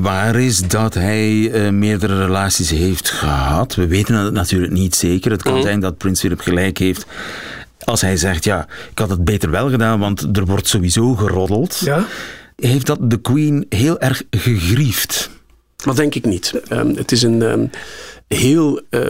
waar 0.00 0.36
is 0.40 0.58
dat 0.58 0.94
hij 0.94 1.30
uh, 1.30 1.70
meerdere 1.70 2.24
relaties 2.24 2.70
heeft 2.70 3.10
gehad. 3.10 3.74
We 3.74 3.86
weten 3.86 4.14
het 4.14 4.32
natuurlijk 4.32 4.72
niet 4.72 4.94
zeker. 4.94 5.30
Het 5.30 5.42
kan 5.42 5.52
Mhm. 5.52 5.62
zijn 5.62 5.80
dat 5.80 5.96
Prins 5.96 6.20
Philip 6.20 6.40
gelijk 6.40 6.78
heeft. 6.78 7.06
Als 7.84 8.00
hij 8.00 8.16
zegt, 8.16 8.44
ja, 8.44 8.66
ik 8.90 8.98
had 8.98 9.10
het 9.10 9.24
beter 9.24 9.50
wel 9.50 9.70
gedaan, 9.70 9.98
want 10.00 10.36
er 10.36 10.44
wordt 10.44 10.68
sowieso 10.68 11.14
geroddeld. 11.14 11.80
Ja? 11.84 12.04
Heeft 12.56 12.86
dat 12.86 12.98
de 13.10 13.20
Queen 13.20 13.66
heel 13.68 14.00
erg 14.00 14.22
gegriefd? 14.30 15.30
Dat 15.76 15.96
denk 15.96 16.14
ik 16.14 16.24
niet. 16.24 16.60
Um, 16.72 16.96
het 16.96 17.12
is 17.12 17.22
een 17.22 17.42
um, 17.42 17.70
heel 18.34 18.80
uh, 18.90 19.00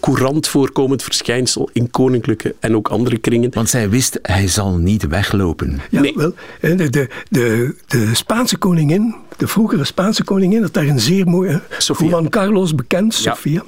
courant 0.00 0.48
voorkomend 0.48 1.02
verschijnsel 1.02 1.70
in 1.72 1.90
koninklijke 1.90 2.54
en 2.60 2.76
ook 2.76 2.88
andere 2.88 3.18
kringen. 3.18 3.50
Want 3.54 3.68
zij 3.68 3.90
wist, 3.90 4.18
hij 4.22 4.48
zal 4.48 4.76
niet 4.76 5.06
weglopen. 5.06 5.80
Ja, 5.90 6.00
nee. 6.00 6.12
wel. 6.16 6.34
De, 6.60 6.90
de, 6.90 7.08
de, 7.28 7.74
de 7.86 8.14
Spaanse 8.14 8.56
koningin, 8.56 9.14
de 9.36 9.46
vroegere 9.46 9.84
Spaanse 9.84 10.24
koningin, 10.24 10.60
dat 10.60 10.74
daar 10.74 10.86
een 10.86 11.00
zeer 11.00 11.26
mooie. 11.26 11.60
Sofia. 11.78 12.08
Juan 12.08 12.28
Carlos 12.28 12.74
bekend, 12.74 13.16
Ja. 13.16 13.34
Sofia. 13.34 13.64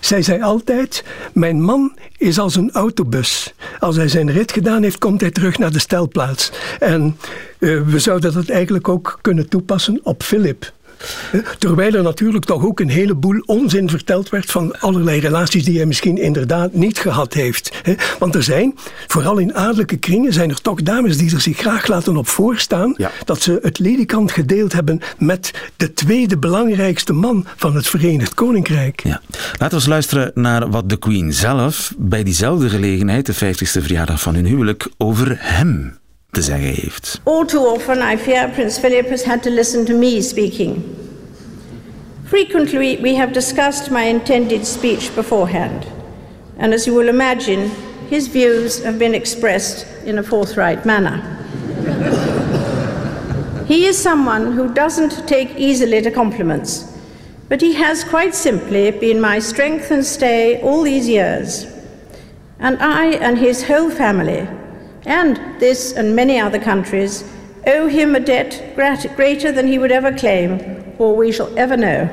Zij 0.00 0.22
zei 0.22 0.42
altijd: 0.42 1.04
Mijn 1.32 1.62
man 1.62 1.96
is 2.18 2.38
als 2.38 2.56
een 2.56 2.72
autobus. 2.72 3.54
Als 3.78 3.96
hij 3.96 4.08
zijn 4.08 4.32
rit 4.32 4.52
gedaan 4.52 4.82
heeft, 4.82 4.98
komt 4.98 5.20
hij 5.20 5.30
terug 5.30 5.58
naar 5.58 5.72
de 5.72 5.78
stelplaats. 5.78 6.52
En 6.78 7.16
uh, 7.58 7.82
we 7.82 7.98
zouden 7.98 8.32
dat 8.32 8.48
eigenlijk 8.48 8.88
ook 8.88 9.18
kunnen 9.20 9.48
toepassen 9.48 10.00
op 10.02 10.22
Philip. 10.22 10.72
Terwijl 11.58 11.94
er 11.94 12.02
natuurlijk 12.02 12.44
toch 12.44 12.64
ook 12.64 12.80
een 12.80 12.88
heleboel 12.88 13.42
onzin 13.46 13.90
verteld 13.90 14.28
werd 14.28 14.50
van 14.50 14.80
allerlei 14.80 15.20
relaties 15.20 15.64
die 15.64 15.76
hij 15.76 15.86
misschien 15.86 16.18
inderdaad 16.18 16.72
niet 16.72 16.98
gehad 16.98 17.32
heeft. 17.32 17.82
Want 18.18 18.34
er 18.34 18.42
zijn, 18.42 18.74
vooral 19.06 19.38
in 19.38 19.54
adellijke 19.54 19.96
kringen, 19.96 20.32
zijn 20.32 20.50
er 20.50 20.60
toch 20.60 20.82
dames 20.82 21.16
die 21.16 21.34
er 21.34 21.40
zich 21.40 21.58
graag 21.58 21.86
laten 21.86 22.16
op 22.16 22.28
voorstaan 22.28 22.94
Ja. 22.96 23.10
dat 23.24 23.42
ze 23.42 23.58
het 23.62 23.78
ledikant 23.78 24.32
gedeeld 24.32 24.72
hebben 24.72 25.00
met 25.18 25.50
de 25.76 25.92
tweede 25.92 26.38
belangrijkste 26.38 27.12
man 27.12 27.46
van 27.56 27.74
het 27.74 27.88
Verenigd 27.88 28.34
Koninkrijk. 28.34 29.02
Ja. 29.02 29.20
Laten 29.50 29.68
we 29.68 29.74
eens 29.74 29.86
luisteren 29.86 30.30
naar 30.34 30.70
wat 30.70 30.88
de 30.88 30.96
Queen 30.96 31.32
zelf 31.32 31.94
bij 31.98 32.22
diezelfde 32.22 32.68
gelegenheid, 32.68 33.26
de 33.26 33.34
50ste 33.34 33.82
verjaardag 33.82 34.20
van 34.20 34.34
hun 34.34 34.46
huwelijk, 34.46 34.88
over 34.96 35.36
hem 35.38 35.98
te 36.36 36.42
zeggen 36.42 36.74
heeft. 36.74 37.20
All 37.22 37.44
too 37.44 37.66
often, 37.66 38.12
I 38.12 38.16
fear 38.16 38.50
Prince 38.50 38.80
Philip 38.80 39.08
has 39.08 39.24
had 39.24 39.42
to 39.42 39.50
listen 39.50 39.84
to 39.84 39.94
me 39.94 40.20
speaking. 40.20 40.82
Frequently, 42.24 42.98
we 43.02 43.16
have 43.16 43.32
discussed 43.32 43.90
my 43.90 44.02
intended 44.08 44.66
speech 44.66 45.14
beforehand, 45.14 45.86
and 46.58 46.72
as 46.72 46.84
you 46.84 46.96
will 46.96 47.08
imagine, 47.08 47.70
his 48.10 48.28
views 48.28 48.84
have 48.84 48.98
been 48.98 49.14
expressed 49.14 49.86
in 50.04 50.18
a 50.18 50.22
forthright 50.22 50.84
manner. 50.84 51.22
he 53.66 53.86
is 53.86 54.02
someone 54.02 54.52
who 54.52 54.74
doesn't 54.74 55.26
take 55.26 55.56
easily 55.56 56.02
to 56.02 56.10
compliments, 56.10 56.84
but 57.48 57.62
he 57.62 57.72
has 57.72 58.04
quite 58.04 58.34
simply 58.34 58.90
been 58.90 59.20
my 59.20 59.40
strength 59.40 59.90
and 59.90 60.04
stay 60.04 60.60
all 60.62 60.82
these 60.82 61.08
years. 61.08 61.66
And 62.58 62.76
I 62.80 63.16
and 63.20 63.38
his 63.38 63.62
whole 63.62 63.90
family, 63.90 64.46
and 65.06 65.38
this 65.58 65.94
and 65.94 66.14
many 66.14 66.40
other 66.40 66.60
countries, 66.60 67.24
owe 67.66 67.88
him 67.88 68.14
a 68.14 68.20
debt 68.20 68.62
greater 69.16 69.52
than 69.52 69.66
he 69.66 69.78
would 69.78 69.92
ever 69.92 70.12
claim 70.12 70.60
or 70.98 71.16
we 71.16 71.32
shall 71.32 71.50
ever 71.56 71.76
know. 71.76 72.08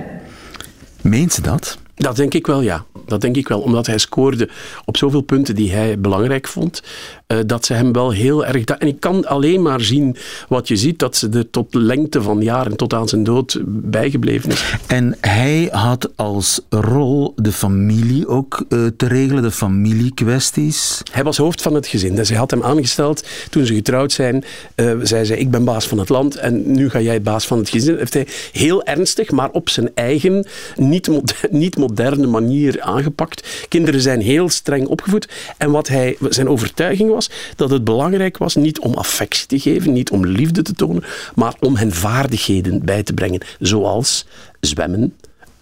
Meent 1.01 1.33
ze 1.33 1.41
dat? 1.41 1.77
Dat 1.95 2.15
denk 2.15 2.33
ik 2.33 2.47
wel, 2.47 2.61
ja. 2.61 2.85
Dat 3.05 3.21
denk 3.21 3.35
ik 3.35 3.47
wel, 3.47 3.59
omdat 3.59 3.87
hij 3.87 3.97
scoorde 3.97 4.49
op 4.85 4.97
zoveel 4.97 5.21
punten 5.21 5.55
die 5.55 5.71
hij 5.71 5.99
belangrijk 5.99 6.47
vond, 6.47 6.83
uh, 7.27 7.37
dat 7.45 7.65
ze 7.65 7.73
hem 7.73 7.93
wel 7.93 8.11
heel 8.11 8.45
erg... 8.45 8.63
En 8.63 8.87
ik 8.87 8.99
kan 8.99 9.25
alleen 9.25 9.61
maar 9.61 9.81
zien 9.81 10.15
wat 10.47 10.67
je 10.67 10.75
ziet, 10.75 10.99
dat 10.99 11.15
ze 11.15 11.29
er 11.29 11.49
tot 11.49 11.73
lengte 11.73 12.21
van 12.21 12.41
jaren, 12.41 12.77
tot 12.77 12.93
aan 12.93 13.07
zijn 13.07 13.23
dood, 13.23 13.59
bijgebleven 13.65 14.51
is. 14.51 14.75
En 14.87 15.17
hij 15.21 15.69
had 15.71 16.09
als 16.15 16.61
rol 16.69 17.33
de 17.35 17.51
familie 17.51 18.27
ook 18.27 18.65
uh, 18.69 18.87
te 18.97 19.07
regelen, 19.07 19.43
de 19.43 19.51
familiekwesties? 19.51 21.01
Hij 21.11 21.23
was 21.23 21.37
hoofd 21.37 21.61
van 21.61 21.73
het 21.73 21.87
gezin. 21.87 22.15
Dus 22.15 22.29
hij 22.29 22.37
had 22.37 22.51
hem 22.51 22.63
aangesteld 22.63 23.27
toen 23.49 23.65
ze 23.65 23.73
getrouwd 23.73 24.11
zijn. 24.11 24.43
Uh, 24.75 24.93
zei 25.01 25.25
ze, 25.25 25.37
ik 25.37 25.51
ben 25.51 25.63
baas 25.63 25.87
van 25.87 25.97
het 25.97 26.09
land 26.09 26.35
en 26.35 26.71
nu 26.71 26.89
ga 26.89 26.99
jij 26.99 27.21
baas 27.21 27.47
van 27.47 27.57
het 27.57 27.69
gezin. 27.69 27.97
Heeft 27.97 28.13
hij 28.13 28.27
heel 28.51 28.83
ernstig, 28.83 29.31
maar 29.31 29.49
op 29.51 29.69
zijn 29.69 29.91
eigen, 29.93 30.45
niet, 30.75 31.09
niet 31.49 31.77
moderne 31.77 32.27
manier 32.27 32.81
aangepakt. 32.93 33.65
Kinderen 33.69 34.01
zijn 34.01 34.21
heel 34.21 34.49
streng 34.49 34.87
opgevoed. 34.87 35.27
En 35.57 35.71
wat 35.71 35.87
hij, 35.87 36.17
zijn 36.29 36.49
overtuiging 36.49 37.09
was, 37.09 37.29
dat 37.55 37.69
het 37.69 37.83
belangrijk 37.83 38.37
was 38.37 38.55
niet 38.55 38.79
om 38.79 38.93
affectie 38.93 39.47
te 39.47 39.59
geven, 39.59 39.93
niet 39.93 40.11
om 40.11 40.25
liefde 40.25 40.61
te 40.61 40.73
tonen, 40.73 41.03
maar 41.35 41.53
om 41.59 41.75
hen 41.75 41.91
vaardigheden 41.91 42.85
bij 42.85 43.03
te 43.03 43.13
brengen. 43.13 43.41
Zoals 43.59 44.25
zwemmen, 44.59 45.13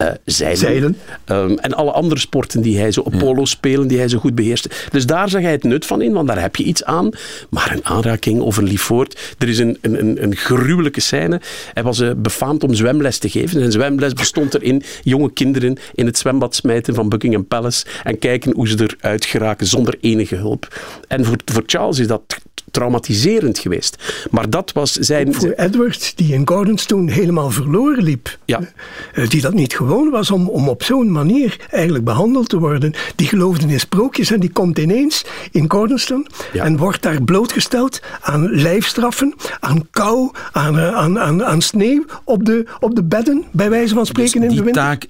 uh, 0.01 0.07
zeilen. 0.25 0.57
zeilen. 0.57 0.97
Um, 1.25 1.57
en 1.57 1.73
alle 1.73 1.91
andere 1.91 2.19
sporten 2.19 2.61
die 2.61 2.77
hij 2.79 2.91
zo 2.91 3.01
op 3.01 3.13
polo 3.17 3.45
spelen, 3.45 3.87
die 3.87 3.97
hij 3.97 4.07
zo 4.07 4.17
goed 4.17 4.35
beheerste. 4.35 4.69
Dus 4.91 5.05
daar 5.05 5.29
zag 5.29 5.41
hij 5.41 5.51
het 5.51 5.63
nut 5.63 5.85
van 5.85 6.01
in, 6.01 6.13
want 6.13 6.27
daar 6.27 6.41
heb 6.41 6.55
je 6.55 6.63
iets 6.63 6.83
aan. 6.83 7.09
Maar 7.49 7.71
een 7.71 7.85
aanraking 7.85 8.39
of 8.39 8.57
een. 8.57 8.69
Er 9.37 9.49
is 9.49 9.59
een, 9.59 9.77
een, 9.81 10.23
een 10.23 10.35
gruwelijke 10.35 11.01
scène. 11.01 11.41
Hij 11.73 11.83
was 11.83 11.99
uh, 11.99 12.11
befaamd 12.17 12.63
om 12.63 12.73
zwemles 12.73 13.17
te 13.17 13.29
geven. 13.29 13.59
Zijn 13.59 13.71
zwemles 13.71 14.13
bestond 14.13 14.53
erin 14.53 14.83
jonge 15.03 15.33
kinderen 15.33 15.77
in 15.93 16.05
het 16.05 16.17
zwembad 16.17 16.55
smijten 16.55 16.95
van 16.95 17.09
Buckingham 17.09 17.47
Palace 17.47 17.85
en 18.03 18.19
kijken 18.19 18.53
hoe 18.55 18.67
ze 18.67 18.95
eruit 18.99 19.25
geraken 19.25 19.67
zonder 19.67 19.97
enige 20.01 20.35
hulp. 20.35 20.79
En 21.07 21.25
voor, 21.25 21.37
voor 21.45 21.63
Charles 21.65 21.99
is 21.99 22.07
dat 22.07 22.21
traumatiserend 22.71 23.59
geweest. 23.59 24.25
Maar 24.31 24.49
dat 24.49 24.71
was 24.71 24.91
zijn... 24.91 25.33
Voor 25.33 25.51
Edward, 25.51 26.13
die 26.15 26.33
in 26.33 26.47
Gordonstone 26.47 27.11
helemaal 27.11 27.51
verloren 27.51 28.03
liep. 28.03 28.37
Ja. 28.45 28.59
Uh, 29.13 29.29
die 29.29 29.41
dat 29.41 29.53
niet 29.53 29.73
gewoon 29.91 30.09
was 30.09 30.31
om, 30.31 30.49
om 30.49 30.69
op 30.69 30.83
zo'n 30.83 31.11
manier 31.11 31.59
eigenlijk 31.69 32.03
behandeld 32.03 32.49
te 32.49 32.59
worden. 32.59 32.93
Die 33.15 33.27
geloofde 33.27 33.67
in 33.67 33.79
sprookjes 33.79 34.31
en 34.31 34.39
die 34.39 34.51
komt 34.51 34.77
ineens 34.77 35.25
in 35.51 35.71
Gordonstone 35.71 36.25
ja. 36.53 36.63
en 36.63 36.77
wordt 36.77 37.01
daar 37.01 37.21
blootgesteld 37.21 38.01
aan 38.21 38.49
lijfstraffen, 38.49 39.33
aan 39.59 39.87
kou, 39.89 40.31
aan, 40.51 40.79
aan, 40.79 41.19
aan, 41.19 41.43
aan 41.43 41.61
sneeuw 41.61 42.05
op 42.23 42.45
de, 42.45 42.65
op 42.79 42.95
de 42.95 43.03
bedden, 43.03 43.43
bij 43.51 43.69
wijze 43.69 43.93
van 43.93 44.05
spreken 44.05 44.41
dus 44.41 44.49
in 44.49 44.55
de 44.55 44.63
winter. 44.63 44.83
Taak, 44.83 45.07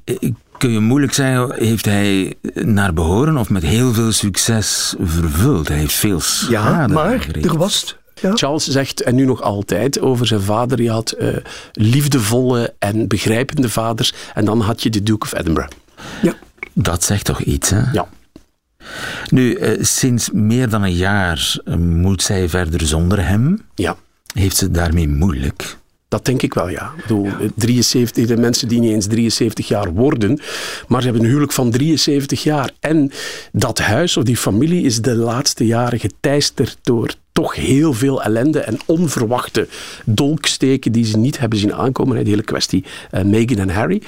kun 0.57 0.71
je 0.71 0.79
moeilijk 0.79 1.13
zeggen, 1.13 1.55
heeft 1.55 1.85
hij 1.85 2.33
naar 2.53 2.93
behoren 2.93 3.37
of 3.37 3.49
met 3.49 3.63
heel 3.63 3.93
veel 3.93 4.11
succes 4.11 4.95
vervuld? 4.99 5.67
Hij 5.67 5.77
heeft 5.77 5.93
veel 5.93 6.19
schade 6.19 6.53
Ja, 6.53 6.87
maar 6.87 7.27
er 7.41 7.57
was... 7.57 7.99
Ja. 8.21 8.35
Charles 8.35 8.67
zegt, 8.67 9.01
en 9.01 9.15
nu 9.15 9.25
nog 9.25 9.41
altijd, 9.41 9.99
over 9.99 10.27
zijn 10.27 10.41
vader. 10.41 10.81
Je 10.81 10.91
had 10.91 11.15
uh, 11.19 11.35
liefdevolle 11.71 12.73
en 12.79 13.07
begrijpende 13.07 13.69
vaders. 13.69 14.13
En 14.33 14.45
dan 14.45 14.61
had 14.61 14.83
je 14.83 14.89
de 14.89 15.03
Duke 15.03 15.25
of 15.25 15.33
Edinburgh. 15.33 15.71
Ja. 16.21 16.33
Dat 16.73 17.03
zegt 17.03 17.25
toch 17.25 17.41
iets, 17.41 17.69
hè? 17.69 17.81
Ja. 17.91 18.07
Nu, 19.29 19.57
uh, 19.57 19.83
sinds 19.83 20.29
meer 20.31 20.69
dan 20.69 20.83
een 20.83 20.95
jaar 20.95 21.55
uh, 21.65 21.75
moet 21.75 22.21
zij 22.21 22.49
verder 22.49 22.87
zonder 22.87 23.27
hem. 23.27 23.61
Ja. 23.75 23.95
Heeft 24.33 24.57
ze 24.57 24.63
het 24.63 24.73
daarmee 24.73 25.07
moeilijk? 25.07 25.77
Dat 26.11 26.25
denk 26.25 26.41
ik 26.41 26.53
wel, 26.53 26.69
ja. 26.69 26.91
Ik 26.97 27.01
bedoel, 27.01 27.29
73, 27.55 28.27
de 28.27 28.37
mensen 28.37 28.67
die 28.67 28.79
niet 28.79 28.91
eens 28.91 29.07
73 29.07 29.67
jaar 29.67 29.93
worden, 29.93 30.39
maar 30.87 31.01
ze 31.01 31.07
hebben 31.07 31.23
een 31.23 31.29
huwelijk 31.29 31.51
van 31.53 31.71
73 31.71 32.43
jaar. 32.43 32.71
En 32.79 33.11
dat 33.51 33.79
huis 33.79 34.17
of 34.17 34.23
die 34.23 34.37
familie 34.37 34.83
is 34.83 35.01
de 35.01 35.15
laatste 35.15 35.65
jaren 35.65 35.99
geteisterd 35.99 36.77
door 36.81 37.13
toch 37.31 37.55
heel 37.55 37.93
veel 37.93 38.23
ellende 38.23 38.59
en 38.59 38.79
onverwachte 38.85 39.67
dolksteken 40.05 40.91
die 40.91 41.05
ze 41.05 41.17
niet 41.17 41.39
hebben 41.39 41.59
zien 41.59 41.73
aankomen. 41.73 42.17
Die 42.17 42.29
hele 42.29 42.43
kwestie 42.43 42.85
uh, 43.11 43.21
Meghan 43.21 43.57
en 43.57 43.69
Harry. 43.69 44.01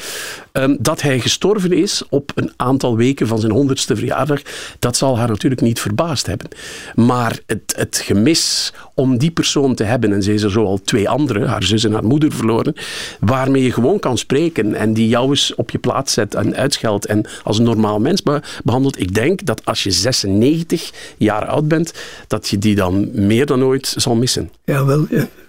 Um, 0.51 0.77
dat 0.79 1.01
hij 1.01 1.19
gestorven 1.19 1.71
is 1.71 2.03
op 2.09 2.31
een 2.35 2.53
aantal 2.55 2.97
weken 2.97 3.27
van 3.27 3.39
zijn 3.39 3.51
honderdste 3.51 3.95
verjaardag, 3.95 4.41
dat 4.79 4.97
zal 4.97 5.17
haar 5.17 5.27
natuurlijk 5.27 5.61
niet 5.61 5.79
verbaasd 5.79 6.25
hebben. 6.25 6.47
Maar 6.95 7.39
het, 7.45 7.73
het 7.77 8.01
gemis 8.03 8.73
om 8.93 9.17
die 9.17 9.31
persoon 9.31 9.75
te 9.75 9.83
hebben, 9.83 10.13
en 10.13 10.23
ze 10.23 10.33
is 10.33 10.43
er 10.43 10.51
zo 10.51 10.65
al 10.65 10.81
twee 10.83 11.09
andere, 11.09 11.45
haar 11.47 11.63
zus 11.63 11.83
en 11.83 11.93
haar 11.93 12.05
moeder 12.05 12.31
verloren, 12.31 12.75
waarmee 13.19 13.63
je 13.63 13.71
gewoon 13.71 13.99
kan 13.99 14.17
spreken 14.17 14.75
en 14.75 14.93
die 14.93 15.07
jou 15.07 15.29
eens 15.29 15.55
op 15.55 15.69
je 15.69 15.77
plaats 15.77 16.13
zet 16.13 16.35
en 16.35 16.55
uitscheldt 16.55 17.05
en 17.05 17.25
als 17.43 17.57
een 17.57 17.63
normaal 17.63 17.99
mens 17.99 18.23
behandelt. 18.63 18.99
Ik 18.99 19.13
denk 19.13 19.45
dat 19.45 19.65
als 19.65 19.83
je 19.83 19.91
96 19.91 20.91
jaar 21.17 21.45
oud 21.45 21.67
bent, 21.67 21.93
dat 22.27 22.47
je 22.47 22.57
die 22.57 22.75
dan 22.75 23.09
meer 23.13 23.45
dan 23.45 23.63
ooit 23.63 23.93
zal 23.97 24.15
missen. 24.15 24.49
Ja, 24.65 24.85
wel, 24.85 25.07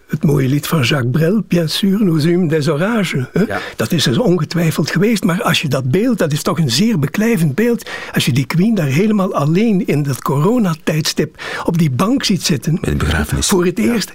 het 0.09 0.25
mooie 0.25 0.49
lied 0.49 0.67
van 0.67 0.83
Jacques 0.83 1.11
Brel, 1.11 1.43
bien 1.49 1.69
sûr, 1.69 2.05
nous 2.05 2.25
eûmes 2.25 2.49
des 2.49 2.69
orages. 2.69 3.25
Ja. 3.47 3.61
Dat 3.77 3.93
is 3.93 4.07
er 4.07 4.23
ongetwijfeld 4.23 4.91
geweest, 4.91 5.25
maar 5.25 5.43
als 5.43 5.61
je 5.63 5.69
dat 5.69 5.91
beeld, 5.91 6.19
dat 6.19 6.33
is 6.33 6.43
toch 6.43 6.59
een 6.59 6.71
zeer 6.71 6.99
beklijvend 6.99 7.55
beeld, 7.55 7.89
als 8.13 8.25
je 8.27 8.33
die 8.33 8.47
queen 8.47 8.75
daar 8.75 8.87
helemaal 8.87 9.35
alleen 9.35 9.87
in 9.87 10.03
dat 10.03 10.23
coronatijdstip 10.23 11.43
op 11.65 11.79
die 11.79 11.91
bank 11.91 12.25
ziet 12.25 12.43
zitten, 12.43 12.79
Bij 12.81 12.91
de 12.91 12.97
begrafenis. 12.97 13.47
voor 13.47 13.65
het 13.65 13.79
eerst 13.79 14.13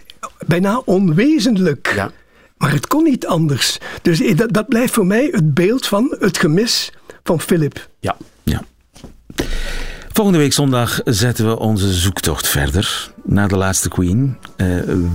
bijna 0.47 0.81
onwezenlijk. 0.85 1.93
Ja. 1.95 2.11
Maar 2.57 2.71
het 2.71 2.87
kon 2.87 3.03
niet 3.03 3.27
anders. 3.27 3.77
Dus 4.01 4.35
dat, 4.35 4.53
dat 4.53 4.67
blijft 4.67 4.93
voor 4.93 5.05
mij 5.05 5.27
het 5.31 5.53
beeld 5.53 5.87
van 5.87 6.15
het 6.19 6.37
gemis 6.37 6.93
van 7.23 7.41
Philip. 7.41 7.89
Ja. 7.99 8.17
ja. 8.43 8.63
Volgende 10.11 10.39
week 10.39 10.53
zondag 10.53 11.01
zetten 11.05 11.47
we 11.47 11.59
onze 11.59 11.93
zoektocht 11.93 12.47
verder 12.47 13.11
naar 13.23 13.47
de 13.47 13.57
laatste 13.57 13.89
queen. 13.89 14.37
Uh, 14.57 14.67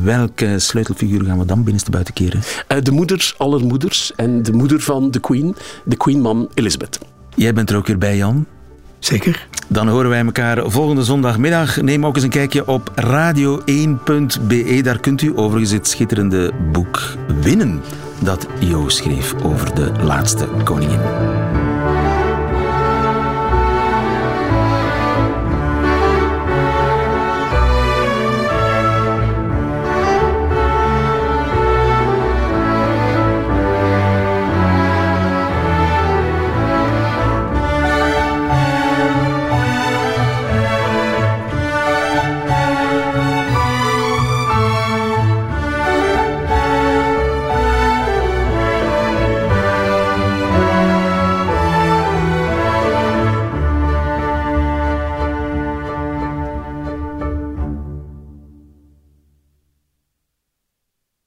welke 0.03 0.59
sleutelfiguur 0.59 1.25
gaan 1.25 1.39
we 1.39 1.45
dan 1.45 1.63
binnenstebuiten 1.63 2.15
keren? 2.15 2.41
Uh, 2.69 2.79
de 2.83 2.91
moeders 2.91 3.35
aller 3.39 3.65
moeders 3.65 4.13
en 4.17 4.43
de 4.43 4.53
moeder 4.53 4.81
van 4.81 5.11
de 5.11 5.21
queen, 5.21 5.57
de 5.85 5.97
queenmam 5.97 6.49
Elizabeth. 6.55 6.99
Jij 7.35 7.53
bent 7.53 7.71
er 7.71 7.77
ook 7.77 7.87
weer 7.87 7.99
bij, 7.99 8.17
Jan? 8.17 8.47
Zeker. 8.99 9.47
Dan 9.69 9.89
horen 9.89 10.11
wij 10.11 10.25
elkaar 10.25 10.71
volgende 10.71 11.05
zondagmiddag. 11.05 11.81
Neem 11.81 12.07
ook 12.07 12.15
eens 12.15 12.25
een 12.25 12.31
kijkje 12.31 12.67
op 12.67 12.91
radio1.be. 13.01 14.81
Daar 14.83 15.01
kunt 15.01 15.23
u 15.23 15.37
overigens 15.37 15.73
het 15.73 15.89
schitterende 15.89 16.53
boek 16.73 17.01
winnen 17.41 17.81
dat 18.23 18.47
Jo 18.61 18.89
schreef 18.89 19.35
over 19.43 19.75
de 19.75 19.93
laatste 20.03 20.49
koningin. 20.65 21.34